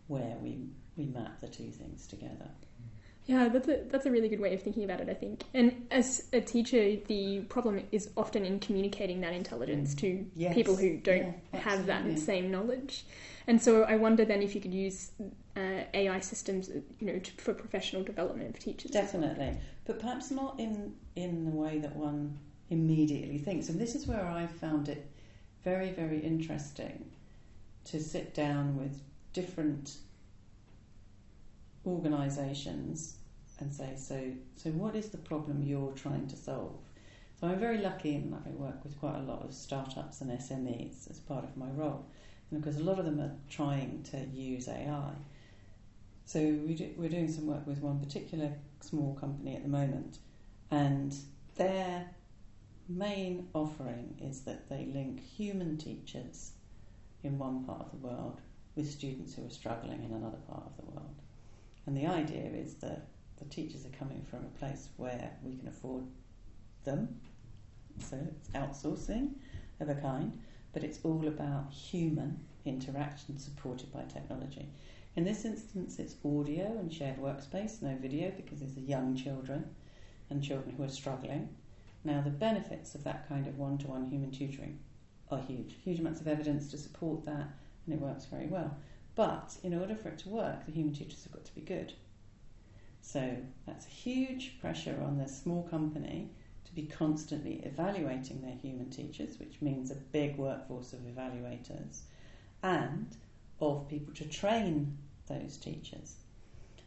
where 0.07 0.37
we, 0.41 0.69
we 0.97 1.07
map 1.07 1.41
the 1.41 1.49
two 1.49 1.73
things 1.73 2.07
together. 2.07 2.29
Mm-hmm. 2.47 2.98
Yeah, 3.29 3.51
that's 3.51 3.69
a 3.69 3.85
that's 3.91 4.07
a 4.07 4.11
really 4.11 4.31
good 4.31 4.41
way 4.41 4.55
of 4.55 4.63
thinking 4.63 4.85
about 4.85 5.03
it, 5.03 5.09
I 5.11 5.13
think. 5.13 5.45
And 5.53 5.87
as 5.91 6.25
a 6.33 6.41
teacher, 6.41 6.97
the 7.07 7.41
problem 7.51 7.85
is 7.93 8.09
often 8.17 8.47
in 8.47 8.59
communicating 8.59 9.21
that 9.21 9.35
intelligence 9.35 9.95
to 9.97 10.25
Yes. 10.35 10.55
people 10.55 10.75
who 10.75 10.97
don't 10.97 11.35
Yeah, 11.53 11.61
have 11.61 11.85
that 11.87 12.19
same 12.19 12.51
knowledge. 12.51 13.05
And 13.47 13.61
so 13.61 13.83
I 13.83 13.97
wonder 13.97 14.25
then 14.25 14.41
if 14.41 14.55
you 14.55 14.63
could 14.63 14.73
use 14.73 15.11
uh, 15.57 15.85
AI 15.93 16.21
systems, 16.21 16.71
you 17.01 17.07
know, 17.07 17.19
to, 17.19 17.31
for 17.33 17.53
professional 17.53 18.03
development 18.03 18.55
for 18.57 18.63
teachers. 18.63 18.91
Definitely, 18.93 19.59
but 19.85 19.99
perhaps 20.01 20.31
not 20.31 20.59
in 20.59 20.95
in 21.15 21.45
the 21.45 21.51
way 21.51 21.81
that 21.81 21.95
one 21.95 22.39
immediately 22.71 23.37
thinks. 23.37 23.69
And 23.69 23.79
this 23.79 23.95
is 23.95 24.07
where 24.07 24.27
I 24.27 24.47
found 24.47 24.89
it 24.89 25.07
very, 25.65 25.93
very 25.93 26.19
interesting 26.21 27.11
to 27.85 28.01
sit 28.01 28.33
down 28.33 28.75
with 28.79 29.03
different 29.35 29.99
organisations 31.87 33.18
and 33.61 33.75
say, 33.75 33.95
so 33.97 34.33
so 34.57 34.71
what 34.71 34.95
is 34.95 35.09
the 35.09 35.19
problem 35.19 35.63
you're 35.63 35.93
trying 35.93 36.27
to 36.29 36.37
solve? 36.37 36.77
So 37.41 37.47
I'm 37.47 37.59
very 37.59 37.79
lucky 37.79 38.15
in 38.15 38.31
that 38.33 38.43
I 38.47 38.51
work 38.51 38.83
with 38.83 38.99
quite 38.99 39.17
a 39.17 39.23
lot 39.23 39.45
of 39.45 39.55
startups 39.55 40.21
and 40.21 40.31
SMEs 40.31 41.11
as 41.11 41.21
part 41.21 41.45
of 41.45 41.57
my 41.57 41.69
role, 41.71 42.05
because 42.53 42.79
a 42.79 42.83
lot 42.83 42.99
of 42.99 43.05
them 43.05 43.21
are 43.21 43.33
trying 43.49 44.03
to 44.11 44.19
use 44.33 44.69
AI. 44.69 45.13
So 46.25 46.41
we 46.41 46.75
do, 46.75 46.91
we're 46.97 47.09
doing 47.09 47.31
some 47.31 47.47
work 47.47 47.67
with 47.67 47.79
one 47.79 48.01
particular 48.01 48.53
small 48.81 49.15
company 49.15 49.57
at 49.57 49.63
the 49.63 49.69
moment, 49.69 50.19
and 50.71 51.15
their 51.57 52.11
main 52.89 53.49
offering 53.55 54.17
is 54.21 54.41
that 54.43 54.69
they 54.69 54.87
link 54.87 55.21
human 55.21 55.77
teachers 55.77 56.53
in 57.23 57.39
one 57.39 57.65
part 57.65 57.81
of 57.81 57.91
the 57.93 58.07
world 58.07 58.41
with 58.75 58.91
students 58.91 59.35
who 59.35 59.47
are 59.47 59.51
struggling 59.51 60.05
in 60.05 60.13
another 60.13 60.39
part 60.49 60.65
of 60.65 60.77
the 60.77 60.91
world. 60.91 61.15
And 61.87 61.97
the 61.97 62.07
idea 62.07 62.51
is 62.51 62.75
that 62.77 63.07
the 63.39 63.45
teachers 63.47 63.85
are 63.85 63.99
coming 63.99 64.25
from 64.31 64.41
a 64.41 64.59
place 64.59 64.89
where 64.97 65.31
we 65.43 65.57
can 65.57 65.69
afford 65.69 66.05
them, 66.85 67.21
so 67.99 68.19
it's 68.31 68.49
outsourcing 68.51 69.31
of 69.81 69.89
a 69.89 69.95
kind, 69.95 70.39
but 70.73 70.85
it's 70.85 71.01
all 71.03 71.27
about 71.27 71.73
human 71.73 72.39
interaction 72.65 73.39
supported 73.39 73.93
by 73.93 74.03
technology. 74.03 74.69
In 75.17 75.25
this 75.25 75.45
instance, 75.45 75.99
it's 75.99 76.17
audio 76.25 76.79
and 76.79 76.93
shared 76.93 77.19
workspace, 77.19 77.83
no 77.83 77.97
video 78.01 78.31
because 78.37 78.61
these 78.61 78.77
are 78.77 78.81
young 78.81 79.17
children 79.17 79.65
and 80.31 80.43
children 80.43 80.75
who 80.77 80.85
are 80.85 80.89
struggling. 80.89 81.49
Now, 82.05 82.21
the 82.21 82.31
benefits 82.31 82.95
of 82.95 83.05
that 83.05 83.29
kind 83.29 83.47
of 83.47 83.59
one 83.59 83.79
to 83.79 83.89
one 83.89 84.07
human 84.07 84.31
tutoring 84.31 84.79
are 85.31 85.41
huge. 85.41 85.75
Huge 85.83 86.01
amounts 86.01 86.21
of 86.21 86.29
evidence 86.29 86.71
to 86.71 86.79
support 86.79 87.25
that, 87.25 87.49
and 87.87 87.95
it 87.95 88.01
works 88.01 88.27
very 88.27 88.47
well. 88.47 88.77
But 89.15 89.57
in 89.65 89.75
order 89.75 89.97
for 89.97 90.09
it 90.11 90.19
to 90.19 90.29
work, 90.29 90.65
the 90.67 90.73
human 90.73 90.95
tutors 90.95 91.25
have 91.25 91.33
got 91.33 91.45
to 91.45 91.55
be 91.55 91.63
good. 91.63 91.93
So 93.09 93.39
that's 93.67 93.87
a 93.87 93.89
huge 93.89 94.61
pressure 94.61 95.03
on 95.03 95.17
this 95.17 95.35
small 95.35 95.63
company 95.71 96.29
to 96.67 96.75
be 96.75 96.83
constantly 96.83 97.63
evaluating 97.65 98.43
their 98.43 98.57
human 98.57 98.91
teachers, 98.91 99.39
which 99.39 99.63
means 99.63 99.91
a 99.91 99.95
big 99.95 100.37
workforce 100.37 100.93
of 100.93 100.99
evaluators, 100.99 102.01
and 102.63 103.07
of 103.63 103.89
people 103.89 104.13
to 104.13 104.27
train 104.27 104.99
those 105.27 105.57
teachers. 105.57 106.17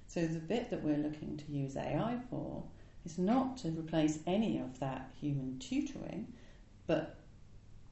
So 0.05 0.27
the 0.27 0.37
bit 0.37 0.69
that 0.69 0.83
we're 0.83 0.97
looking 0.97 1.37
to 1.37 1.51
use 1.51 1.75
AI 1.75 2.19
for 2.29 2.65
is 3.03 3.17
not 3.17 3.57
to 3.57 3.69
replace 3.69 4.19
any 4.27 4.59
of 4.59 4.79
that 4.79 5.09
human 5.19 5.57
tutoring, 5.57 6.31
but 6.85 7.15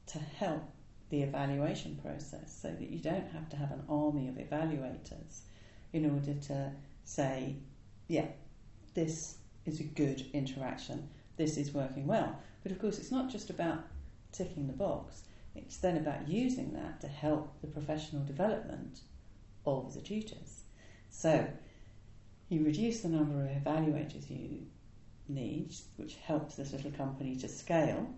to 0.06 0.20
help 0.20 0.70
the 1.10 1.24
evaluation 1.24 1.98
process 2.04 2.56
so 2.62 2.68
that 2.68 2.92
you 2.92 3.00
don't 3.00 3.32
have 3.32 3.50
to 3.50 3.58
have 3.58 3.72
an 3.72 3.86
army 3.90 4.28
of 4.28 4.36
evaluators 4.36 5.40
in 5.94 6.06
order 6.12 6.36
to 6.42 6.72
say, 7.04 7.56
yeah, 8.10 8.26
this 8.96 9.38
is 9.66 9.80
a 9.80 9.84
good 9.84 10.26
interaction, 10.34 11.08
this 11.38 11.56
is 11.56 11.74
working 11.74 12.08
well. 12.08 12.38
But 12.64 12.74
of 12.74 12.80
course, 12.80 12.98
it's 12.98 13.12
not 13.12 13.30
just 13.30 13.50
about 13.50 13.84
ticking 14.34 14.68
the 14.68 14.74
box, 14.74 15.24
it's 15.56 15.78
then 15.78 15.96
about 15.96 16.28
using 16.28 16.74
that 16.74 17.00
to 17.02 17.08
help 17.08 17.62
the 17.62 17.68
professional 17.68 18.26
development 18.26 19.02
of 19.66 19.94
the 19.94 20.02
tutors. 20.02 20.64
So, 21.10 21.48
you 22.50 22.66
reduce 22.66 23.02
the 23.02 23.10
number 23.10 23.46
of 23.46 23.52
evaluators 23.52 24.30
you 24.30 24.66
need, 25.28 25.76
which 25.98 26.16
helps 26.16 26.56
this 26.56 26.74
little 26.74 26.92
company 26.92 27.36
to 27.38 27.48
scale 27.48 28.10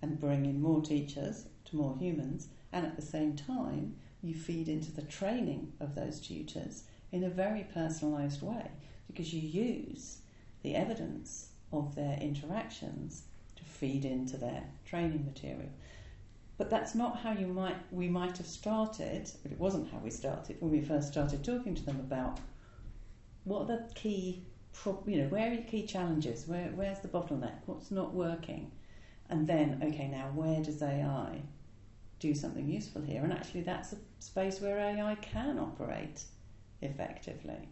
and 0.00 0.20
bring 0.20 0.46
in 0.46 0.62
more 0.62 0.80
teachers 0.80 1.46
to 1.64 1.76
more 1.76 1.96
humans, 1.98 2.48
and 2.72 2.86
at 2.86 2.94
the 2.94 3.02
same 3.02 3.34
time, 3.34 3.96
you 4.22 4.34
feed 4.34 4.68
into 4.68 4.92
the 4.92 5.02
training 5.02 5.72
of 5.80 5.96
those 5.96 6.20
tutors 6.20 6.84
in 7.16 7.24
a 7.24 7.30
very 7.30 7.66
personalised 7.74 8.42
way 8.42 8.70
because 9.06 9.32
you 9.32 9.40
use 9.40 10.18
the 10.62 10.74
evidence 10.74 11.48
of 11.72 11.94
their 11.94 12.18
interactions 12.20 13.22
to 13.56 13.64
feed 13.64 14.04
into 14.04 14.36
their 14.36 14.62
training 14.84 15.24
material. 15.24 15.70
But 16.58 16.68
that's 16.68 16.94
not 16.94 17.18
how 17.18 17.32
you 17.32 17.46
might 17.46 17.76
we 17.90 18.08
might 18.08 18.36
have 18.36 18.46
started, 18.46 19.30
but 19.42 19.50
it 19.50 19.58
wasn't 19.58 19.90
how 19.90 19.98
we 19.98 20.10
started 20.10 20.56
when 20.60 20.70
we 20.70 20.82
first 20.82 21.08
started 21.08 21.42
talking 21.42 21.74
to 21.74 21.84
them 21.86 22.00
about 22.00 22.38
what 23.44 23.62
are 23.62 23.76
the 23.76 23.94
key 23.94 24.44
you 25.06 25.16
know, 25.16 25.28
where 25.28 25.48
are 25.48 25.54
your 25.54 25.62
key 25.62 25.86
challenges? 25.86 26.46
Where 26.46 26.68
where's 26.74 26.98
the 26.98 27.08
bottleneck? 27.08 27.60
What's 27.64 27.90
not 27.90 28.12
working? 28.12 28.70
And 29.30 29.46
then, 29.46 29.80
okay, 29.82 30.06
now 30.06 30.30
where 30.34 30.62
does 30.62 30.82
AI 30.82 31.40
do 32.20 32.34
something 32.34 32.68
useful 32.68 33.02
here? 33.02 33.24
And 33.24 33.32
actually 33.32 33.62
that's 33.62 33.94
a 33.94 33.96
space 34.18 34.60
where 34.60 34.78
AI 34.78 35.14
can 35.16 35.58
operate 35.58 36.24
effectively. 36.82 37.68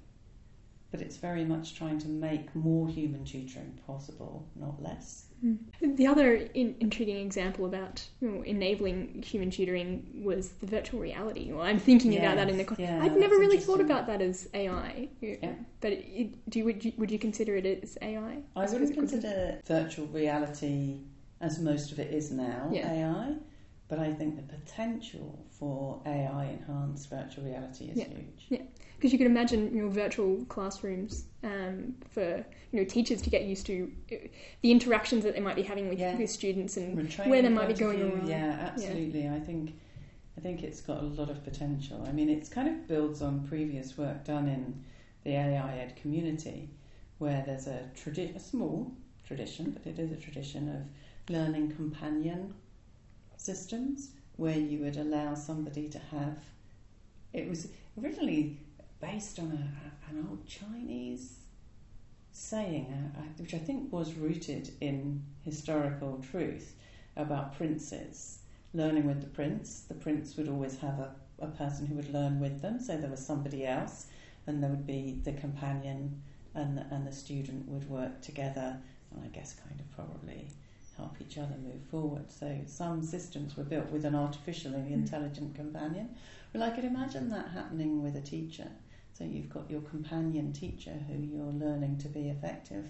But 0.91 1.01
it's 1.01 1.17
very 1.17 1.45
much 1.45 1.75
trying 1.75 1.99
to 2.01 2.09
make 2.09 2.55
more 2.55 2.89
human 2.89 3.25
tutoring 3.25 3.81
possible, 3.85 4.47
not 4.55 4.81
less. 4.81 5.25
Hmm. 5.41 5.57
The 5.81 6.07
other 6.07 6.37
in- 6.37 6.77
intriguing 6.79 7.17
example 7.27 7.67
about 7.67 8.07
you 8.21 8.31
know, 8.31 8.43
enabling 8.43 9.23
human 9.27 9.51
tutoring 9.51 10.23
was 10.25 10.51
the 10.51 10.67
virtual 10.67 11.01
reality. 11.01 11.51
Well, 11.53 11.67
I'm 11.67 11.81
thinking 11.81 12.17
about 12.17 12.37
that 12.37 12.49
in 12.49 12.57
the. 12.57 12.63
Yes, 12.63 12.69
Con- 12.69 12.77
yeah, 12.79 13.03
I'd 13.03 13.17
never 13.17 13.37
really 13.39 13.59
thought 13.59 13.81
about 13.81 14.07
that 14.07 14.23
as 14.23 14.49
AI. 14.55 15.09
Yeah. 15.21 15.55
But 15.81 15.93
it, 15.93 16.49
do 16.49 16.61
you, 16.61 16.65
would 16.65 16.85
you 16.85 16.93
would 16.97 17.11
you 17.11 17.19
consider 17.19 17.57
it 17.57 17.67
as 17.83 17.99
AI? 18.01 18.39
I 18.55 18.63
As 18.63 18.73
wouldn't 18.73 18.95
consider 18.95 19.61
virtual 19.67 20.07
reality, 20.07 20.99
as 21.41 21.59
most 21.59 21.91
of 21.91 21.99
it 21.99 22.13
is 22.15 22.31
now, 22.31 22.71
Yeah. 22.73 22.91
AI, 22.93 23.35
but 23.89 23.99
I 23.99 24.12
think 24.12 24.37
the 24.37 24.43
potential 24.43 25.45
for 25.51 26.01
AI 26.07 26.47
enhanced 26.47 27.11
virtual 27.11 27.45
reality 27.45 27.87
is 27.87 27.99
Yeah. 27.99 28.09
huge. 28.09 28.47
Yeah, 28.49 28.62
because 28.97 29.12
you 29.12 29.18
can 29.18 29.26
imagine 29.26 29.74
you 29.74 29.82
know 29.82 29.89
virtual 29.91 30.45
classrooms 30.47 31.26
um, 31.43 31.95
for 32.11 32.45
you 32.72 32.80
know 32.80 32.85
teachers 32.85 33.20
to 33.22 33.30
get 33.30 33.45
used 33.45 33.66
to 33.66 33.93
uh, 34.12 34.16
the 34.62 34.70
interactions 34.70 35.22
that 35.24 35.35
they 35.35 35.41
might 35.41 35.57
be 35.57 35.62
having 35.62 35.89
with, 35.89 35.99
Yeah. 35.99 36.16
with 36.16 36.30
students 36.30 36.76
and 36.76 36.97
From 36.97 37.07
a 37.07 37.09
training 37.09 37.30
where 37.30 37.43
they 37.43 37.49
might 37.51 37.68
be 37.68 37.74
going 37.74 38.01
wrong. 38.18 38.26
Yeah, 38.26 38.70
absolutely. 38.72 39.28
I 39.28 39.39
think 39.41 39.74
I 40.37 40.41
think 40.41 40.62
it's 40.62 40.80
got 40.80 40.99
a 41.01 41.07
lot 41.07 41.30
of 41.30 41.45
potential. 41.45 42.05
I 42.09 42.12
mean, 42.12 42.28
it's 42.28 42.49
kind 42.49 42.68
of 42.68 42.89
builds 42.89 43.22
on 43.22 43.47
previous 43.47 43.97
work 43.97 44.24
done 44.24 44.49
in 44.49 44.82
the 45.22 45.30
AI 45.37 45.78
ed 45.78 45.95
community, 45.97 46.70
where 47.18 47.43
there's 47.47 47.66
a, 47.68 47.89
tradi- 47.95 48.35
a 48.35 48.41
small 48.41 48.93
tradition, 49.26 49.70
but 49.70 49.87
it 49.87 49.99
is 49.99 50.11
a 50.11 50.16
tradition 50.16 50.68
of 50.68 51.32
learning 51.32 51.70
companion 51.72 52.53
systems, 53.45 54.11
where 54.37 54.59
you 54.59 54.81
would 54.81 54.97
allow 54.97 55.35
somebody 55.35 55.89
to 55.89 55.99
have. 55.99 56.39
It 57.33 57.49
was 57.49 57.69
originally 58.03 58.59
based 59.01 59.39
on 59.39 59.53
a, 59.53 60.11
an 60.11 60.27
old 60.29 60.47
Chinese 60.47 61.39
saying, 62.33 62.87
uh, 63.17 63.21
which 63.39 63.55
I 63.55 63.59
think 63.59 63.93
was 63.93 64.15
rooted 64.15 64.73
in 64.81 65.23
historical 65.43 66.23
truth 66.31 66.75
about 67.17 67.57
princes. 67.57 68.39
Learning 68.73 69.07
with 69.07 69.21
the 69.21 69.29
prince, 69.29 69.85
the 69.89 69.95
prince 69.95 70.37
would 70.37 70.49
always 70.49 70.79
have 70.79 70.99
a, 70.99 71.15
a 71.39 71.47
person 71.47 71.87
who 71.87 71.95
would 71.95 72.13
learn 72.13 72.41
with 72.41 72.61
them, 72.61 72.81
so 72.81 72.97
there 72.97 73.11
was 73.11 73.25
somebody 73.25 73.65
else, 73.65 74.07
and 74.47 74.63
there 74.63 74.71
would 74.71 74.87
be 74.87 75.21
the 75.23 75.33
companion, 75.33 76.21
and 76.55 76.77
the, 76.77 76.87
and 76.91 77.07
the 77.07 77.13
student 77.13 77.69
would 77.69 77.89
work 77.89 78.21
together, 78.21 78.79
and 79.13 79.25
I 79.25 79.29
guess 79.29 79.55
kind 79.55 79.79
of 79.79 79.91
probably 79.95 80.49
help 80.97 81.17
each 81.21 81.39
other 81.39 81.55
move 81.63 81.83
forward. 81.91 82.31
So 82.31 82.59
some 82.67 83.03
systems 83.03 83.57
were 83.57 83.65
built 83.65 83.91
with 83.91 84.05
an 84.05 84.15
artificially 84.15 84.75
Mm. 84.91 84.93
intelligent 84.93 85.55
companion. 85.55 86.11
Well, 86.53 86.63
I 86.63 86.71
could 86.71 86.85
imagine 86.85 87.29
that 87.31 87.49
happening 87.49 88.03
with 88.03 88.17
a 88.17 88.21
teacher. 88.21 88.69
So 89.13 89.25
you've 89.25 89.49
got 89.49 89.71
your 89.71 89.81
companion 89.83 90.53
teacher 90.53 90.93
who 91.09 91.15
you're 91.15 91.53
learning 91.53 91.99
to 91.99 92.09
be 92.09 92.29
effective 92.31 92.87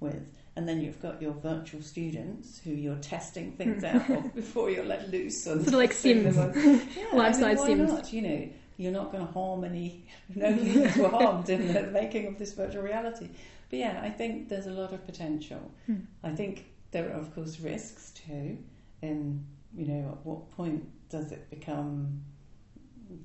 with, 0.00 0.26
and 0.56 0.68
then 0.68 0.80
you've 0.80 1.00
got 1.00 1.22
your 1.22 1.32
virtual 1.32 1.80
students 1.80 2.58
who 2.58 2.70
you're 2.70 2.96
testing 2.96 3.52
things 3.52 3.82
out 3.84 4.08
of 4.10 4.34
before 4.34 4.70
you're 4.70 4.84
let 4.84 5.10
loose. 5.10 5.46
On 5.46 5.56
Sort 5.58 5.68
of 5.68 5.74
like 5.74 5.92
Sims. 5.92 6.36
Yeah, 6.96 7.06
Life-size 7.14 7.60
I 7.60 7.68
mean, 7.68 7.76
Sims. 7.78 7.92
Not? 7.92 8.12
You 8.12 8.22
know, 8.22 8.48
you're 8.76 8.92
not 8.92 9.12
going 9.12 9.26
to 9.26 9.32
harm 9.32 9.64
any. 9.64 10.04
No 10.34 10.52
humans 10.52 10.96
were 10.96 11.08
harmed 11.08 11.48
in 11.48 11.72
the 11.72 11.82
making 11.84 12.26
of 12.26 12.38
this 12.38 12.52
virtual 12.54 12.82
reality. 12.82 13.28
But 13.70 13.78
yeah, 13.78 14.00
I 14.02 14.10
think 14.10 14.48
there's 14.50 14.66
a 14.66 14.70
lot 14.72 14.92
of 14.92 15.06
potential. 15.06 15.70
Hmm. 15.86 15.96
I 16.22 16.30
think 16.34 16.66
there 16.92 17.08
are, 17.10 17.18
of 17.18 17.34
course, 17.34 17.58
risks 17.58 18.12
too. 18.26 18.58
In 19.02 19.44
you 19.74 19.86
know, 19.86 20.10
at 20.10 20.26
what 20.26 20.50
point 20.52 20.84
does 21.08 21.32
it 21.32 21.50
become 21.50 22.22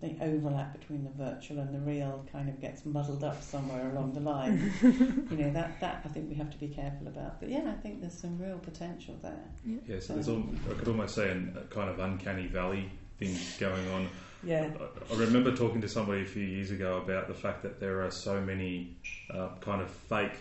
the 0.01 0.17
overlap 0.21 0.77
between 0.77 1.03
the 1.03 1.09
virtual 1.11 1.59
and 1.59 1.73
the 1.73 1.79
real 1.79 2.25
kind 2.31 2.49
of 2.49 2.59
gets 2.59 2.85
muddled 2.85 3.23
up 3.23 3.41
somewhere 3.43 3.89
along 3.91 4.13
the 4.13 4.19
line? 4.19 4.73
you 4.81 5.37
know, 5.37 5.51
that 5.51 5.79
that 5.79 6.01
I 6.03 6.07
think 6.07 6.29
we 6.29 6.35
have 6.35 6.49
to 6.51 6.57
be 6.57 6.67
careful 6.67 7.07
about. 7.07 7.39
But 7.39 7.49
yeah, 7.49 7.63
I 7.67 7.79
think 7.81 8.01
there's 8.01 8.17
some 8.17 8.39
real 8.39 8.57
potential 8.57 9.15
there. 9.21 9.45
Yeah, 9.65 9.99
so 9.99 10.13
there's 10.13 10.29
all, 10.29 10.43
I 10.69 10.73
could 10.73 10.87
almost 10.87 11.15
say 11.15 11.29
an, 11.29 11.55
a 11.57 11.73
kind 11.73 11.89
of 11.89 11.99
uncanny 11.99 12.47
valley 12.47 12.89
thing 13.19 13.35
going 13.59 13.87
on. 13.89 14.09
Yeah, 14.43 14.69
I 15.09 15.13
I 15.13 15.17
remember 15.17 15.55
talking 15.55 15.81
to 15.81 15.89
somebody 15.89 16.21
a 16.21 16.25
few 16.25 16.43
years 16.43 16.71
ago 16.71 16.97
about 16.97 17.27
the 17.27 17.33
fact 17.33 17.63
that 17.63 17.79
there 17.79 18.03
are 18.05 18.11
so 18.11 18.39
many 18.39 18.95
uh, 19.29 19.49
kind 19.59 19.81
of 19.81 19.89
fake 19.89 20.37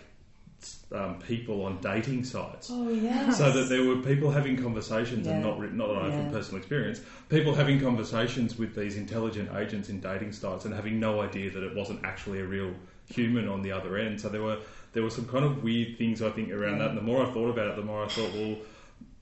um, 0.92 1.18
people 1.20 1.64
on 1.64 1.78
dating 1.80 2.24
sites. 2.24 2.68
Oh 2.72 2.88
yeah. 2.88 3.30
So 3.30 3.50
that 3.52 3.68
there 3.68 3.84
were 3.84 3.96
people 3.96 4.30
having 4.30 4.56
conversations, 4.56 5.26
and 5.26 5.42
not 5.42 5.58
written, 5.58 5.76
not 5.76 5.88
that 5.88 5.96
I 5.96 6.08
Yeah. 6.08 6.16
from 6.22 6.30
personal 6.30 6.58
experience, 6.58 7.00
people 7.28 7.54
having 7.54 7.80
conversations 7.80 8.58
with 8.58 8.74
these 8.74 8.96
intelligent 8.96 9.50
agents 9.54 9.88
in 9.88 10.00
dating 10.00 10.32
sites 10.32 10.64
and 10.64 10.74
having 10.74 10.98
no 11.00 11.20
idea 11.20 11.50
that 11.50 11.62
it 11.62 11.74
wasn't 11.74 12.04
actually 12.04 12.40
a 12.40 12.44
real 12.44 12.72
human 13.08 13.48
on 13.48 13.62
the 13.62 13.72
other 13.72 13.96
end. 13.96 14.20
So 14.20 14.28
there 14.28 14.42
were 14.42 14.58
there 14.92 15.02
were 15.02 15.10
some 15.10 15.26
kind 15.26 15.44
of 15.44 15.62
weird 15.62 15.98
things 15.98 16.22
I 16.22 16.30
think 16.30 16.50
around 16.50 16.78
that. 16.78 16.88
And 16.90 16.98
the 16.98 17.02
more 17.02 17.22
I 17.26 17.30
thought 17.30 17.50
about 17.50 17.68
it, 17.68 17.76
the 17.76 17.82
more 17.82 18.04
I 18.04 18.08
thought, 18.08 18.32
well, 18.32 18.56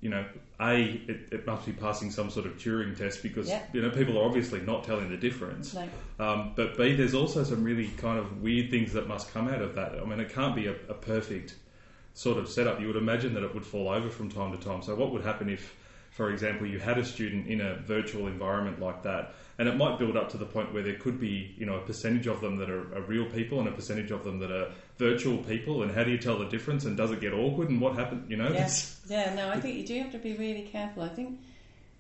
you 0.05 0.11
know, 0.11 0.23
a 0.61 1.03
it, 1.09 1.33
it 1.33 1.47
must 1.47 1.65
be 1.65 1.73
passing 1.73 2.11
some 2.11 2.29
sort 2.29 2.45
of 2.45 2.59
Turing 2.59 2.97
test 2.97 3.23
because 3.23 3.49
Yeah. 3.49 3.63
you 3.73 3.81
know 3.81 3.89
people 3.89 4.19
are 4.19 4.25
obviously 4.25 4.61
not 4.61 4.85
telling 4.85 5.09
the 5.09 5.17
difference. 5.17 5.75
Like, 5.75 5.89
Um, 6.21 6.53
but 6.55 6.77
B, 6.77 6.95
there's 6.95 7.15
also 7.15 7.43
some 7.43 7.65
really 7.65 7.89
kind 7.97 8.19
of 8.19 8.43
weird 8.43 8.71
things 8.71 8.93
that 8.93 9.09
must 9.09 9.33
come 9.33 9.49
out 9.49 9.63
of 9.63 9.75
that. 9.77 9.95
I 9.99 10.05
mean, 10.05 10.21
it 10.21 10.29
can't 10.29 10.55
be 10.55 10.67
a, 10.67 10.75
a 10.91 10.95
perfect 10.95 11.57
sort 12.13 12.37
of 12.37 12.49
setup. 12.51 12.81
You 12.83 12.87
would 12.89 12.97
imagine 12.97 13.33
that 13.33 13.43
it 13.43 13.55
would 13.55 13.65
fall 13.65 13.89
over 13.89 14.11
from 14.11 14.31
time 14.31 14.57
to 14.57 14.63
time. 14.63 14.83
So, 14.83 14.95
what 14.95 15.11
would 15.11 15.23
happen 15.25 15.49
if, 15.49 15.75
for 16.11 16.31
example, 16.31 16.67
you 16.67 16.79
had 16.79 16.99
a 16.99 17.05
student 17.05 17.47
in 17.47 17.63
a 17.63 17.77
virtual 17.77 18.27
environment 18.27 18.81
like 18.81 19.03
that, 19.05 19.35
and 19.59 19.69
it 19.71 19.77
might 19.77 19.99
build 19.99 20.19
up 20.19 20.29
to 20.33 20.37
the 20.37 20.45
point 20.45 20.75
where 20.75 20.83
there 20.83 20.99
could 20.99 21.19
be, 21.19 21.55
you 21.57 21.65
know, 21.65 21.77
a 21.77 21.81
percentage 21.81 22.27
of 22.27 22.43
them 22.43 22.59
that 22.59 22.69
are, 22.69 22.95
are 22.95 23.03
real 23.03 23.25
people 23.25 23.59
and 23.59 23.69
a 23.69 23.73
percentage 23.73 24.11
of 24.11 24.23
them 24.23 24.39
that 24.41 24.51
are 24.51 24.71
virtual 24.97 25.39
people, 25.39 25.83
and 25.83 25.93
how 25.93 26.05
do 26.05 26.11
you 26.11 26.19
tell 26.19 26.39
the 26.39 26.49
difference? 26.49 26.85
And 26.85 26.97
does 26.97 27.11
it 27.11 27.21
get 27.21 27.33
awkward? 27.33 27.71
And 27.71 27.81
what 27.81 27.95
happened 27.95 28.31
You 28.31 28.37
know, 28.37 28.51
Yeah. 28.53 28.69
Yeah, 29.09 29.35
no, 29.35 29.51
I 29.51 29.61
think 29.61 29.77
you 29.77 29.87
do 29.87 29.99
have 30.01 30.13
to 30.13 30.19
be 30.19 30.35
really 30.35 30.63
careful. 30.63 31.03
I 31.03 31.09
think 31.09 31.41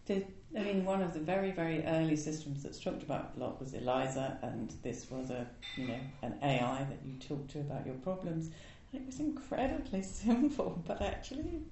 the, 0.07 0.24
I 0.57 0.62
mean, 0.62 0.84
one 0.84 1.03
of 1.03 1.12
the 1.12 1.20
very, 1.20 1.51
very 1.51 1.84
early 1.84 2.16
systems 2.16 2.62
that's 2.62 2.78
talked 2.78 3.03
about 3.03 3.32
a 3.36 3.40
lot 3.40 3.61
was 3.61 3.74
Eliza, 3.74 4.38
and 4.42 4.72
this 4.82 5.11
was 5.11 5.30
a, 5.30 5.47
you 5.76 5.86
know, 5.86 6.01
an 6.22 6.38
AI 6.42 6.84
that 6.84 6.99
you 7.05 7.18
talked 7.18 7.51
to 7.53 7.61
about 7.61 7.84
your 7.84 7.97
problems. 7.97 8.51
And 8.92 9.03
it 9.03 9.07
was 9.07 9.20
incredibly 9.20 10.03
simple, 10.24 10.82
but 10.86 11.03
actually 11.03 11.62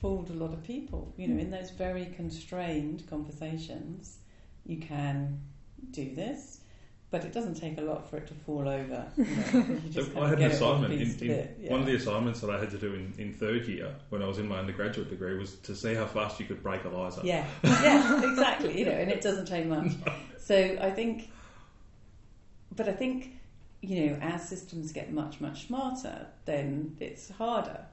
fooled 0.00 0.30
a 0.30 0.34
lot 0.34 0.52
of 0.52 0.62
people. 0.62 1.12
You 1.16 1.28
know, 1.28 1.40
in 1.40 1.50
those 1.50 1.70
very 1.70 2.06
constrained 2.06 3.08
conversations, 3.08 4.18
you 4.64 4.78
can 4.78 5.40
do 5.90 6.14
this. 6.14 6.60
But 7.12 7.26
it 7.26 7.32
doesn't 7.32 7.60
take 7.60 7.76
a 7.76 7.82
lot 7.82 8.08
for 8.08 8.16
it 8.16 8.26
to 8.28 8.34
fall 8.34 8.66
over. 8.66 9.06
You, 9.16 9.24
know, 9.24 9.80
you 9.84 10.02
So 10.02 10.22
I 10.22 10.30
had 10.30 10.38
an 10.40 10.48
get 10.48 10.60
one 10.60 10.82
assignment. 10.82 10.94
In, 10.94 11.00
in, 11.02 11.18
bit, 11.18 11.58
yeah. 11.60 11.70
One 11.70 11.80
of 11.80 11.86
the 11.86 11.94
assignments 11.94 12.40
that 12.40 12.48
I 12.48 12.58
had 12.58 12.70
to 12.70 12.78
do 12.78 12.94
in, 12.94 13.12
in 13.18 13.34
third 13.34 13.68
year 13.68 13.94
when 14.08 14.22
I 14.22 14.26
was 14.26 14.38
in 14.38 14.48
my 14.48 14.58
undergraduate 14.58 15.10
degree 15.10 15.36
was 15.36 15.56
to 15.56 15.76
see 15.76 15.94
how 15.94 16.06
fast 16.06 16.40
you 16.40 16.46
could 16.46 16.62
break 16.62 16.86
Eliza. 16.86 17.20
Yeah, 17.22 17.46
yeah, 17.62 18.30
exactly. 18.30 18.78
You 18.78 18.86
know, 18.86 18.92
and 18.92 19.10
it 19.10 19.20
doesn't 19.20 19.46
take 19.46 19.66
much. 19.66 19.92
So 20.38 20.56
I 20.80 20.90
think, 20.90 21.30
but 22.74 22.88
I 22.88 22.92
think, 22.92 23.38
you 23.82 24.06
know, 24.06 24.18
as 24.22 24.48
systems 24.48 24.90
get 24.90 25.12
much 25.12 25.38
much 25.38 25.66
smarter, 25.66 26.26
then 26.46 26.96
it's 26.98 27.30
harder. 27.30 27.84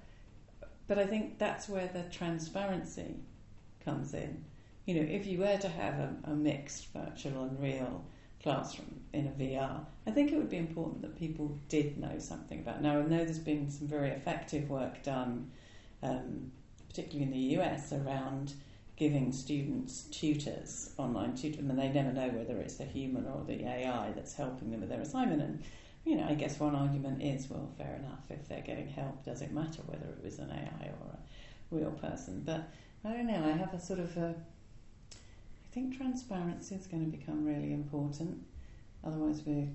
But 0.87 0.97
I 0.97 1.05
think 1.05 1.37
that's 1.37 1.67
where 1.67 1.87
the 1.87 2.03
transparency 2.03 3.15
comes 3.83 4.13
in. 4.13 4.45
You 4.85 4.95
know, 4.95 5.11
if 5.11 5.27
you 5.27 5.39
were 5.39 5.57
to 5.57 5.69
have 5.69 5.95
a, 5.99 6.15
a 6.23 6.29
mixed 6.31 6.87
virtual 6.93 7.43
and 7.43 7.59
real 7.59 8.05
classroom 8.41 9.01
in 9.13 9.27
a 9.27 9.31
VR, 9.31 9.85
I 10.07 10.11
think 10.11 10.31
it 10.31 10.37
would 10.37 10.49
be 10.49 10.57
important 10.57 11.01
that 11.01 11.17
people 11.17 11.57
did 11.67 11.97
know 11.97 12.19
something 12.19 12.59
about. 12.59 12.81
Now 12.81 12.99
I 12.99 13.01
know 13.01 13.23
there's 13.23 13.39
been 13.39 13.69
some 13.69 13.87
very 13.87 14.09
effective 14.09 14.69
work 14.69 15.03
done, 15.03 15.51
um, 16.03 16.51
particularly 16.87 17.23
in 17.23 17.31
the 17.31 17.61
US, 17.61 17.91
around 17.91 18.53
giving 18.95 19.31
students 19.31 20.03
tutors, 20.11 20.91
online 20.97 21.33
tutors, 21.33 21.59
and 21.59 21.79
they 21.79 21.89
never 21.89 22.11
know 22.11 22.27
whether 22.29 22.57
it's 22.59 22.75
the 22.75 22.83
human 22.83 23.25
or 23.25 23.43
the 23.45 23.65
AI 23.65 24.11
that's 24.11 24.33
helping 24.33 24.71
them 24.71 24.81
with 24.81 24.89
their 24.89 25.01
assignment. 25.01 25.41
And 25.41 25.63
you 26.05 26.15
know, 26.15 26.27
I 26.27 26.33
guess 26.33 26.59
one 26.59 26.75
argument 26.75 27.21
is, 27.21 27.49
well, 27.49 27.69
fair 27.77 27.95
enough. 27.95 28.23
If 28.29 28.47
they're 28.47 28.61
getting 28.61 28.87
help, 28.87 29.23
does 29.23 29.41
it 29.41 29.51
matter 29.51 29.81
whether 29.85 30.05
it 30.05 30.23
was 30.23 30.39
an 30.39 30.49
AI 30.49 30.87
or 30.87 31.11
a 31.11 31.19
real 31.71 31.91
person? 31.91 32.43
But 32.45 32.69
I 33.05 33.13
don't 33.13 33.27
know. 33.27 33.45
I 33.45 33.51
have 33.51 33.73
a 33.73 33.79
sort 33.79 33.99
of 33.99 34.15
a. 34.17 34.35
I 35.69 35.73
think 35.73 35.95
transparency 35.95 36.75
is 36.75 36.87
going 36.87 37.09
to 37.11 37.15
become 37.15 37.45
really 37.45 37.73
important. 37.73 38.43
Otherwise, 39.03 39.43
we're 39.45 39.67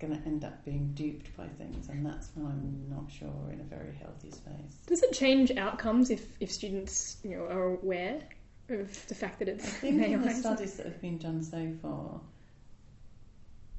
going 0.00 0.16
to 0.16 0.26
end 0.26 0.44
up 0.44 0.64
being 0.64 0.92
duped 0.94 1.36
by 1.36 1.46
things, 1.46 1.88
and 1.88 2.04
that's 2.04 2.30
when 2.34 2.46
I'm 2.46 2.86
not 2.90 3.10
sure 3.10 3.28
we're 3.28 3.52
in 3.52 3.60
a 3.60 3.64
very 3.64 3.94
healthy 4.00 4.30
space. 4.32 4.74
Does 4.86 5.02
it 5.02 5.12
change 5.12 5.56
outcomes 5.56 6.10
if, 6.10 6.26
if 6.40 6.50
students 6.50 7.18
you 7.22 7.36
know 7.36 7.44
are 7.44 7.64
aware 7.74 8.20
of 8.68 9.06
the 9.06 9.14
fact 9.14 9.38
that 9.38 9.48
it's? 9.48 9.64
I 9.64 9.70
think 9.70 10.02
in 10.02 10.22
the 10.22 10.30
studies 10.32 10.74
that 10.74 10.86
have 10.86 11.00
been 11.00 11.18
done 11.18 11.42
so 11.42 11.72
far, 11.82 12.20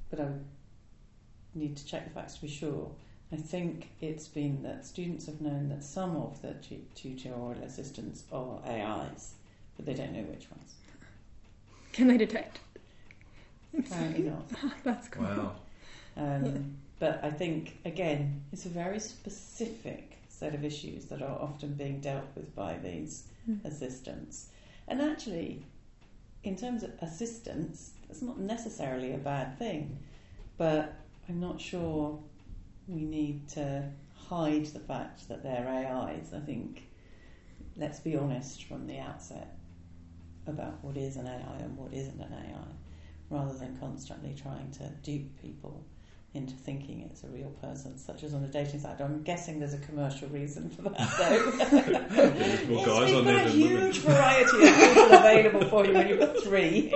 but 0.10 0.22
I 0.22 0.30
need 1.55 1.76
to 1.76 1.86
check 1.86 2.05
the 2.05 2.12
facts 2.12 2.36
to 2.36 2.41
be 2.41 2.47
sure. 2.47 2.89
I 3.32 3.36
think 3.36 3.89
it's 4.01 4.28
been 4.28 4.64
that 4.64 4.86
students 4.86 5.26
have 5.28 5.39
known 5.39 5.70
that 5.70 5.84
some 5.84 6.16
of 6.16 6.41
the 6.41 6.53
tu- 6.55 6.86
tutorial 6.95 7.62
assistants 7.64 8.24
are 8.32 8.60
AIs, 8.66 9.36
but 9.76 9.86
they 9.86 9.93
don't 9.93 10.14
know 10.14 10.24
which 10.24 10.49
ones. 10.49 10.74
Can 11.94 12.08
they 12.08 12.18
detect? 12.18 12.60
Apparently 13.78 14.24
not. 14.24 14.50
That's 14.84 15.08
cool. 15.10 15.24
Wow. 15.26 15.56
Um, 16.18 16.76
But 17.00 17.22
I 17.24 17.30
think, 17.32 17.78
again, 17.86 18.42
it's 18.52 18.66
a 18.66 18.70
very 18.70 19.00
specific 19.00 20.18
set 20.28 20.54
of 20.54 20.64
issues 20.66 21.06
that 21.06 21.22
are 21.22 21.40
often 21.40 21.74
being 21.74 22.00
dealt 22.02 22.26
with 22.36 22.54
by 22.56 22.78
these 22.78 23.24
Mm. 23.50 23.64
assistants. 23.66 24.50
And 24.88 25.02
actually, 25.02 25.64
in 26.44 26.56
terms 26.58 26.84
of 26.84 26.92
assistants, 27.02 27.92
that's 28.08 28.22
not 28.22 28.38
necessarily 28.38 29.14
a 29.14 29.18
bad 29.18 29.58
thing, 29.58 29.98
but 30.58 30.94
I'm 31.30 31.40
not 31.40 31.60
sure 31.62 32.20
we 32.88 33.02
need 33.06 33.48
to 33.50 33.90
hide 34.16 34.66
the 34.68 34.80
fact 34.80 35.28
that 35.30 35.42
they're 35.42 35.68
AIs. 35.68 36.34
I 36.34 36.40
think, 36.42 36.84
let's 37.78 38.00
be 38.02 38.16
honest 38.18 38.66
from 38.66 38.88
the 38.88 39.00
outset 39.00 39.56
about 40.48 40.84
what 40.84 40.98
is 40.98 41.18
an 41.18 41.28
AI 41.28 41.58
and 41.60 41.78
what 41.78 41.94
isn't 41.94 42.20
an 42.20 42.34
AI, 42.34 42.74
rather 43.30 43.54
than 43.58 43.78
constantly 43.78 44.34
trying 44.42 44.72
to 44.72 44.90
dupe 45.04 45.40
people 45.42 45.84
into 46.36 46.54
thinking 46.54 47.02
it's 47.10 47.24
a 47.24 47.28
real 47.28 47.50
person, 47.62 47.98
such 47.98 48.24
as 48.24 48.34
on 48.34 48.42
the 48.42 48.48
dating 48.48 48.80
site. 48.80 49.02
I'm 49.02 49.22
guessing 49.24 49.60
there's 49.60 49.74
a 49.74 49.80
commercial 49.80 50.30
reason 50.30 50.70
for 50.70 50.84
that, 50.84 51.18
though. 51.18 51.52
There's 52.30 52.68
more 52.68 52.86
guys 52.86 52.88
Yes, 52.88 53.00
on 53.00 53.06
we've 53.06 53.16
got 53.16 53.24
there 53.26 53.48
a 53.48 53.50
huge 53.50 53.98
variety 54.00 54.68
of 54.68 54.76
people 54.76 55.14
available 55.18 55.66
for 55.66 55.86
you 55.86 55.94
when 55.94 56.08
you've 56.08 56.20
got 56.20 56.38
three. 56.44 56.90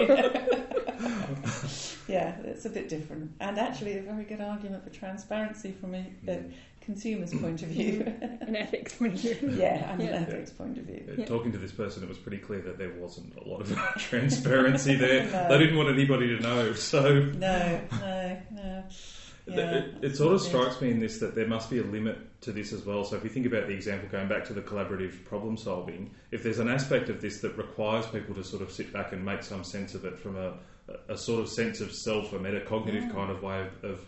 yeah, 2.07 2.35
it's 2.43 2.65
a 2.65 2.69
bit 2.69 2.89
different, 2.89 3.31
and 3.39 3.57
actually 3.57 3.97
a 3.97 4.01
very 4.03 4.23
good 4.23 4.41
argument 4.41 4.83
for 4.83 4.91
transparency 4.91 5.71
from 5.71 5.95
a, 5.95 6.05
a 6.27 6.43
consumer's 6.83 7.33
point 7.41 7.61
of 7.63 7.69
view. 7.69 8.01
An 8.41 8.55
ethics 8.55 8.93
point 8.95 9.13
of 9.15 9.19
view. 9.21 9.37
yeah, 9.55 9.91
and 9.93 10.01
Yeah. 10.01 10.09
an 10.09 10.23
ethics 10.23 10.51
point 10.51 10.77
of 10.77 10.85
view. 10.85 11.15
Yeah. 11.17 11.25
Talking 11.25 11.51
to 11.51 11.57
this 11.57 11.71
person, 11.71 12.03
it 12.03 12.09
was 12.09 12.17
pretty 12.17 12.37
clear 12.39 12.61
that 12.61 12.77
there 12.77 12.93
wasn't 12.99 13.35
a 13.37 13.47
lot 13.47 13.61
of 13.61 13.75
transparency 13.97 14.95
there. 15.05 15.25
No. 15.31 15.49
They 15.49 15.57
didn't 15.59 15.77
want 15.77 15.89
anybody 15.89 16.27
to 16.35 16.39
know. 16.41 16.73
So, 16.73 17.19
No, 17.19 17.81
no, 17.91 18.37
no. 18.51 18.83
Yeah, 19.45 19.71
it, 19.75 19.95
it 20.01 20.15
sort 20.15 20.33
of 20.35 20.41
strikes 20.41 20.79
me 20.79 20.89
in 20.89 21.01
this 21.01 21.19
that 21.19 21.35
there 21.35 21.47
must 21.47 21.69
be 21.69 21.79
a 21.79 21.83
limit 21.83 22.17
to 22.43 22.53
this 22.53 22.71
as 22.71 22.85
well. 22.85 23.03
So 23.03 23.17
if 23.17 23.25
you 23.25 23.29
think 23.29 23.45
about 23.45 23.67
the 23.67 23.73
example 23.73 24.07
going 24.09 24.29
back 24.29 24.45
to 24.45 24.53
the 24.53 24.61
collaborative 24.61 25.25
problem 25.25 25.57
solving, 25.57 26.15
if 26.31 26.43
there's 26.43 26.59
an 26.59 26.69
aspect 26.69 27.09
of 27.09 27.19
this 27.21 27.41
that 27.41 27.57
requires 27.57 28.05
people 28.07 28.33
to 28.35 28.43
sort 28.43 28.61
of 28.61 28.71
sit 28.71 28.93
back 28.93 29.11
and 29.11 29.23
make 29.25 29.43
some 29.43 29.65
sense 29.65 29.95
of 29.95 30.05
it 30.05 30.17
from 30.17 30.37
a, 30.37 30.53
a 31.09 31.17
sort 31.17 31.41
of 31.41 31.49
sense 31.49 31.81
of 31.81 31.91
self, 31.91 32.31
a 32.31 32.39
metacognitive 32.39 33.01
Yeah. 33.07 33.09
kind 33.11 33.31
of 33.31 33.43
way 33.43 33.67
of, 33.83 33.83
of 33.91 33.99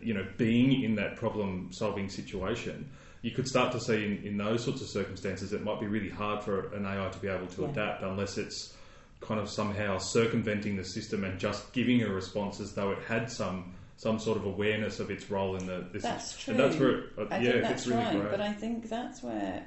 you 0.00 0.14
know 0.14 0.26
being 0.36 0.82
in 0.82 0.94
that 0.96 1.16
problem 1.16 1.68
solving 1.72 2.08
situation. 2.08 2.90
You 3.22 3.30
could 3.30 3.46
start 3.46 3.70
to 3.72 3.80
see 3.80 4.04
in, 4.04 4.24
in 4.24 4.36
those 4.36 4.64
sorts 4.64 4.80
of 4.82 4.88
circumstances 4.88 5.52
it 5.52 5.62
might 5.62 5.78
be 5.78 5.86
really 5.86 6.08
hard 6.08 6.42
for 6.42 6.72
an 6.74 6.84
AI 6.86 7.08
to 7.08 7.18
be 7.18 7.28
able 7.28 7.46
to 7.48 7.62
Yeah. 7.62 7.68
adapt 7.68 8.02
unless 8.02 8.36
it's 8.38 8.74
kind 9.20 9.38
of 9.40 9.48
somehow 9.48 9.98
circumventing 9.98 10.76
the 10.76 10.84
system 10.84 11.22
and 11.22 11.38
just 11.38 11.72
giving 11.72 12.02
a 12.02 12.08
response 12.08 12.58
as 12.58 12.72
though 12.72 12.90
it 12.90 12.98
had 13.06 13.30
some 13.30 13.74
some 13.96 14.18
sort 14.18 14.36
of 14.36 14.44
awareness 14.46 14.98
of 14.98 15.10
its 15.10 15.30
role 15.30 15.54
in 15.56 15.66
the 15.66 15.86
this 15.92 16.02
That's 16.02 16.36
true. 16.36 16.54
and 16.54 16.60
that's 16.60 16.76
where 16.80 16.90
it, 16.98 17.04
uh, 17.18 17.26
I 17.30 17.38
yeah 17.38 17.50
think 17.52 17.62
that's 17.62 17.86
really 17.86 18.02
right, 18.02 18.16
great. 18.18 18.30
but 18.32 18.40
I 18.40 18.52
think 18.52 18.88
that's 18.88 19.22
where 19.22 19.64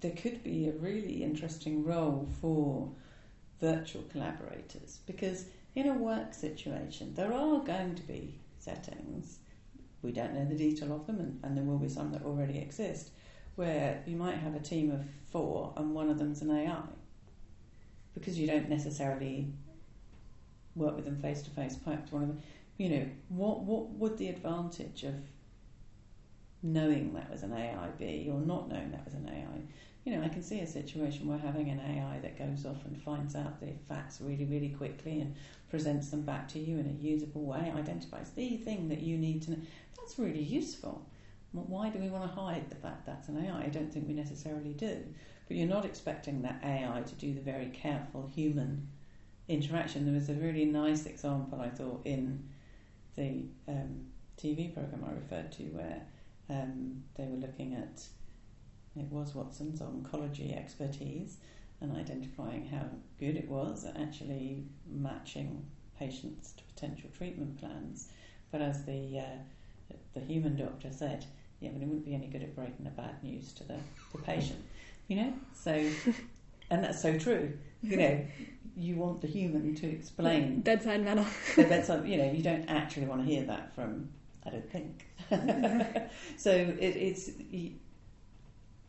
there 0.00 0.10
could 0.10 0.42
be 0.44 0.68
a 0.68 0.72
really 0.72 1.22
interesting 1.22 1.82
role 1.84 2.28
for 2.42 2.90
virtual 3.60 4.02
collaborators 4.12 4.98
because 5.06 5.46
in 5.74 5.88
a 5.88 5.94
work 5.94 6.34
situation 6.34 7.14
there 7.14 7.32
are 7.32 7.60
going 7.60 7.94
to 7.94 8.02
be 8.02 8.38
settings 8.58 9.38
we 10.04 10.12
don't 10.12 10.34
know 10.34 10.44
the 10.44 10.54
detail 10.54 10.94
of 10.94 11.06
them 11.06 11.18
and, 11.18 11.40
and 11.42 11.56
there 11.56 11.64
will 11.64 11.78
be 11.78 11.88
some 11.88 12.12
that 12.12 12.22
already 12.22 12.58
exist 12.58 13.10
where 13.56 14.02
you 14.06 14.16
might 14.16 14.36
have 14.36 14.54
a 14.54 14.60
team 14.60 14.90
of 14.90 15.04
four 15.30 15.72
and 15.76 15.94
one 15.94 16.10
of 16.10 16.18
them's 16.18 16.42
an 16.42 16.50
AI 16.50 16.82
because 18.14 18.38
you 18.38 18.46
don't 18.46 18.68
necessarily 18.68 19.48
work 20.76 20.94
with 20.94 21.04
them 21.04 21.16
face 21.16 21.42
to 21.42 21.50
face 21.50 21.76
perhaps 21.76 22.12
one 22.12 22.22
of 22.22 22.28
them 22.28 22.40
you 22.76 22.88
know 22.88 23.06
what 23.28 23.60
what 23.60 23.90
would 23.90 24.18
the 24.18 24.28
advantage 24.28 25.04
of 25.04 25.14
knowing 26.64 27.12
that 27.12 27.30
was 27.30 27.42
an 27.42 27.52
AI 27.52 27.88
be 27.98 28.28
or 28.32 28.40
not 28.40 28.68
knowing 28.68 28.90
that 28.90 29.04
was 29.04 29.14
an 29.14 29.28
AI. 29.28 29.60
You 30.04 30.16
know, 30.16 30.24
I 30.24 30.28
can 30.28 30.42
see 30.42 30.60
a 30.60 30.66
situation 30.66 31.28
where 31.28 31.38
having 31.38 31.68
an 31.68 31.78
AI 31.78 32.18
that 32.20 32.38
goes 32.38 32.66
off 32.66 32.84
and 32.86 33.00
finds 33.00 33.36
out 33.36 33.60
the 33.60 33.72
facts 33.88 34.18
really, 34.20 34.46
really 34.46 34.70
quickly 34.70 35.20
and 35.20 35.34
presents 35.70 36.08
them 36.08 36.22
back 36.22 36.48
to 36.48 36.58
you 36.58 36.78
in 36.78 36.86
a 36.86 37.02
usable 37.02 37.44
way, 37.44 37.72
identifies 37.76 38.30
the 38.30 38.56
thing 38.56 38.88
that 38.88 39.00
you 39.00 39.18
need 39.18 39.42
to 39.42 39.52
know. 39.52 39.58
That's 40.04 40.18
really 40.18 40.42
useful. 40.42 41.08
Why 41.52 41.88
do 41.88 41.98
we 41.98 42.10
want 42.10 42.28
to 42.28 42.38
hide 42.38 42.68
the 42.68 42.76
fact 42.76 43.06
that's 43.06 43.28
an 43.28 43.42
AI? 43.42 43.64
I 43.64 43.68
don't 43.68 43.90
think 43.90 44.06
we 44.06 44.12
necessarily 44.12 44.74
do. 44.74 45.02
But 45.48 45.56
you're 45.56 45.66
not 45.66 45.86
expecting 45.86 46.42
that 46.42 46.60
AI 46.62 47.00
to 47.06 47.14
do 47.14 47.32
the 47.32 47.40
very 47.40 47.70
careful 47.70 48.26
human 48.34 48.86
interaction. 49.48 50.04
There 50.04 50.12
was 50.12 50.28
a 50.28 50.34
really 50.34 50.66
nice 50.66 51.06
example, 51.06 51.58
I 51.58 51.70
thought, 51.70 52.02
in 52.04 52.46
the 53.16 53.46
um, 53.66 54.04
TV 54.36 54.74
program 54.74 55.06
I 55.08 55.12
referred 55.12 55.52
to 55.52 55.62
where 55.70 56.02
um, 56.50 57.02
they 57.16 57.24
were 57.24 57.38
looking 57.38 57.74
at 57.74 58.02
it 58.96 59.06
was 59.10 59.34
Watson's 59.34 59.80
oncology 59.80 60.54
expertise 60.54 61.38
and 61.80 61.96
identifying 61.96 62.66
how 62.66 62.84
good 63.18 63.36
it 63.36 63.48
was 63.48 63.86
at 63.86 63.96
actually 63.96 64.64
matching 64.86 65.64
patients 65.98 66.52
to 66.58 66.64
potential 66.64 67.08
treatment 67.16 67.58
plans. 67.58 68.10
But 68.52 68.60
as 68.60 68.84
the 68.84 69.18
uh, 69.18 69.38
the 70.14 70.20
human 70.20 70.56
doctor 70.56 70.88
said, 70.90 71.24
yeah, 71.60 71.70
but 71.72 71.82
it 71.82 71.86
wouldn't 71.86 72.04
be 72.04 72.14
any 72.14 72.26
good 72.26 72.42
at 72.42 72.54
breaking 72.54 72.84
the 72.84 72.90
bad 72.90 73.22
news 73.22 73.52
to 73.54 73.64
the, 73.64 73.76
the 74.12 74.18
patient, 74.18 74.62
you 75.08 75.16
know. 75.16 75.32
So, 75.54 75.72
and 76.70 76.84
that's 76.84 77.00
so 77.00 77.18
true. 77.18 77.52
You 77.82 77.96
know, 77.96 78.26
you 78.76 78.96
want 78.96 79.20
the 79.20 79.26
human 79.26 79.74
to 79.74 79.86
explain 79.86 80.60
bedside 80.60 81.04
manner. 81.04 81.26
the 81.56 81.64
bedside. 81.64 82.06
You 82.08 82.18
know, 82.18 82.30
you 82.30 82.42
don't 82.42 82.66
actually 82.68 83.06
want 83.06 83.24
to 83.24 83.30
hear 83.30 83.44
that 83.44 83.74
from. 83.74 84.08
I 84.46 84.50
don't 84.50 84.70
think. 84.70 85.06
so 86.36 86.50
it, 86.50 86.78
it's 86.80 87.30
you, 87.50 87.72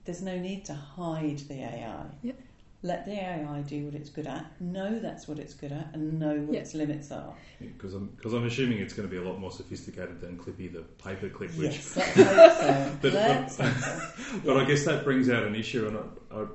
there's 0.05 0.21
no 0.21 0.37
need 0.37 0.65
to 0.65 0.73
hide 0.73 1.39
the 1.39 1.61
AI. 1.61 2.05
Yep. 2.23 2.39
Let 2.85 3.03
the 3.07 3.13
AI 3.13 3.61
do 3.61 3.85
what 3.85 3.95
it's 3.95 4.11
good 4.11 4.27
at. 4.27 4.45
Know 4.61 4.99
that's 4.99 5.27
what 5.27 5.39
it's 5.39 5.55
good 5.55 5.71
at, 5.71 5.87
and 5.93 6.19
know 6.19 6.35
what 6.35 6.53
Yep. 6.53 6.61
its 6.61 6.75
limits 6.75 7.11
are. 7.11 7.33
because 7.59 7.95
I'm 7.95 8.05
because 8.15 8.33
I'm 8.33 8.45
assuming 8.45 8.77
it's 8.77 8.93
going 8.93 9.09
to 9.09 9.11
be 9.11 9.19
a 9.19 9.27
lot 9.27 9.39
more 9.39 9.49
sophisticated 9.49 10.21
than 10.21 10.37
Clippy 10.37 10.71
the 10.71 10.83
paperclip, 11.03 11.57
which 11.57 11.77
Yes, 11.77 11.97
let's 11.97 12.13
so. 12.59 12.97
But- 13.01 13.13
but- 13.13 13.65
hope. 13.71 14.43
But 14.45 14.57
I 14.57 14.65
guess 14.65 14.85
that 14.85 15.03
brings 15.03 15.31
out 15.31 15.41
an 15.45 15.55
issue, 15.55 15.87
and 15.87 15.97
I, 15.97 16.35
I, 16.41 16.45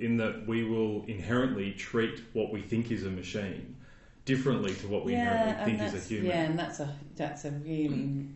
in 0.00 0.16
that 0.16 0.44
we 0.48 0.64
will 0.64 1.04
inherently 1.06 1.70
treat 1.74 2.20
what 2.32 2.50
we 2.52 2.62
think 2.62 2.90
is 2.90 3.04
a 3.04 3.10
machine 3.10 3.76
differently 4.24 4.74
to 4.74 4.88
what 4.88 5.04
we 5.04 5.14
inherently 5.14 5.76
think 5.76 5.82
is 5.82 5.94
a 5.94 6.08
human. 6.08 6.26
Yeah, 6.26 6.42
and 6.46 6.58
that's 6.58 6.80
a 6.80 6.92
that's 7.14 7.44
a 7.44 7.52
really 7.52 8.26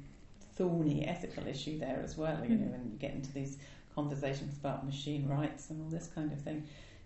thorny 0.55 1.05
ethical 1.05 1.48
issue 1.48 1.80
there 1.80 2.01
as 2.05 2.16
well. 2.16 2.44
You 2.44 2.51
know, 2.55 2.66
Mm. 2.66 2.70
when 2.70 2.90
you 2.92 2.96
get 2.98 3.12
into 3.12 3.32
these 3.32 3.59
conversations 3.92 4.57
about 4.57 4.86
machine 4.86 5.26
rights 5.26 5.70
and 5.70 5.82
all 5.82 5.88
this 5.88 6.07
kind 6.14 6.30
of 6.30 6.40
thing. 6.42 6.62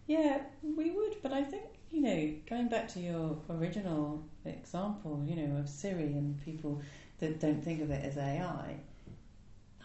Yeah, 0.06 0.42
we 0.62 0.90
would, 0.90 1.16
but 1.22 1.32
I 1.32 1.42
think 1.42 1.64
you 1.90 2.00
know, 2.02 2.34
going 2.48 2.68
back 2.68 2.88
to 2.88 3.00
your 3.00 3.38
original 3.48 4.24
example, 4.44 5.24
you 5.26 5.36
know, 5.36 5.56
of 5.58 5.68
Siri 5.68 6.12
and 6.14 6.42
people 6.44 6.82
that 7.20 7.38
don't 7.38 7.62
think 7.62 7.80
of 7.82 7.90
it 7.90 8.04
as 8.04 8.16
AI. 8.18 8.76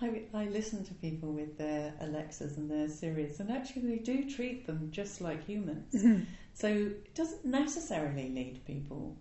I, 0.02 0.22
I 0.34 0.46
listen 0.46 0.84
to 0.86 0.94
people 0.96 1.34
with 1.34 1.58
their 1.58 1.94
Alexas 2.00 2.58
and 2.58 2.72
their 2.72 2.88
Siris, 2.88 3.40
and 3.40 3.52
actually 3.52 3.82
they 3.96 3.98
do 3.98 4.30
treat 4.30 4.66
them 4.66 4.90
just 4.92 5.22
like 5.22 5.46
humans. 5.46 5.94
Mhm. 5.94 6.26
So 6.54 6.68
it 6.68 7.14
doesn't 7.16 7.46
necessarily 7.46 8.30
lead 8.30 8.66
people 8.66 9.16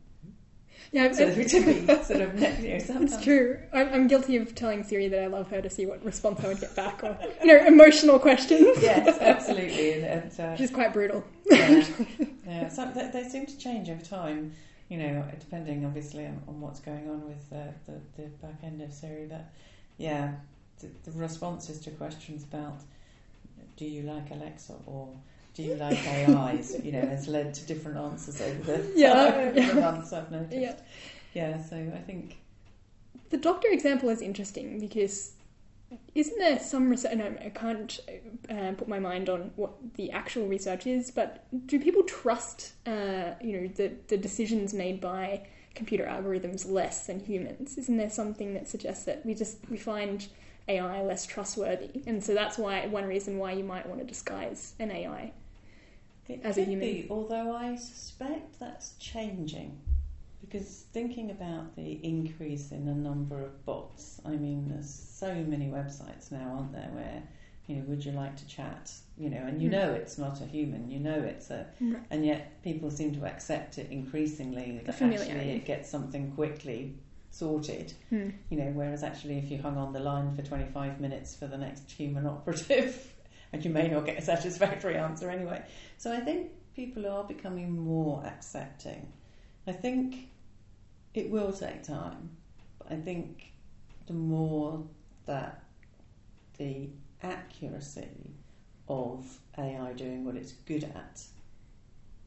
Yeah, 0.92 1.12
sort 1.12 1.30
of 1.30 1.34
to 1.34 1.64
be 1.64 1.86
sort 2.04 2.20
of 2.20 2.40
you 2.62 2.72
know, 2.72 2.78
sometimes. 2.78 3.14
It's 3.14 3.24
true. 3.24 3.58
I'm, 3.72 3.92
I'm 3.92 4.06
guilty 4.08 4.36
of 4.36 4.54
telling 4.54 4.82
Siri 4.84 5.08
that 5.08 5.22
I 5.22 5.26
love 5.26 5.50
her 5.50 5.60
to 5.60 5.70
see 5.70 5.86
what 5.86 6.04
response 6.04 6.42
I 6.44 6.48
would 6.48 6.60
get 6.60 6.74
back, 6.74 7.02
or 7.04 7.18
you 7.40 7.46
know, 7.46 7.66
emotional 7.66 8.18
questions. 8.18 8.66
Yes, 8.82 9.18
absolutely, 9.20 9.92
and, 9.92 10.04
and 10.04 10.40
uh, 10.40 10.62
is 10.62 10.70
quite 10.70 10.92
brutal. 10.92 11.24
yeah, 11.50 11.84
yeah. 12.46 12.68
So 12.68 12.90
they, 12.94 13.10
they 13.12 13.28
seem 13.28 13.46
to 13.46 13.58
change 13.58 13.90
over 13.90 14.02
time. 14.02 14.52
You 14.88 14.98
know, 14.98 15.24
depending 15.38 15.84
obviously 15.84 16.24
on, 16.24 16.42
on 16.48 16.60
what's 16.60 16.80
going 16.80 17.10
on 17.10 17.26
with 17.26 17.44
uh, 17.52 17.72
the 17.86 18.22
the 18.22 18.28
back 18.28 18.62
end 18.62 18.80
of 18.80 18.92
Siri. 18.92 19.26
But 19.28 19.44
yeah, 19.98 20.32
the, 20.80 20.88
the 21.04 21.18
responses 21.18 21.80
to 21.80 21.90
questions 21.90 22.44
about 22.44 22.80
do 23.76 23.84
you 23.84 24.02
like 24.02 24.30
Alexa 24.30 24.74
or 24.86 25.08
do 25.58 25.64
you 25.64 25.74
like 25.74 25.98
AIs, 26.06 26.76
you 26.84 26.92
know, 26.92 27.00
has 27.00 27.26
led 27.26 27.52
to 27.54 27.66
different 27.66 27.98
answers 27.98 28.40
over 28.40 28.62
the, 28.78 28.92
Yeah. 28.96 29.24
over 29.34 29.50
the 29.60 29.74
months. 29.80 30.12
I've 30.12 30.30
noticed. 30.30 30.52
Yeah. 30.52 30.76
yeah. 31.34 31.60
So 31.62 31.76
I 31.76 31.98
think 31.98 32.36
The 33.30 33.38
doctor 33.38 33.68
example 33.68 34.08
is 34.08 34.22
interesting 34.22 34.78
because 34.78 35.32
isn't 36.14 36.38
there 36.38 36.60
some 36.60 36.88
research? 36.90 37.16
No, 37.16 37.34
I 37.44 37.48
can't 37.48 37.98
uh, 38.48 38.72
put 38.76 38.86
my 38.88 39.00
mind 39.00 39.28
on 39.28 39.50
what 39.56 39.72
the 39.94 40.12
actual 40.12 40.46
research 40.46 40.86
is, 40.86 41.10
but 41.10 41.46
do 41.66 41.80
people 41.80 42.04
trust, 42.04 42.74
uh, 42.86 43.32
you 43.42 43.60
know, 43.60 43.68
the 43.68 43.92
the 44.08 44.16
decisions 44.16 44.72
made 44.72 45.00
by 45.00 45.46
computer 45.74 46.04
algorithms 46.04 46.70
less 46.70 47.06
than 47.06 47.18
humans? 47.20 47.78
Isn't 47.78 47.96
there 47.96 48.10
something 48.10 48.54
that 48.54 48.68
suggests 48.68 49.04
that 49.06 49.26
we 49.26 49.34
just 49.34 49.58
we 49.70 49.76
find 49.78 50.26
AI 50.68 51.02
less 51.02 51.26
trustworthy, 51.26 52.02
and 52.06 52.22
so 52.22 52.34
that's 52.34 52.58
why 52.58 52.86
one 52.86 53.06
reason 53.06 53.38
why 53.38 53.52
you 53.52 53.64
might 53.64 53.86
want 53.88 54.00
to 54.00 54.06
disguise 54.06 54.74
an 54.78 54.90
AI. 54.90 55.32
It 56.28 56.40
as 56.44 56.56
a 56.58 56.60
could 56.60 56.68
human. 56.68 56.88
be, 56.88 57.06
although 57.10 57.52
I 57.54 57.76
suspect 57.76 58.58
that's 58.60 58.92
changing. 58.98 59.78
Because 60.40 60.84
thinking 60.92 61.30
about 61.30 61.74
the 61.76 61.92
increase 62.04 62.70
in 62.70 62.86
the 62.86 62.94
number 62.94 63.40
of 63.42 63.64
bots, 63.66 64.20
I 64.24 64.30
mean, 64.36 64.68
there's 64.68 64.88
so 64.88 65.34
many 65.34 65.66
websites 65.66 66.30
now, 66.30 66.54
aren't 66.56 66.72
there, 66.72 66.88
where, 66.92 67.22
you 67.66 67.76
know, 67.76 67.82
would 67.88 68.04
you 68.04 68.12
like 68.12 68.36
to 68.36 68.46
chat? 68.46 68.92
You 69.16 69.30
know, 69.30 69.38
and 69.38 69.60
you 69.60 69.68
Hmm. 69.68 69.72
know 69.72 69.92
it's 69.94 70.16
not 70.16 70.40
a 70.40 70.46
human, 70.46 70.88
you 70.90 71.00
know 71.00 71.18
it's 71.18 71.50
a, 71.50 71.66
Right. 71.80 72.02
and 72.10 72.24
yet 72.24 72.62
people 72.62 72.90
seem 72.90 73.12
to 73.16 73.26
accept 73.26 73.78
it 73.78 73.90
increasingly 73.90 74.80
that 74.86 75.02
actually 75.02 75.50
it 75.50 75.64
gets 75.64 75.88
something 75.90 76.30
quickly 76.32 76.94
sorted. 77.30 77.92
Hmm. 78.10 78.30
You 78.48 78.58
know, 78.58 78.70
whereas 78.72 79.02
actually 79.02 79.38
if 79.38 79.50
you 79.50 79.60
hung 79.60 79.76
on 79.76 79.92
the 79.92 80.00
line 80.00 80.34
for 80.36 80.42
25 80.42 81.00
minutes 81.00 81.34
for 81.34 81.46
the 81.46 81.58
next 81.58 81.90
human 81.90 82.26
operative, 82.26 83.14
and 83.52 83.64
you 83.64 83.70
may 83.70 83.88
not 83.88 84.04
get 84.06 84.18
a 84.18 84.22
satisfactory 84.22 84.96
answer 84.96 85.30
anyway. 85.30 85.62
So 85.96 86.12
I 86.12 86.20
think 86.20 86.50
people 86.74 87.06
are 87.06 87.24
becoming 87.24 87.70
more 87.78 88.24
accepting. 88.24 89.10
I 89.66 89.72
think 89.72 90.28
it 91.14 91.30
will 91.30 91.52
take 91.52 91.82
time, 91.82 92.30
but 92.78 92.92
I 92.92 92.96
think 92.96 93.52
the 94.06 94.12
more 94.14 94.82
that 95.26 95.62
the 96.58 96.88
accuracy 97.22 98.08
of 98.88 99.38
AI 99.58 99.92
doing 99.92 100.24
what 100.24 100.36
it's 100.36 100.52
good 100.52 100.84
at 100.84 101.22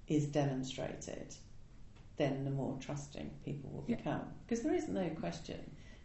is 0.07 0.25
demonstrated, 0.27 1.33
then 2.17 2.43
the 2.43 2.51
more 2.51 2.77
trusting 2.79 3.29
people 3.45 3.69
will 3.71 3.85
Yeah. 3.87 3.95
become. 3.95 4.21
Because 4.45 4.63
there 4.63 4.73
is 4.73 4.87
no 4.87 5.09
question, 5.11 5.59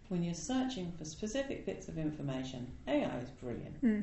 when 0.08 0.22
you're 0.22 0.34
searching 0.34 0.92
for 0.92 1.04
specific 1.04 1.66
bits 1.66 1.88
of 1.88 1.98
information, 1.98 2.70
AI 2.86 3.18
is 3.18 3.30
brilliant, 3.30 3.76
Hmm. 3.80 4.00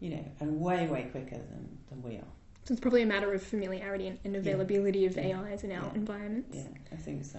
You 0.00 0.10
know, 0.10 0.24
and 0.40 0.60
way, 0.60 0.86
way 0.88 1.08
quicker 1.10 1.36
than, 1.36 1.78
than 1.88 2.02
we 2.02 2.16
are. 2.16 2.24
So 2.64 2.72
it's 2.72 2.80
probably 2.80 3.02
a 3.02 3.06
matter 3.06 3.32
of 3.32 3.42
familiarity 3.42 4.06
and, 4.06 4.18
and 4.24 4.36
availability 4.36 5.06
of 5.06 5.16
Yeah. 5.16 5.40
AIs 5.40 5.64
in 5.64 5.72
our 5.72 5.84
Yeah. 5.84 5.94
environments. 5.94 6.56
Yeah, 6.56 6.68
I 6.92 6.96
think 6.96 7.24
so. 7.24 7.38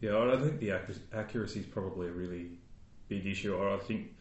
Yeah, 0.00 0.18
I 0.18 0.36
think 0.36 0.60
the 0.60 0.72
accuracy 1.12 1.60
is 1.60 1.66
probably 1.66 2.08
a 2.08 2.12
really 2.12 2.50
big 3.08 3.26
issue. 3.26 3.56
I 3.58 3.78
think 3.78 4.12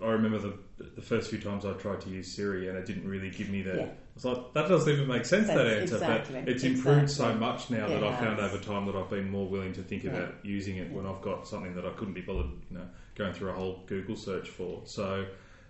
I 0.00 0.10
remember 0.10 0.38
the 0.38 0.58
the 0.94 1.02
first 1.02 1.28
few 1.30 1.40
times 1.40 1.64
I 1.64 1.72
tried 1.72 2.00
to 2.02 2.10
use 2.10 2.30
Siri 2.32 2.68
and 2.68 2.78
it 2.78 2.86
didn't 2.86 3.08
really 3.08 3.30
give 3.30 3.48
me 3.48 3.62
the. 3.62 3.76
Yeah. 3.76 3.88
It's 4.14 4.24
like 4.24 4.52
that 4.54 4.68
doesn't 4.68 4.92
even 4.92 5.08
make 5.08 5.24
sense 5.24 5.48
that 5.48 5.66
answer, 5.66 5.96
exactly, 5.96 6.40
but 6.40 6.48
it's 6.48 6.62
improved 6.62 7.02
exactly. 7.04 7.34
so 7.34 7.38
much 7.40 7.70
now 7.70 7.86
It 7.86 7.88
that 8.00 8.04
I 8.04 8.16
found 8.16 8.38
over 8.38 8.58
time 8.58 8.86
that 8.86 8.94
I've 8.94 9.10
been 9.10 9.28
more 9.30 9.48
willing 9.48 9.72
to 9.74 9.82
think 9.82 10.04
Yeah. 10.04 10.10
about 10.10 10.34
using 10.44 10.76
it 10.76 10.92
when 10.92 11.06
I've 11.06 11.20
got 11.22 11.48
something 11.48 11.74
that 11.74 11.84
I 11.84 11.90
couldn't 11.90 12.14
be 12.14 12.20
bothered, 12.20 12.50
you 12.70 12.78
know, 12.78 12.86
going 13.16 13.32
through 13.32 13.50
a 13.50 13.54
whole 13.54 13.82
Google 13.86 14.16
search 14.16 14.48
for. 14.50 14.82
So 14.84 15.26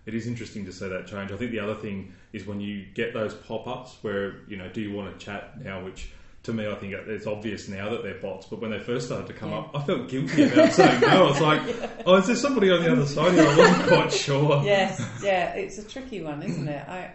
it 0.06 0.14
is 0.14 0.26
interesting 0.26 0.64
to 0.66 0.72
see 0.72 0.88
that 0.88 1.06
change. 1.06 1.30
I 1.32 1.36
think 1.36 1.50
the 1.50 1.58
other 1.60 1.74
thing 1.74 2.12
is 2.32 2.46
when 2.46 2.60
you 2.60 2.86
get 2.94 3.12
those 3.12 3.34
pop-ups 3.34 3.96
where 4.02 4.40
you 4.48 4.56
know, 4.56 4.68
do 4.68 4.80
you 4.80 4.92
want 4.92 5.18
to 5.18 5.24
chat 5.24 5.62
now? 5.62 5.84
Which 5.84 6.10
to 6.44 6.52
me, 6.52 6.66
I 6.68 6.76
think 6.76 6.92
it's 6.92 7.26
obvious 7.26 7.66
now 7.68 7.90
that 7.90 8.04
they're 8.04 8.20
bots, 8.20 8.46
but 8.46 8.60
when 8.60 8.70
they 8.70 8.78
first 8.78 9.06
started 9.06 9.26
to 9.26 9.32
come 9.32 9.50
Yeah. 9.50 9.58
up, 9.58 9.70
I 9.74 9.82
felt 9.82 10.08
guilty 10.08 10.44
about 10.44 10.72
saying 10.78 11.00
no. 11.00 11.08
I 11.08 11.22
was 11.22 11.40
like, 11.40 11.62
oh, 12.06 12.16
is 12.16 12.26
there 12.28 12.36
somebody 12.36 12.70
on 12.70 12.84
the 12.84 12.92
other 12.92 13.04
side 13.06 13.32
here? 13.32 13.42
I 13.48 13.56
wasn't 13.58 13.88
quite 13.88 14.12
sure. 14.12 14.62
yes, 14.64 15.04
yeah, 15.24 15.54
it's 15.54 15.78
a 15.78 15.84
tricky 15.88 16.22
one, 16.22 16.42
isn't 16.44 16.68
it? 16.68 16.88
I, 16.88 17.10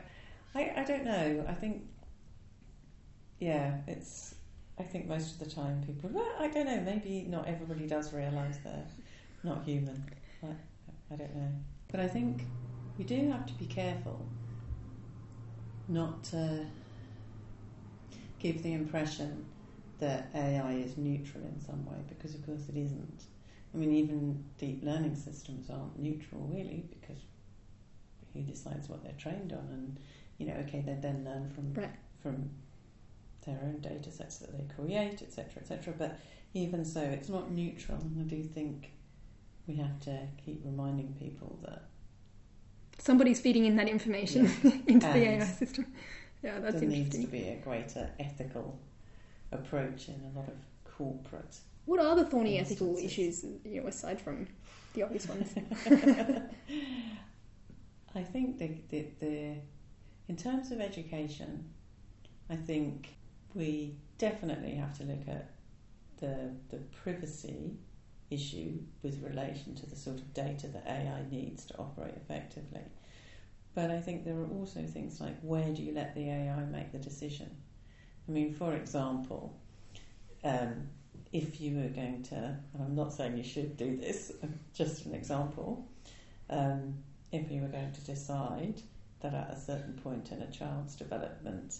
I, 0.53 0.73
I 0.77 0.83
don't 0.83 1.05
know. 1.05 1.45
I 1.47 1.53
think, 1.53 1.83
yeah, 3.39 3.77
it's. 3.87 4.35
I 4.79 4.83
think 4.83 5.07
most 5.07 5.33
of 5.33 5.39
the 5.47 5.53
time 5.55 5.81
people. 5.85 6.09
Well, 6.11 6.31
I 6.39 6.47
don't 6.47 6.65
know. 6.65 6.81
Maybe 6.81 7.25
not 7.29 7.47
everybody 7.47 7.87
does 7.87 8.11
realise 8.13 8.57
they're 8.63 8.85
not 9.43 9.63
human. 9.63 10.03
I, 10.43 10.47
I 11.13 11.15
don't 11.15 11.35
know. 11.35 11.49
But 11.91 11.99
I 11.99 12.07
think 12.07 12.43
we 12.97 13.03
do 13.03 13.29
have 13.31 13.45
to 13.47 13.53
be 13.53 13.65
careful 13.65 14.25
not 15.87 16.23
to 16.23 16.65
give 18.39 18.63
the 18.63 18.73
impression 18.73 19.45
that 19.99 20.29
AI 20.33 20.73
is 20.73 20.97
neutral 20.97 21.43
in 21.43 21.59
some 21.61 21.85
way, 21.85 21.97
because 22.09 22.33
of 22.33 22.45
course 22.45 22.67
it 22.69 22.77
isn't. 22.77 23.23
I 23.73 23.77
mean, 23.77 23.93
even 23.93 24.43
deep 24.57 24.83
learning 24.83 25.15
systems 25.15 25.69
aren't 25.69 25.99
neutral 25.99 26.41
really, 26.51 26.85
because 26.89 27.21
who 28.33 28.41
decides 28.41 28.89
what 28.89 29.03
they're 29.03 29.13
trained 29.17 29.53
on? 29.53 29.67
And 29.71 29.99
you 30.37 30.47
know, 30.47 30.55
okay, 30.67 30.81
they 30.81 30.95
then 30.95 31.23
learn 31.23 31.49
from 31.49 31.73
Right. 31.73 31.89
from 32.21 32.49
their 33.45 33.59
own 33.63 33.79
data 33.79 34.11
sets 34.11 34.37
that 34.39 34.51
they 34.57 34.73
create, 34.75 35.21
etc., 35.21 35.61
etc. 35.61 35.93
But 35.97 36.19
even 36.53 36.83
so, 36.83 37.01
it's 37.01 37.29
not 37.29 37.51
neutral, 37.51 37.99
and 37.99 38.19
I 38.19 38.23
do 38.23 38.43
think 38.43 38.91
we 39.67 39.75
have 39.75 39.99
to 40.01 40.27
keep 40.43 40.61
reminding 40.65 41.13
people 41.13 41.59
that 41.63 41.83
Somebody's 43.01 43.41
feeding 43.41 43.65
in 43.65 43.75
that 43.77 43.89
information 43.89 44.45
into 44.87 45.07
the 45.07 45.27
AI 45.27 45.45
system. 45.45 45.87
Yeah, 46.43 46.59
that's 46.59 46.79
there 46.79 46.87
needs 46.87 47.17
to 47.17 47.25
be 47.25 47.47
a 47.49 47.55
greater 47.55 48.07
ethical 48.19 48.79
approach 49.51 50.07
in 50.07 50.21
a 50.23 50.37
lot 50.37 50.47
of 50.47 50.55
corporate. 50.85 51.57
What 51.85 51.99
are 51.99 52.15
the 52.15 52.25
thorny 52.25 52.59
ethical 52.59 52.95
issues, 52.97 53.43
you 53.65 53.81
know, 53.81 53.87
aside 53.87 54.21
from 54.21 54.47
the 54.93 55.01
obvious 55.01 55.27
ones? 55.27 55.51
I 58.15 58.21
think 58.21 58.59
the, 58.59 58.77
the, 58.89 59.07
the 59.19 59.55
in 60.27 60.35
terms 60.37 60.71
of 60.71 60.79
education, 60.79 61.65
I 62.51 62.55
think 62.55 63.15
we 63.55 63.95
definitely 64.19 64.75
have 64.75 64.95
to 64.99 65.05
look 65.05 65.27
at 65.27 65.49
the 66.17 66.51
the 66.69 66.77
privacy 67.03 67.77
issue 68.31 68.79
with 69.03 69.21
relation 69.21 69.75
to 69.75 69.85
the 69.85 69.95
sort 69.95 70.17
of 70.17 70.33
data 70.33 70.67
that 70.67 70.85
AI 70.87 71.25
needs 71.29 71.65
to 71.65 71.77
operate 71.77 72.15
effectively. 72.15 72.81
But 73.75 73.91
I 73.91 73.99
think 73.99 74.25
there 74.25 74.35
are 74.35 74.47
also 74.47 74.81
things 74.83 75.21
like 75.21 75.39
where 75.41 75.71
do 75.71 75.81
you 75.81 75.93
let 75.93 76.15
the 76.15 76.29
AI 76.29 76.63
make 76.65 76.91
the 76.91 76.97
decision? 76.97 77.55
I 78.27 78.31
mean, 78.31 78.53
for 78.53 78.73
example, 78.73 79.55
um, 80.43 80.89
if 81.31 81.61
you 81.61 81.77
were 81.77 81.89
going 81.89 82.23
to, 82.23 82.35
and 82.35 82.83
I'm 82.83 82.95
not 82.95 83.13
saying 83.13 83.37
you 83.37 83.43
should 83.43 83.77
do 83.77 83.97
this, 83.97 84.31
just 84.73 85.05
an 85.05 85.13
example, 85.13 85.87
um, 86.49 86.95
if 87.31 87.49
you 87.49 87.61
were 87.61 87.67
going 87.67 87.91
to 87.91 88.01
decide 88.01 88.81
that 89.21 89.33
at 89.33 89.51
a 89.51 89.59
certain 89.59 89.93
point 90.03 90.31
in 90.31 90.41
a 90.41 90.51
child's 90.51 90.95
development, 90.95 91.77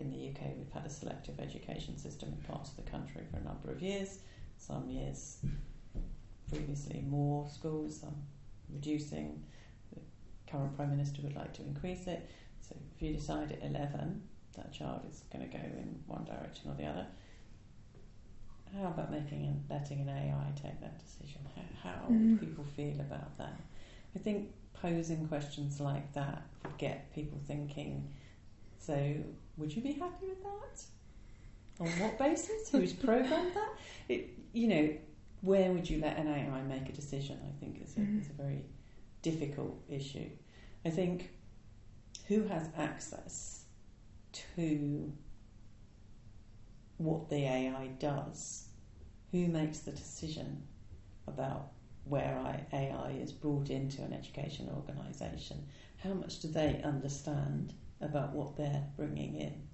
in 0.00 0.10
the 0.10 0.28
UK 0.28 0.56
we've 0.56 0.72
had 0.72 0.86
a 0.86 0.90
selective 0.90 1.38
education 1.40 1.98
system 1.98 2.28
in 2.28 2.36
parts 2.52 2.70
of 2.70 2.76
the 2.76 2.90
country 2.90 3.22
for 3.30 3.38
a 3.38 3.44
number 3.44 3.70
of 3.70 3.82
years, 3.82 4.18
some 4.58 4.88
years 4.90 5.38
previously 6.48 7.04
more 7.08 7.48
schools, 7.48 8.00
some 8.00 8.14
reducing. 8.72 9.42
The 9.94 10.00
current 10.50 10.76
Prime 10.76 10.90
Minister 10.90 11.22
would 11.22 11.36
like 11.36 11.52
to 11.54 11.62
increase 11.62 12.06
it. 12.06 12.28
So 12.60 12.74
if 12.94 13.02
you 13.02 13.12
decide 13.14 13.52
at 13.52 13.62
11 13.62 14.22
that 14.56 14.72
child 14.72 15.02
is 15.10 15.22
going 15.32 15.48
to 15.48 15.56
go 15.56 15.62
in 15.62 16.02
one 16.06 16.24
direction 16.24 16.70
or 16.70 16.74
the 16.74 16.84
other, 16.86 17.06
how 18.74 18.88
about 18.88 19.10
making 19.10 19.46
and 19.46 19.62
letting 19.70 20.00
an 20.00 20.08
AI 20.08 20.52
take 20.54 20.80
that 20.80 20.98
decision? 20.98 21.40
How, 21.54 21.90
how 21.90 22.06
Mm. 22.08 22.30
would 22.32 22.40
people 22.40 22.64
feel 22.64 23.00
about 23.00 23.36
that? 23.38 23.58
I 24.14 24.18
think 24.18 24.50
posing 24.74 25.26
questions 25.28 25.80
like 25.80 26.12
that 26.14 26.42
would 26.64 26.76
get 26.78 27.12
people 27.14 27.38
thinking. 27.46 28.08
So, 28.78 29.14
would 29.56 29.74
you 29.74 29.82
be 29.82 29.92
happy 29.92 30.26
with 30.26 30.42
that? 30.42 30.82
On 31.80 31.86
what 31.86 32.18
basis? 32.18 32.70
Who's 32.70 32.92
programmed 32.92 33.54
that? 33.54 33.68
It, 34.08 34.30
you 34.52 34.68
know, 34.68 34.90
where 35.42 35.70
would 35.72 35.88
you 35.88 36.00
let 36.00 36.16
an 36.16 36.26
AI 36.28 36.62
make 36.62 36.88
a 36.88 36.92
decision? 36.92 37.38
I 37.46 37.52
think 37.60 37.80
is 37.82 37.96
a, 37.96 38.00
Mhm. 38.00 38.20
is 38.20 38.30
a 38.30 38.32
very 38.32 38.64
difficult 39.22 39.80
issue. 39.88 40.28
I 40.84 40.90
think 40.90 41.30
who 42.26 42.42
has 42.44 42.68
access 42.76 43.64
to 44.32 45.12
what 46.96 47.28
the 47.28 47.44
AI 47.44 47.88
does? 47.98 48.68
Who 49.30 49.46
makes 49.46 49.80
the 49.80 49.92
decision 49.92 50.62
about 51.26 51.72
where 52.04 52.66
AI 52.72 53.10
is 53.12 53.32
brought 53.32 53.70
into 53.70 54.02
an 54.02 54.12
education 54.12 54.68
organisation? 54.74 55.64
How 55.98 56.14
much 56.14 56.40
do 56.40 56.48
they 56.48 56.82
understand 56.82 57.74
about 58.00 58.32
what 58.32 58.56
they're 58.56 58.86
bringing 58.96 59.36
in? 59.36 59.67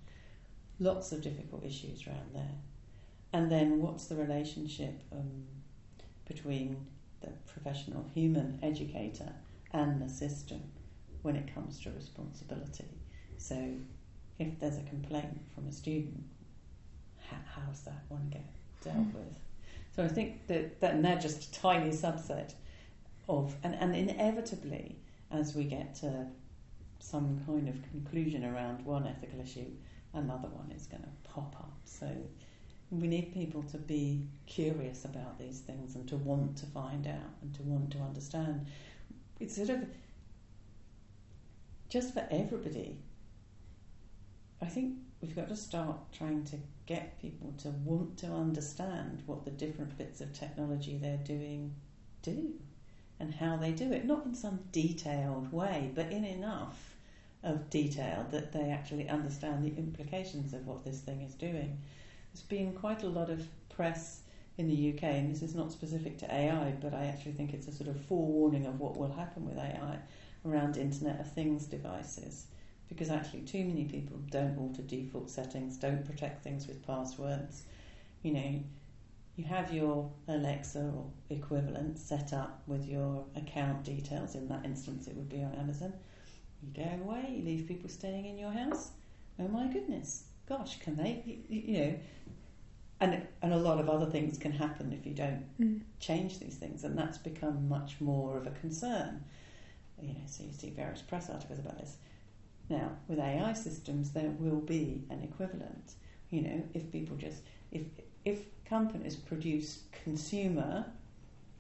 Lots 0.81 1.13
of 1.13 1.23
difficult 1.23 1.65
issues 1.65 2.07
around 2.07 2.35
there. 2.35 2.55
And 3.33 3.51
then 3.51 3.81
what's 3.81 4.07
the 4.07 4.17
relationship 4.17 5.01
um, 5.13 5.45
between 6.27 6.87
the 7.21 7.31
professional 7.47 8.05
human 8.15 8.59
educator 8.63 9.33
and 9.73 10.01
the 10.01 10.09
system 10.09 10.63
when 11.23 11.37
it 11.37 11.53
comes 11.55 11.81
to 11.81 11.91
responsibility? 11.91 12.89
So 13.37 13.75
if 14.39 14.59
there's 14.59 14.79
a 14.79 14.83
complaint 14.83 15.41
from 15.55 15.69
a 15.69 15.73
student, 15.73 16.23
how, 17.29 17.37
how's 17.57 17.83
that 17.83 18.03
one 18.09 18.29
get 18.31 18.45
dealt 18.83 19.07
with? 19.15 19.39
So 19.95 20.05
I 20.05 20.09
think 20.09 20.47
that, 20.49 20.81
that 20.81 20.95
and 20.95 21.05
they're 21.05 21.19
just 21.19 21.57
a 21.57 21.61
tiny 21.61 21.91
subset 21.91 22.55
of, 23.29 23.55
and, 23.63 23.75
and 23.75 23.95
inevitably, 23.95 24.97
as 25.31 25.55
we 25.55 25.65
get 25.65 25.95
to 25.97 26.27
some 26.99 27.41
kind 27.47 27.69
of 27.69 27.83
conclusion 27.91 28.45
around 28.45 28.85
one 28.85 29.07
ethical 29.07 29.41
issue, 29.41 29.67
another 30.15 30.49
one 30.49 30.73
is 30.75 30.87
going 30.87 31.03
to 31.03 31.09
pop 31.31 31.55
up. 31.59 31.73
So 31.85 32.09
we 32.91 33.09
need 33.09 33.33
people 33.33 33.63
to 33.65 33.79
be 33.79 34.27
curious 34.47 35.05
about 35.05 35.39
these 35.39 35.61
things 35.61 35.97
and 35.97 36.09
to 36.09 36.17
want 36.17 36.57
to 36.59 36.67
find 36.67 37.07
out 37.07 37.35
and 37.43 37.55
to 37.55 37.63
want 37.63 37.91
to 37.93 37.99
understand. 37.99 38.67
It's 39.41 39.57
sort 39.57 39.71
of 39.71 39.85
just 41.89 42.15
for 42.15 42.27
everybody. 42.31 42.99
I 44.63 44.67
think 44.67 44.97
we've 45.21 45.35
got 45.35 45.49
to 45.49 45.57
start 45.57 45.97
trying 46.13 46.45
to 46.45 46.57
get 46.87 47.21
people 47.21 47.53
to 47.59 47.69
want 47.69 48.19
to 48.19 48.27
understand 48.27 49.23
what 49.27 49.45
the 49.45 49.51
different 49.51 49.97
bits 49.97 50.21
of 50.21 50.33
technology 50.33 50.99
they're 51.01 51.17
doing 51.19 51.75
do 52.23 52.55
and 53.21 53.35
how 53.35 53.57
they 53.57 53.73
do 53.73 53.93
it. 53.93 54.05
Not 54.05 54.27
in 54.27 54.35
some 54.35 54.61
detailed 54.73 55.53
way, 55.53 55.91
but 55.95 56.11
in 56.11 56.25
enough 56.25 56.94
of 57.45 57.71
detail 57.71 58.27
that 58.31 58.53
they 58.53 58.71
actually 58.71 59.09
understand 59.09 59.65
the 59.65 59.77
implications 59.79 60.53
of 60.55 60.67
what 60.67 60.85
this 60.85 61.01
thing 61.01 61.23
is 61.23 61.35
doing. 61.35 61.79
There's 62.33 62.43
been 62.43 62.73
quite 62.73 63.03
a 63.03 63.09
lot 63.09 63.31
of 63.31 63.47
press 63.69 64.23
in 64.57 64.69
the 64.69 64.93
UK, 64.93 65.03
and 65.03 65.31
this 65.31 65.43
is 65.43 65.55
not 65.55 65.73
specific 65.73 66.19
to 66.19 66.33
AI, 66.33 66.75
but 66.81 66.95
I 66.95 67.07
actually 67.07 67.33
think 67.33 67.53
it's 67.53 67.69
a 67.69 67.73
sort 67.73 67.91
of 67.91 68.01
forewarning 68.03 68.67
of 68.67 68.81
what 68.81 68.97
will 68.97 69.13
happen 69.13 69.47
with 69.47 69.59
AI 69.59 69.99
around 70.47 70.77
Internet 70.77 71.21
of 71.21 71.33
Things 71.33 71.67
devices. 71.67 72.47
Because 72.89 73.11
actually, 73.11 73.41
too 73.41 73.65
many 73.65 73.85
people 73.85 74.19
don't 74.31 74.59
alter 74.59 74.83
default 74.83 75.31
settings, 75.31 75.77
don't 75.77 76.05
protect 76.05 76.45
things 76.45 76.67
with 76.67 76.87
passwords. 76.87 77.63
You 78.23 78.33
know, 78.33 78.61
you 79.37 79.45
have 79.45 79.73
your 79.73 80.11
Alexa 80.29 80.93
or 80.95 81.07
equivalent 81.31 81.99
set 81.99 82.33
up 82.33 82.63
with 82.67 82.87
your 82.87 83.25
account 83.35 83.83
details. 83.83 84.35
In 84.35 84.49
that 84.49 84.65
instance, 84.65 85.09
it 85.09 85.17
would 85.17 85.29
be 85.29 85.43
on 85.43 85.55
Amazon. 85.55 85.93
You 86.65 86.85
go 86.85 86.91
away, 87.05 87.35
you 87.37 87.45
leave 87.45 87.67
people 87.69 87.89
staying 87.89 88.27
in 88.27 88.39
your 88.39 88.53
house. 88.53 88.93
Oh 89.39 89.49
my 89.49 89.67
goodness, 89.69 90.25
gosh, 90.49 90.79
can 90.81 90.97
they? 90.97 91.23
You, 91.49 91.61
you 91.61 91.79
know, 91.79 91.95
and 93.01 93.27
and 93.43 93.53
a 93.53 93.57
lot 93.57 93.81
of 93.81 93.89
other 93.89 94.07
things 94.07 94.39
can 94.39 94.53
happen 94.53 94.93
if 94.93 95.07
you 95.07 95.15
don't 95.15 95.45
Mm. 95.61 95.81
change 96.01 96.39
these 96.39 96.57
things, 96.57 96.85
and 96.85 96.97
that's 96.99 97.19
become 97.19 97.69
much 97.69 98.01
more 98.01 98.37
of 98.39 98.47
a 98.47 98.51
concern. 98.51 99.25
You 100.01 100.09
know, 100.15 100.21
so 100.27 100.45
you 100.45 100.53
see 100.53 100.71
various 100.71 101.03
press 101.03 101.31
articles 101.31 101.59
about 101.61 101.79
this. 101.79 101.97
Now, 102.69 102.93
with 103.09 103.19
AI 103.19 103.53
systems, 103.55 104.13
there 104.13 104.31
will 104.39 104.61
be 104.61 105.05
an 105.11 105.23
equivalent. 105.23 105.95
You 106.31 106.43
know, 106.43 106.63
if 106.75 106.91
people 106.93 107.17
just 107.17 107.43
if 107.73 107.83
if 108.25 108.47
companies 108.65 109.17
produce 109.17 109.85
consumer 110.05 110.87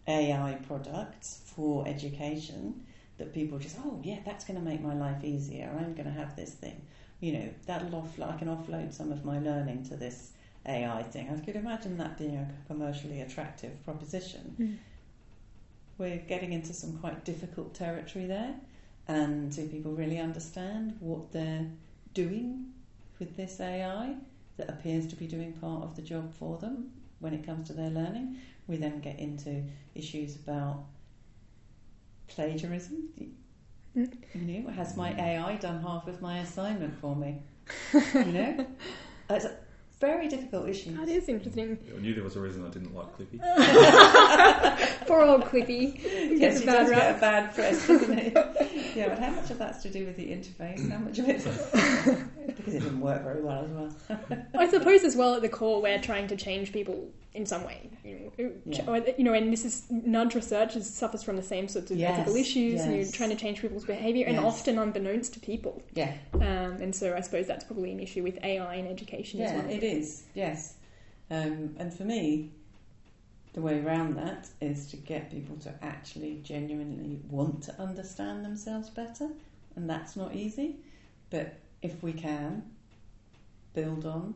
AI 0.08 0.54
products 0.66 1.40
for 1.44 1.86
education 1.88 2.83
that 3.18 3.32
people 3.32 3.58
just, 3.58 3.76
oh 3.84 4.00
yeah, 4.02 4.18
that's 4.24 4.44
going 4.44 4.58
to 4.58 4.64
make 4.64 4.82
my 4.82 4.94
life 4.94 5.22
easier. 5.22 5.70
I'm 5.78 5.94
going 5.94 6.06
to 6.06 6.10
have 6.10 6.36
this 6.36 6.52
thing. 6.52 6.80
You 7.20 7.32
know, 7.32 7.48
that'll 7.66 7.94
off. 7.94 8.20
I 8.20 8.36
can 8.36 8.48
offload 8.48 8.92
some 8.92 9.12
of 9.12 9.24
my 9.24 9.38
learning 9.38 9.84
to 9.88 9.96
this 9.96 10.32
AI 10.66 11.02
thing. 11.02 11.30
I 11.30 11.38
could 11.44 11.56
imagine 11.56 11.96
that 11.98 12.18
being 12.18 12.36
a 12.36 12.48
commercially 12.66 13.20
attractive 13.20 13.82
proposition. 13.84 14.56
Mm. 14.58 14.76
We're 15.96 16.18
getting 16.18 16.52
into 16.52 16.72
some 16.72 16.98
quite 16.98 17.24
difficult 17.24 17.74
territory 17.74 18.26
there, 18.26 18.54
and 19.06 19.54
do 19.54 19.68
people 19.68 19.92
really 19.92 20.18
understand 20.18 20.96
what 20.98 21.30
they're 21.32 21.66
doing 22.14 22.72
with 23.18 23.36
this 23.36 23.60
AI 23.60 24.16
that 24.56 24.68
appears 24.68 25.06
to 25.08 25.16
be 25.16 25.26
doing 25.26 25.52
part 25.52 25.84
of 25.84 25.94
the 25.94 26.02
job 26.02 26.34
for 26.34 26.58
them 26.58 26.90
when 27.20 27.32
it 27.32 27.46
comes 27.46 27.68
to 27.68 27.74
their 27.74 27.90
learning? 27.90 28.38
We 28.66 28.76
then 28.76 29.00
get 29.00 29.18
into 29.20 29.62
issues 29.94 30.36
about 30.36 30.84
plagiarism. 32.28 33.08
You 33.94 34.08
know, 34.34 34.70
has 34.70 34.96
my 34.96 35.12
AI 35.12 35.56
done 35.56 35.80
half 35.80 36.08
of 36.08 36.20
my 36.20 36.38
assignment 36.38 36.98
for 37.00 37.14
me? 37.14 37.38
You 37.92 38.24
know, 38.24 38.66
it's 39.30 39.44
a 39.44 39.56
very 40.00 40.28
difficult 40.28 40.68
issue. 40.68 40.96
That 40.96 41.08
is 41.08 41.28
interesting. 41.28 41.78
I 41.96 42.00
knew 42.00 42.12
there 42.12 42.24
was 42.24 42.36
a 42.36 42.40
reason 42.40 42.66
I 42.66 42.70
didn't 42.70 42.94
like 42.94 43.16
Clippy. 43.16 43.38
Poor 45.06 45.22
old 45.22 45.44
Clippy. 45.44 46.00
Yes, 46.02 46.56
a 46.56 46.60
he 46.60 46.66
bad 46.66 46.72
does 46.74 46.90
get 46.90 47.16
a 47.16 47.20
bad 47.20 47.54
press, 47.54 47.86
doesn't 47.86 48.18
he? 48.18 48.30
yeah, 48.96 49.08
but 49.08 49.18
how 49.20 49.30
much 49.30 49.50
of 49.50 49.58
that's 49.58 49.82
to 49.84 49.90
do 49.90 50.04
with 50.04 50.16
the 50.16 50.26
interface? 50.26 50.90
How 50.90 50.98
much 50.98 51.18
of 51.20 51.28
it's 51.28 51.44
because 51.44 52.74
it 52.74 52.80
didn't 52.80 53.00
work 53.00 53.22
very 53.22 53.42
well 53.42 53.64
as 53.64 53.70
well? 53.70 54.46
I 54.58 54.68
suppose 54.68 55.04
as 55.04 55.14
well 55.14 55.36
at 55.36 55.42
the 55.42 55.48
core 55.48 55.80
we're 55.80 56.00
trying 56.00 56.26
to 56.28 56.36
change 56.36 56.72
people 56.72 57.08
in 57.34 57.44
some 57.44 57.64
way. 57.64 57.90
You 58.04 58.30
know, 58.38 58.52
Yeah. 58.64 59.00
you 59.18 59.24
know 59.24 59.32
and 59.34 59.52
this 59.52 59.64
is 59.64 59.90
nudge 59.90 60.34
research 60.34 60.76
is, 60.76 60.88
suffers 60.88 61.22
from 61.22 61.36
the 61.36 61.42
same 61.42 61.66
sorts 61.68 61.90
of 61.90 61.96
Yes, 61.98 62.16
ethical 62.18 62.36
issues, 62.36 62.80
and 62.82 62.94
you're 62.96 63.10
trying 63.10 63.30
to 63.30 63.36
change 63.36 63.60
people's 63.60 63.84
behaviour, 63.84 64.26
and 64.26 64.38
often 64.38 64.78
unbeknownst 64.78 65.34
to 65.34 65.40
people. 65.40 65.82
Yeah, 65.94 66.14
Um, 66.34 66.80
and 66.80 66.94
so 66.94 67.14
I 67.14 67.20
suppose 67.20 67.46
that's 67.46 67.64
probably 67.64 67.90
an 67.90 68.00
issue 68.00 68.22
with 68.22 68.42
AI 68.44 68.76
in 68.76 68.86
education 68.86 69.40
as 69.40 69.50
yeah, 69.50 69.58
well. 69.62 69.70
it 69.70 69.82
is. 69.82 70.24
Yes, 70.34 70.74
um, 71.30 71.74
and 71.76 71.92
for 71.92 72.04
me, 72.04 72.50
the 73.52 73.60
way 73.60 73.80
around 73.80 74.16
that 74.16 74.48
is 74.60 74.86
to 74.88 74.96
get 74.96 75.30
people 75.30 75.56
to 75.58 75.72
actually 75.82 76.40
genuinely 76.44 77.20
want 77.28 77.62
to 77.64 77.80
understand 77.80 78.44
themselves 78.44 78.90
better, 78.90 79.28
and 79.74 79.90
that's 79.90 80.14
not 80.16 80.34
easy. 80.34 80.76
But 81.30 81.54
if 81.82 82.00
we 82.02 82.12
can 82.12 82.62
build 83.74 84.06
on 84.06 84.34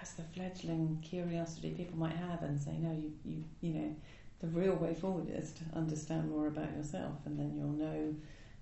just 0.00 0.16
the 0.16 0.22
fledgling 0.34 0.98
curiosity 1.02 1.70
people 1.70 1.98
might 1.98 2.16
have, 2.16 2.42
and 2.42 2.58
say, 2.58 2.72
no, 2.78 2.90
you, 2.92 3.12
you, 3.24 3.44
you 3.60 3.74
know, 3.74 3.96
the 4.40 4.48
real 4.48 4.74
way 4.74 4.94
forward 4.94 5.28
is 5.30 5.52
to 5.52 5.64
understand 5.76 6.30
more 6.30 6.46
about 6.46 6.72
yourself, 6.74 7.14
and 7.26 7.38
then 7.38 7.54
you'll 7.54 7.68
know 7.68 8.14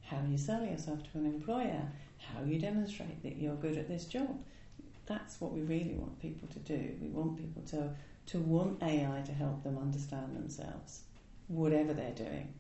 how 0.03 0.21
you 0.29 0.37
sell 0.37 0.65
yourself 0.65 0.99
to 1.13 1.19
an 1.19 1.27
employer, 1.27 1.83
how 2.19 2.43
you 2.43 2.59
demonstrate 2.59 3.23
that 3.23 3.37
you're 3.37 3.55
good 3.55 3.79
at 3.79 3.89
this 3.89 4.07
job. 4.07 4.37
That's 5.07 5.41
what 5.41 5.53
we 5.53 5.63
really 5.63 5.95
want 5.95 6.21
people 6.21 6.49
to 6.49 6.59
do. 6.59 6.95
We 7.01 7.09
want 7.09 7.39
people 7.39 7.63
to, 7.71 7.91
to 8.33 8.39
want 8.41 8.83
AI 8.83 9.23
to 9.25 9.33
help 9.33 9.63
them 9.63 9.79
understand 9.79 10.37
themselves, 10.37 11.03
whatever 11.47 11.95
they're 11.95 12.11
doing. 12.13 12.53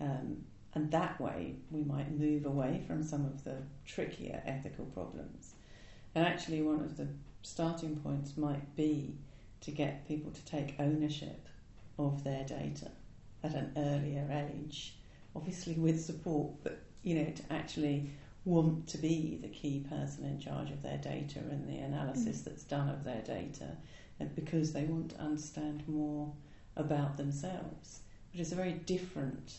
Um, 0.00 0.44
and 0.74 0.90
that 0.90 1.20
way, 1.20 1.54
we 1.70 1.84
might 1.84 2.18
move 2.18 2.46
away 2.46 2.82
from 2.86 3.02
some 3.02 3.24
of 3.26 3.44
the 3.44 3.58
trickier 3.84 4.42
ethical 4.44 4.86
problems. 4.86 5.54
And 6.14 6.26
actually, 6.26 6.62
one 6.62 6.80
of 6.80 6.96
the 6.96 7.08
starting 7.44 7.96
points 7.96 8.36
might 8.36 8.74
be 8.74 9.14
to 9.60 9.70
get 9.70 10.08
people 10.08 10.32
to 10.32 10.44
take 10.44 10.74
ownership 10.78 11.48
of 11.98 12.24
their 12.24 12.44
data 12.44 12.90
at 13.42 13.54
an 13.54 13.72
earlier 13.76 14.26
age, 14.50 14.96
obviously 15.36 15.74
with 15.74 16.02
support, 16.02 16.52
but 16.62 16.80
you 17.02 17.14
know, 17.14 17.30
to 17.30 17.52
actually 17.52 18.10
want 18.46 18.86
to 18.88 18.98
be 18.98 19.38
the 19.42 19.48
key 19.48 19.84
person 19.88 20.24
in 20.24 20.40
charge 20.40 20.70
of 20.70 20.82
their 20.82 20.98
data 20.98 21.38
and 21.38 21.68
the 21.68 21.78
analysis 21.78 22.40
mm. 22.40 22.44
that's 22.44 22.64
done 22.64 22.88
of 22.88 23.04
their 23.04 23.22
data, 23.22 23.76
and 24.18 24.34
because 24.34 24.72
they 24.72 24.84
want 24.84 25.10
to 25.10 25.20
understand 25.20 25.82
more 25.86 26.32
about 26.76 27.16
themselves, 27.16 28.00
which 28.32 28.40
is 28.40 28.52
a 28.52 28.56
very 28.56 28.72
different 28.72 29.58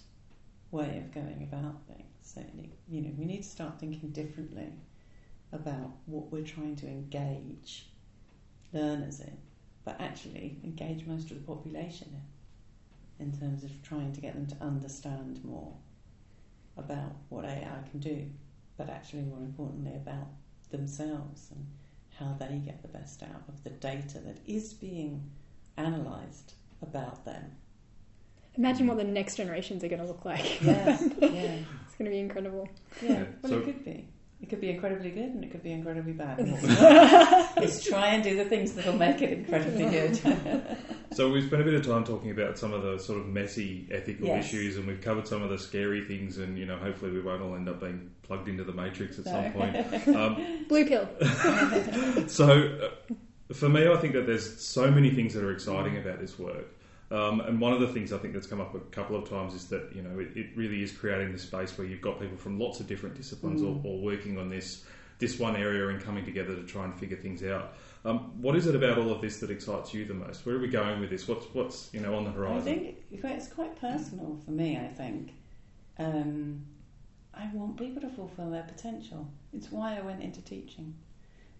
way 0.71 0.97
of 0.97 1.13
going 1.13 1.47
about 1.51 1.75
things. 1.87 2.01
So, 2.21 2.43
you 2.89 3.01
know, 3.01 3.11
we 3.17 3.25
need 3.25 3.43
to 3.43 3.49
start 3.49 3.79
thinking 3.79 4.09
differently 4.09 4.73
about 5.51 5.91
what 6.05 6.31
we're 6.31 6.43
trying 6.43 6.75
to 6.77 6.87
engage 6.87 7.87
learners 8.73 9.19
in, 9.21 9.37
but 9.83 9.99
actually 10.01 10.57
engage 10.63 11.05
most 11.05 11.31
of 11.31 11.37
the 11.37 11.43
population 11.53 12.09
in, 13.19 13.25
in 13.27 13.39
terms 13.39 13.63
of 13.63 13.71
trying 13.83 14.11
to 14.13 14.21
get 14.21 14.33
them 14.33 14.45
to 14.47 14.55
understand 14.63 15.43
more 15.45 15.73
about 16.77 17.15
what 17.29 17.45
AI 17.45 17.79
can 17.89 17.99
do, 17.99 18.25
but 18.77 18.89
actually 18.89 19.21
more 19.23 19.39
importantly 19.39 19.93
about 19.95 20.27
themselves 20.71 21.49
and 21.51 21.65
how 22.19 22.35
they 22.39 22.55
get 22.57 22.81
the 22.81 22.87
best 22.89 23.23
out 23.23 23.43
of 23.47 23.63
the 23.63 23.69
data 23.69 24.19
that 24.19 24.37
is 24.47 24.73
being 24.73 25.29
analysed 25.77 26.53
about 26.81 27.23
them. 27.25 27.43
Imagine 28.57 28.87
what 28.87 28.97
the 28.97 29.03
next 29.03 29.35
generations 29.35 29.83
are 29.83 29.89
going 29.89 29.99
to 30.01 30.07
look 30.07 30.23
like. 30.25 30.61
Yeah, 30.61 30.97
yeah, 31.19 31.57
it's 31.85 31.95
going 31.97 32.05
to 32.05 32.09
be 32.09 32.19
incredible. 32.19 32.67
yeah. 33.01 33.09
Yeah, 33.11 33.23
Well, 33.41 33.51
so- 33.51 33.59
it 33.59 33.65
could 33.65 33.83
be. 33.85 34.07
It 34.41 34.49
could 34.49 34.61
be 34.61 34.69
incredibly 34.69 35.09
good 35.11 35.29
and 35.29 35.43
it 35.43 35.49
could 35.51 35.63
be 35.63 35.71
incredibly 35.71 36.11
bad. 36.11 36.39
And 36.39 36.51
what 36.51 36.61
we 36.61 36.67
want 36.75 37.63
is 37.63 37.83
try 37.83 38.07
and 38.09 38.23
do 38.23 38.35
the 38.35 38.45
things 38.45 38.73
that'll 38.73 38.97
make 38.97 39.21
it 39.21 39.31
incredibly 39.31 39.85
good. 39.85 40.19
So 41.13 41.31
we've 41.31 41.45
spent 41.45 41.61
a 41.61 41.65
bit 41.65 41.73
of 41.73 41.85
time 41.85 42.03
talking 42.03 42.31
about 42.31 42.57
some 42.57 42.73
of 42.73 42.83
the 42.83 42.99
sort 42.99 43.19
of 43.19 43.27
messy 43.27 43.87
ethical 43.91 44.27
Yes. 44.27 44.45
issues, 44.45 44.75
and 44.77 44.85
we've 44.85 44.99
covered 45.01 45.27
some 45.27 45.41
of 45.41 45.49
the 45.49 45.57
scary 45.57 46.03
things, 46.03 46.37
and 46.37 46.57
you 46.59 46.65
know, 46.65 46.75
hopefully 46.77 47.11
we 47.11 47.21
won't 47.21 47.41
all 47.41 47.55
end 47.55 47.69
up 47.69 47.79
being 47.79 48.11
plugged 48.23 48.49
into 48.49 48.65
the 48.65 48.73
matrix 48.73 49.17
at 49.17 49.25
No. 49.25 49.31
some 49.31 49.51
point. 49.53 50.07
Um, 50.15 50.65
Blue 50.67 50.85
pill. 50.85 51.07
so 52.27 52.89
uh, 53.09 53.13
for 53.53 53.69
me, 53.69 53.87
I 53.87 53.95
think 53.97 54.13
that 54.13 54.27
there's 54.27 54.61
so 54.61 54.91
many 54.91 55.09
things 55.11 55.33
that 55.33 55.43
are 55.43 55.51
exciting 55.51 55.97
about 55.97 56.19
this 56.19 56.37
work. 56.37 56.67
Um, 57.11 57.39
and 57.41 57.61
one 57.61 57.71
of 57.71 57.79
the 57.79 57.87
things 57.87 58.11
I 58.11 58.17
think 58.17 58.33
that's 58.33 58.47
come 58.47 58.59
up 58.59 58.73
a 58.73 58.79
couple 58.79 59.15
of 59.15 59.29
times 59.29 59.53
is 59.53 59.67
that 59.67 59.91
you 59.95 60.01
know 60.01 60.19
it, 60.19 60.35
it 60.35 60.47
really 60.55 60.81
is 60.81 60.91
creating 60.91 61.31
this 61.31 61.43
space 61.43 61.77
where 61.77 61.85
you've 61.85 62.01
got 62.01 62.19
people 62.19 62.37
from 62.37 62.59
lots 62.59 62.79
of 62.79 62.87
different 62.87 63.15
disciplines 63.15 63.61
all, 63.61 63.79
all 63.83 64.01
working 64.01 64.39
on 64.39 64.49
this 64.49 64.85
this 65.19 65.39
one 65.39 65.55
area 65.55 65.87
and 65.87 66.01
coming 66.01 66.25
together 66.25 66.55
to 66.55 66.63
try 66.63 66.83
and 66.83 66.93
figure 66.99 67.15
things 67.15 67.43
out. 67.43 67.73
Um, 68.03 68.41
what 68.41 68.55
is 68.55 68.67
it 68.67 68.75
about 68.75 68.97
all 68.97 69.11
of 69.11 69.21
this 69.21 69.39
that 69.39 69.49
excites 69.49 69.93
you 69.93 70.05
the 70.05 70.13
most? 70.13 70.45
Where 70.45 70.55
are 70.55 70.59
we 70.59 70.67
going 70.67 70.99
with 70.99 71.09
this? 71.09 71.27
What's 71.27 71.45
what's 71.53 71.89
you 71.93 72.01
know 72.01 72.15
on 72.15 72.23
the 72.23 72.31
horizon? 72.31 72.57
I 72.57 72.61
think 72.61 72.97
it's 73.11 73.47
quite 73.47 73.79
personal 73.79 74.39
for 74.43 74.51
me. 74.51 74.77
I 74.77 74.87
think 74.87 75.33
um, 75.99 76.65
I 77.33 77.49
want 77.53 77.77
people 77.77 78.01
to 78.01 78.09
fulfil 78.09 78.49
their 78.49 78.63
potential. 78.63 79.27
It's 79.53 79.71
why 79.71 79.97
I 79.97 80.01
went 80.01 80.21
into 80.21 80.41
teaching 80.41 80.95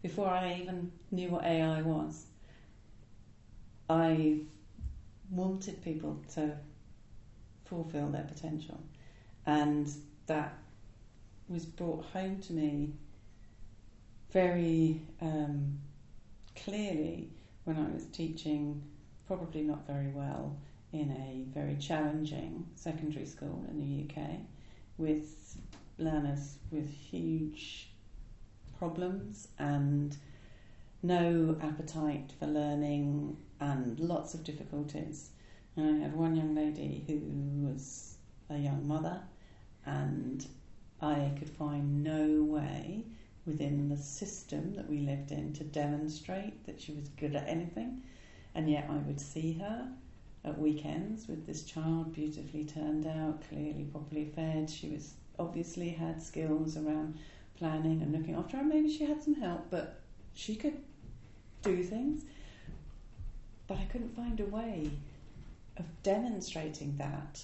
before 0.01 0.27
I 0.27 0.57
even 0.61 0.91
knew 1.11 1.29
what 1.29 1.43
AI 1.45 1.81
was. 1.81 2.25
I 3.89 4.41
wanted 5.29 5.81
people 5.83 6.21
to 6.33 6.55
fulfil 7.65 8.09
their 8.09 8.23
potential, 8.23 8.79
and 9.45 9.89
that 10.27 10.57
was 11.47 11.65
brought 11.65 12.05
home 12.05 12.39
to 12.41 12.53
me 12.53 12.93
very 14.31 15.01
um, 15.21 15.79
clearly 16.55 17.29
when 17.63 17.77
I 17.77 17.93
was 17.93 18.05
teaching 18.07 18.81
probably 19.27 19.61
not 19.61 19.87
very 19.87 20.09
well 20.09 20.57
in 20.91 21.11
a 21.11 21.57
very 21.57 21.75
challenging 21.75 22.65
secondary 22.75 23.25
school 23.25 23.65
in 23.69 23.79
the 23.79 24.21
UK 24.21 24.29
with 24.97 25.57
learners 25.97 26.55
with 26.71 26.89
huge 26.89 27.89
problems 28.77 29.47
and 29.57 30.15
no 31.03 31.57
appetite 31.61 32.31
for 32.39 32.47
learning 32.47 33.37
and 33.59 33.99
lots 33.99 34.33
of 34.33 34.43
difficulties. 34.43 35.29
And 35.75 35.95
I 35.95 36.03
had 36.03 36.15
one 36.15 36.35
young 36.35 36.55
lady 36.55 37.03
who 37.07 37.67
was 37.67 38.17
a 38.49 38.57
young 38.57 38.87
mother, 38.87 39.21
and 39.85 40.45
I 41.01 41.31
could 41.37 41.49
find 41.49 42.03
no 42.03 42.43
way 42.43 43.03
within 43.45 43.89
the 43.89 43.97
system 43.97 44.73
that 44.75 44.89
we 44.89 44.99
lived 44.99 45.31
in 45.31 45.53
to 45.53 45.63
demonstrate 45.63 46.65
that 46.65 46.81
she 46.81 46.93
was 46.93 47.09
good 47.09 47.35
at 47.35 47.47
anything. 47.47 48.01
And 48.55 48.69
yet 48.69 48.87
I 48.89 48.97
would 48.97 49.19
see 49.19 49.53
her 49.53 49.89
at 50.43 50.59
weekends 50.59 51.27
with 51.27 51.45
this 51.45 51.63
child 51.63 52.13
beautifully 52.13 52.63
turned 52.65 53.05
out, 53.05 53.43
clearly 53.49 53.87
properly 53.91 54.31
fed. 54.35 54.69
She 54.69 54.89
was 54.89 55.13
obviously 55.37 55.89
had 55.89 56.21
skills 56.21 56.77
around 56.77 57.17
planning 57.57 58.01
and 58.01 58.11
looking 58.11 58.35
after 58.35 58.57
her. 58.57 58.63
Maybe 58.63 58.89
she 58.89 59.05
had 59.05 59.23
some 59.23 59.35
help, 59.35 59.67
but 59.69 60.01
she 60.33 60.55
could 60.55 60.77
do 61.61 61.83
things. 61.83 62.23
But 63.67 63.77
I 63.77 63.85
couldn't 63.85 64.15
find 64.15 64.39
a 64.39 64.45
way 64.45 64.91
of 65.77 65.85
demonstrating 66.03 66.95
that 66.97 67.43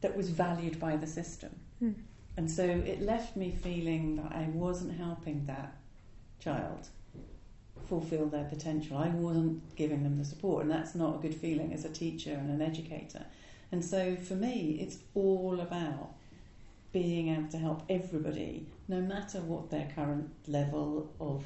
that 0.00 0.16
was 0.16 0.30
valued 0.30 0.78
by 0.78 0.96
the 0.96 1.06
system. 1.06 1.58
Hmm. 1.78 1.92
And 2.36 2.50
so 2.50 2.64
it 2.64 3.02
left 3.02 3.36
me 3.36 3.50
feeling 3.50 4.16
that 4.16 4.32
I 4.32 4.48
wasn't 4.52 4.96
helping 4.96 5.46
that 5.46 5.74
child 6.38 6.88
fulfill 7.88 8.26
their 8.26 8.44
potential. 8.44 8.96
I 8.96 9.08
wasn't 9.08 9.76
giving 9.76 10.02
them 10.02 10.16
the 10.16 10.24
support, 10.24 10.62
and 10.62 10.70
that's 10.70 10.94
not 10.94 11.16
a 11.16 11.18
good 11.18 11.34
feeling 11.34 11.72
as 11.72 11.84
a 11.84 11.88
teacher 11.88 12.32
and 12.32 12.50
an 12.50 12.62
educator. 12.62 13.26
And 13.72 13.84
so 13.84 14.16
for 14.16 14.34
me, 14.34 14.78
it's 14.80 14.98
all 15.14 15.60
about 15.60 16.14
being 16.92 17.28
able 17.28 17.48
to 17.48 17.58
help 17.58 17.82
everybody, 17.88 18.66
no 18.88 19.00
matter 19.00 19.40
what 19.40 19.70
their 19.70 19.88
current 19.94 20.30
level 20.46 21.12
of 21.20 21.44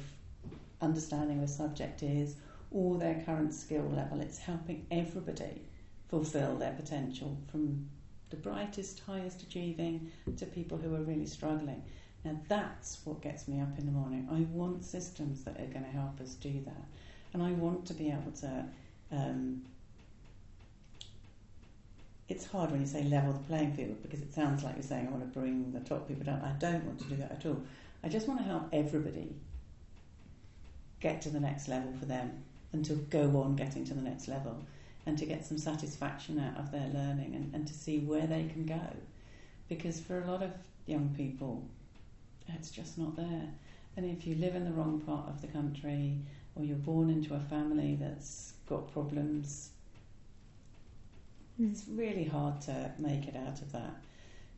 understanding 0.81 1.37
of 1.37 1.43
a 1.43 1.47
subject 1.47 2.03
is 2.03 2.35
or 2.75 2.97
their 2.97 3.23
current 3.25 3.53
skill 3.53 3.89
level. 3.95 4.19
It's 4.19 4.37
helping 4.37 4.85
everybody 4.91 5.61
fulfill 6.09 6.57
their 6.57 6.73
potential 6.73 7.37
from 7.49 7.87
the 8.29 8.35
brightest, 8.35 9.01
highest 9.07 9.41
achieving 9.43 10.11
to 10.35 10.45
people 10.45 10.77
who 10.77 10.93
are 10.93 11.01
really 11.01 11.25
struggling. 11.25 11.81
Now, 12.25 12.37
that's 12.49 12.99
what 13.05 13.21
gets 13.21 13.47
me 13.47 13.61
up 13.61 13.79
in 13.79 13.85
the 13.85 13.93
morning. 13.93 14.27
I 14.29 14.41
want 14.53 14.83
systems 14.83 15.45
that 15.45 15.55
are 15.55 15.67
going 15.67 15.85
to 15.85 15.91
help 15.91 16.19
us 16.19 16.33
do 16.33 16.51
that. 16.65 16.83
And 17.33 17.41
I 17.41 17.51
want 17.53 17.85
to 17.87 17.93
be 17.93 18.09
able 18.09 18.33
to. 18.41 18.65
Um, 19.09 19.61
it's 22.27 22.45
hard 22.45 22.71
when 22.71 22.81
you 22.81 22.87
say 22.87 23.03
level 23.03 23.31
the 23.31 23.39
playing 23.39 23.73
field 23.73 24.01
because 24.01 24.19
it 24.19 24.33
sounds 24.33 24.63
like 24.63 24.73
you're 24.75 24.83
saying 24.83 25.07
I 25.07 25.11
want 25.11 25.21
to 25.21 25.39
bring 25.39 25.71
the 25.71 25.79
top 25.79 26.07
people 26.09 26.25
down. 26.25 26.41
I 26.41 26.51
don't 26.59 26.83
want 26.83 26.99
to 26.99 27.05
do 27.05 27.15
that 27.17 27.31
at 27.31 27.45
all. 27.45 27.61
I 28.03 28.09
just 28.09 28.27
want 28.27 28.39
to 28.41 28.45
help 28.45 28.67
everybody 28.73 29.33
get 30.99 31.21
to 31.21 31.29
the 31.29 31.39
next 31.39 31.67
level 31.67 31.93
for 31.99 32.05
them 32.05 32.43
and 32.75 32.83
to 32.83 32.93
go 32.93 33.41
on 33.41 33.55
getting 33.55 33.85
to 33.85 33.93
the 33.93 34.01
next 34.01 34.27
level 34.27 34.57
and 35.05 35.17
to 35.17 35.25
get 35.25 35.45
some 35.45 35.57
satisfaction 35.57 36.37
out 36.37 36.59
of 36.59 36.73
their 36.73 36.89
learning 36.93 37.33
and, 37.33 37.55
and 37.55 37.65
to 37.65 37.73
see 37.73 37.99
where 37.99 38.27
they 38.27 38.49
can 38.51 38.65
go. 38.65 38.81
Because 39.69 40.01
for 40.01 40.21
a 40.21 40.25
lot 40.29 40.43
of 40.43 40.51
young 40.85 41.13
people, 41.15 41.63
it's 42.49 42.69
just 42.69 42.97
not 42.97 43.15
there. 43.15 43.47
And 43.95 44.05
if 44.05 44.27
you 44.27 44.35
live 44.35 44.55
in 44.55 44.65
the 44.65 44.71
wrong 44.71 44.99
part 44.99 45.29
of 45.29 45.39
the 45.41 45.47
country 45.47 46.17
or 46.55 46.65
you're 46.65 46.75
born 46.75 47.09
into 47.09 47.33
a 47.33 47.39
family 47.39 47.97
that's 47.97 48.55
got 48.67 48.91
problems, 48.91 49.69
mm. 51.59 51.71
it's 51.71 51.85
really 51.87 52.25
hard 52.25 52.59
to 52.63 52.91
make 52.99 53.25
it 53.25 53.37
out 53.37 53.61
of 53.61 53.71
that. 53.71 53.95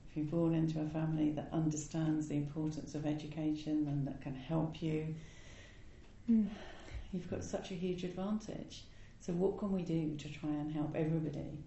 If 0.09 0.17
you're 0.17 0.25
born 0.25 0.55
into 0.55 0.81
a 0.81 0.87
family 0.87 1.29
that 1.31 1.49
understands 1.53 2.29
the 2.29 2.35
importance 2.37 2.95
of 2.95 3.05
education 3.05 3.85
and 3.87 4.07
that 4.07 4.21
can 4.21 4.33
help 4.33 4.81
you, 4.81 5.13
mm. 6.27 6.47
You've 7.11 7.29
got 7.29 7.43
such 7.43 7.71
a 7.71 7.75
huge 7.75 8.03
advantage. 8.03 8.83
So, 9.19 9.33
what 9.33 9.57
can 9.57 9.71
we 9.71 9.81
do 9.83 10.15
to 10.15 10.29
try 10.29 10.49
and 10.49 10.71
help 10.71 10.95
everybody 10.95 11.63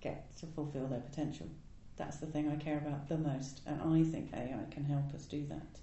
get 0.00 0.36
to 0.38 0.46
fulfill 0.46 0.86
their 0.86 1.00
potential? 1.00 1.48
That's 1.96 2.18
the 2.18 2.26
thing 2.26 2.48
I 2.48 2.56
care 2.56 2.78
about 2.78 3.08
the 3.08 3.18
most, 3.18 3.60
and 3.66 3.80
I 3.82 4.08
think 4.08 4.32
AI 4.32 4.64
can 4.70 4.84
help 4.84 5.12
us 5.14 5.24
do 5.24 5.44
that. 5.48 5.80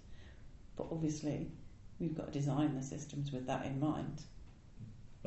But 0.76 0.88
obviously, 0.92 1.52
we've 2.00 2.16
got 2.16 2.28
to 2.28 2.40
design 2.40 2.76
the 2.76 2.84
systems 2.84 3.32
with 3.32 3.48
that 3.48 3.66
in 3.66 3.80
mind. 3.80 4.24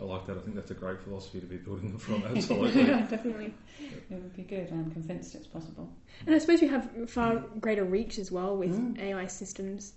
I 0.01 0.05
like 0.05 0.27
that. 0.27 0.37
I 0.37 0.41
think 0.41 0.55
that's 0.55 0.71
a 0.71 0.75
great 0.75 1.01
philosophy 1.01 1.41
to 1.41 1.47
be 1.47 1.57
building 1.57 1.99
from. 1.99 2.23
Absolutely, 2.37 2.87
yeah, 2.87 3.01
definitely. 3.07 3.55
It 3.81 4.15
would 4.15 4.37
be 4.37 4.43
good. 4.43 4.69
I'm 4.71 4.91
convinced 4.91 5.35
it's 5.35 5.47
possible. 5.47 5.93
And 6.27 6.35
I 6.35 6.39
suppose 6.39 6.63
you 6.63 6.69
have 6.69 7.11
far 7.11 7.37
greater 7.61 7.85
reach 7.85 8.19
as 8.19 8.31
well 8.31 8.57
with 8.57 8.79
mm. 8.79 9.01
AI 9.01 9.27
systems, 9.27 9.95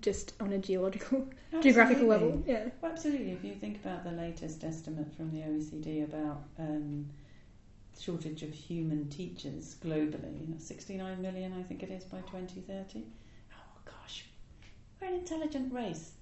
just 0.00 0.34
on 0.40 0.52
a 0.52 0.58
geological, 0.58 1.28
absolutely. 1.46 1.62
geographical 1.62 2.06
level. 2.06 2.42
Yeah, 2.46 2.68
well, 2.80 2.92
absolutely. 2.92 3.32
If 3.32 3.44
you 3.44 3.54
think 3.54 3.76
about 3.76 4.04
the 4.04 4.12
latest 4.12 4.64
estimate 4.64 5.14
from 5.16 5.30
the 5.30 5.40
OECD 5.40 6.04
about 6.04 6.44
um, 6.58 7.06
shortage 7.98 8.42
of 8.42 8.52
human 8.52 9.08
teachers 9.08 9.76
globally 9.84 10.60
69 10.60 11.20
million, 11.20 11.52
I 11.58 11.62
think 11.62 11.82
it 11.82 11.90
is, 11.90 12.04
by 12.04 12.18
2030. 12.18 13.04
Oh 13.52 13.56
gosh, 13.84 14.26
we're 15.00 15.08
an 15.08 15.14
intelligent 15.14 15.72
race. 15.72 16.12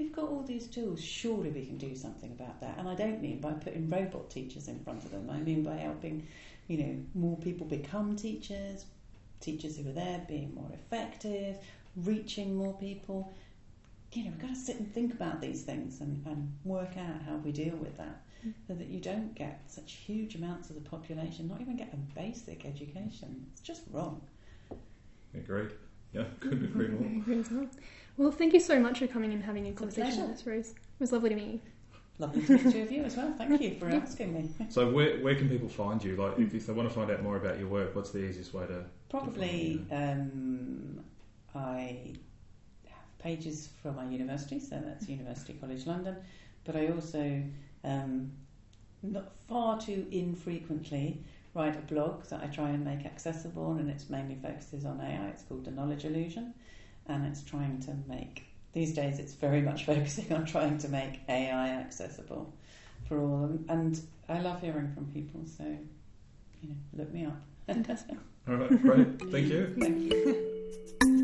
We've 0.00 0.16
got 0.16 0.30
all 0.30 0.42
these 0.42 0.66
tools. 0.66 1.04
Surely 1.04 1.50
we 1.50 1.66
can 1.66 1.76
do 1.76 1.94
something 1.94 2.32
about 2.32 2.58
that. 2.62 2.78
And 2.78 2.88
I 2.88 2.94
don't 2.94 3.20
mean 3.20 3.38
by 3.38 3.52
putting 3.52 3.90
robot 3.90 4.30
teachers 4.30 4.66
in 4.66 4.78
front 4.82 5.04
of 5.04 5.10
them. 5.10 5.28
I 5.28 5.40
mean 5.40 5.62
by 5.62 5.76
helping, 5.76 6.26
you 6.68 6.78
know, 6.78 6.96
more 7.14 7.36
people 7.36 7.66
become 7.66 8.16
teachers, 8.16 8.86
teachers 9.40 9.76
who 9.76 9.90
are 9.90 9.92
there 9.92 10.24
being 10.26 10.54
more 10.54 10.70
effective, 10.72 11.58
reaching 11.96 12.56
more 12.56 12.72
people. 12.78 13.30
You 14.14 14.24
know, 14.24 14.30
we've 14.30 14.40
got 14.40 14.54
to 14.54 14.56
sit 14.56 14.78
and 14.78 14.90
think 14.90 15.12
about 15.12 15.42
these 15.42 15.64
things 15.64 16.00
and, 16.00 16.24
and 16.24 16.50
work 16.64 16.96
out 16.96 17.20
how 17.26 17.36
we 17.36 17.52
deal 17.52 17.76
with 17.76 17.98
that 17.98 18.22
so 18.66 18.72
that 18.72 18.86
you 18.86 19.00
don't 19.00 19.34
get 19.34 19.60
such 19.66 19.92
huge 19.92 20.34
amounts 20.34 20.70
of 20.70 20.76
the 20.76 20.88
population 20.88 21.46
not 21.46 21.60
even 21.60 21.76
get 21.76 21.92
a 21.92 22.18
basic 22.18 22.64
education. 22.64 23.44
It's 23.52 23.60
just 23.60 23.82
wrong. 23.92 24.22
Agreed. 25.34 25.72
Yeah, 26.14 26.24
couldn't 26.40 26.64
agree 26.64 26.88
more. 26.88 27.66
Well, 28.20 28.30
thank 28.30 28.52
you 28.52 28.60
so 28.60 28.78
much 28.78 28.98
for 28.98 29.06
coming 29.06 29.32
and 29.32 29.42
having 29.42 29.66
a 29.66 29.72
conversation 29.72 30.28
with 30.28 30.36
us, 30.36 30.46
Rose. 30.46 30.68
It 30.72 30.76
was 30.98 31.10
lovely 31.10 31.30
to 31.30 31.36
meet 31.36 31.52
you. 31.54 31.60
Lovely 32.18 32.42
to 32.42 32.52
meet 32.52 32.70
two 32.70 32.82
of 32.82 32.92
you 32.92 33.02
as 33.02 33.16
well. 33.16 33.32
Thank 33.38 33.62
you 33.62 33.76
for 33.80 33.88
asking 33.88 34.34
me. 34.34 34.50
So, 34.68 34.90
where, 34.90 35.16
where 35.20 35.34
can 35.34 35.48
people 35.48 35.70
find 35.70 36.04
you? 36.04 36.16
Like, 36.16 36.38
if, 36.38 36.52
if 36.52 36.66
they 36.66 36.74
want 36.74 36.86
to 36.86 36.94
find 36.94 37.10
out 37.10 37.22
more 37.22 37.38
about 37.38 37.58
your 37.58 37.68
work, 37.68 37.96
what's 37.96 38.10
the 38.10 38.18
easiest 38.18 38.52
way 38.52 38.66
to? 38.66 38.84
Probably, 39.08 39.86
to 39.88 39.96
um, 39.96 41.00
I 41.54 42.12
have 42.88 43.18
pages 43.18 43.70
from 43.82 43.96
my 43.96 44.04
university, 44.04 44.60
so 44.60 44.78
that's 44.84 45.08
University 45.08 45.54
College 45.54 45.86
London, 45.86 46.16
but 46.64 46.76
I 46.76 46.88
also 46.88 47.42
um, 47.84 48.32
not 49.02 49.32
far 49.48 49.80
too 49.80 50.06
infrequently 50.10 51.24
write 51.54 51.74
a 51.74 51.92
blog 51.92 52.24
that 52.24 52.42
I 52.42 52.48
try 52.48 52.68
and 52.68 52.84
make 52.84 53.06
accessible, 53.06 53.72
and 53.72 53.88
it's 53.88 54.10
mainly 54.10 54.36
focuses 54.42 54.84
on 54.84 55.00
AI. 55.00 55.28
It's 55.28 55.42
called 55.42 55.64
The 55.64 55.70
Knowledge 55.70 56.04
Illusion, 56.04 56.52
and 57.10 57.26
it's 57.26 57.42
trying 57.42 57.80
to 57.80 57.94
make 58.08 58.44
these 58.72 58.92
days 58.92 59.18
it's 59.18 59.34
very 59.34 59.60
much 59.60 59.84
focusing 59.86 60.32
on 60.32 60.44
trying 60.44 60.78
to 60.78 60.88
make 60.88 61.20
AI 61.28 61.70
accessible 61.70 62.52
for 63.08 63.20
all. 63.20 63.44
And, 63.44 63.68
and 63.68 64.00
I 64.28 64.40
love 64.40 64.60
hearing 64.60 64.92
from 64.94 65.06
people, 65.06 65.40
so 65.46 65.64
you 65.64 66.68
know, 66.68 66.76
look 66.94 67.12
me 67.12 67.26
up. 67.26 67.40
all 68.48 68.54
right, 68.54 68.82
great. 68.82 69.30
Thank 69.30 69.46
you. 69.46 69.74
Thank 69.80 70.12
you. 70.12 71.16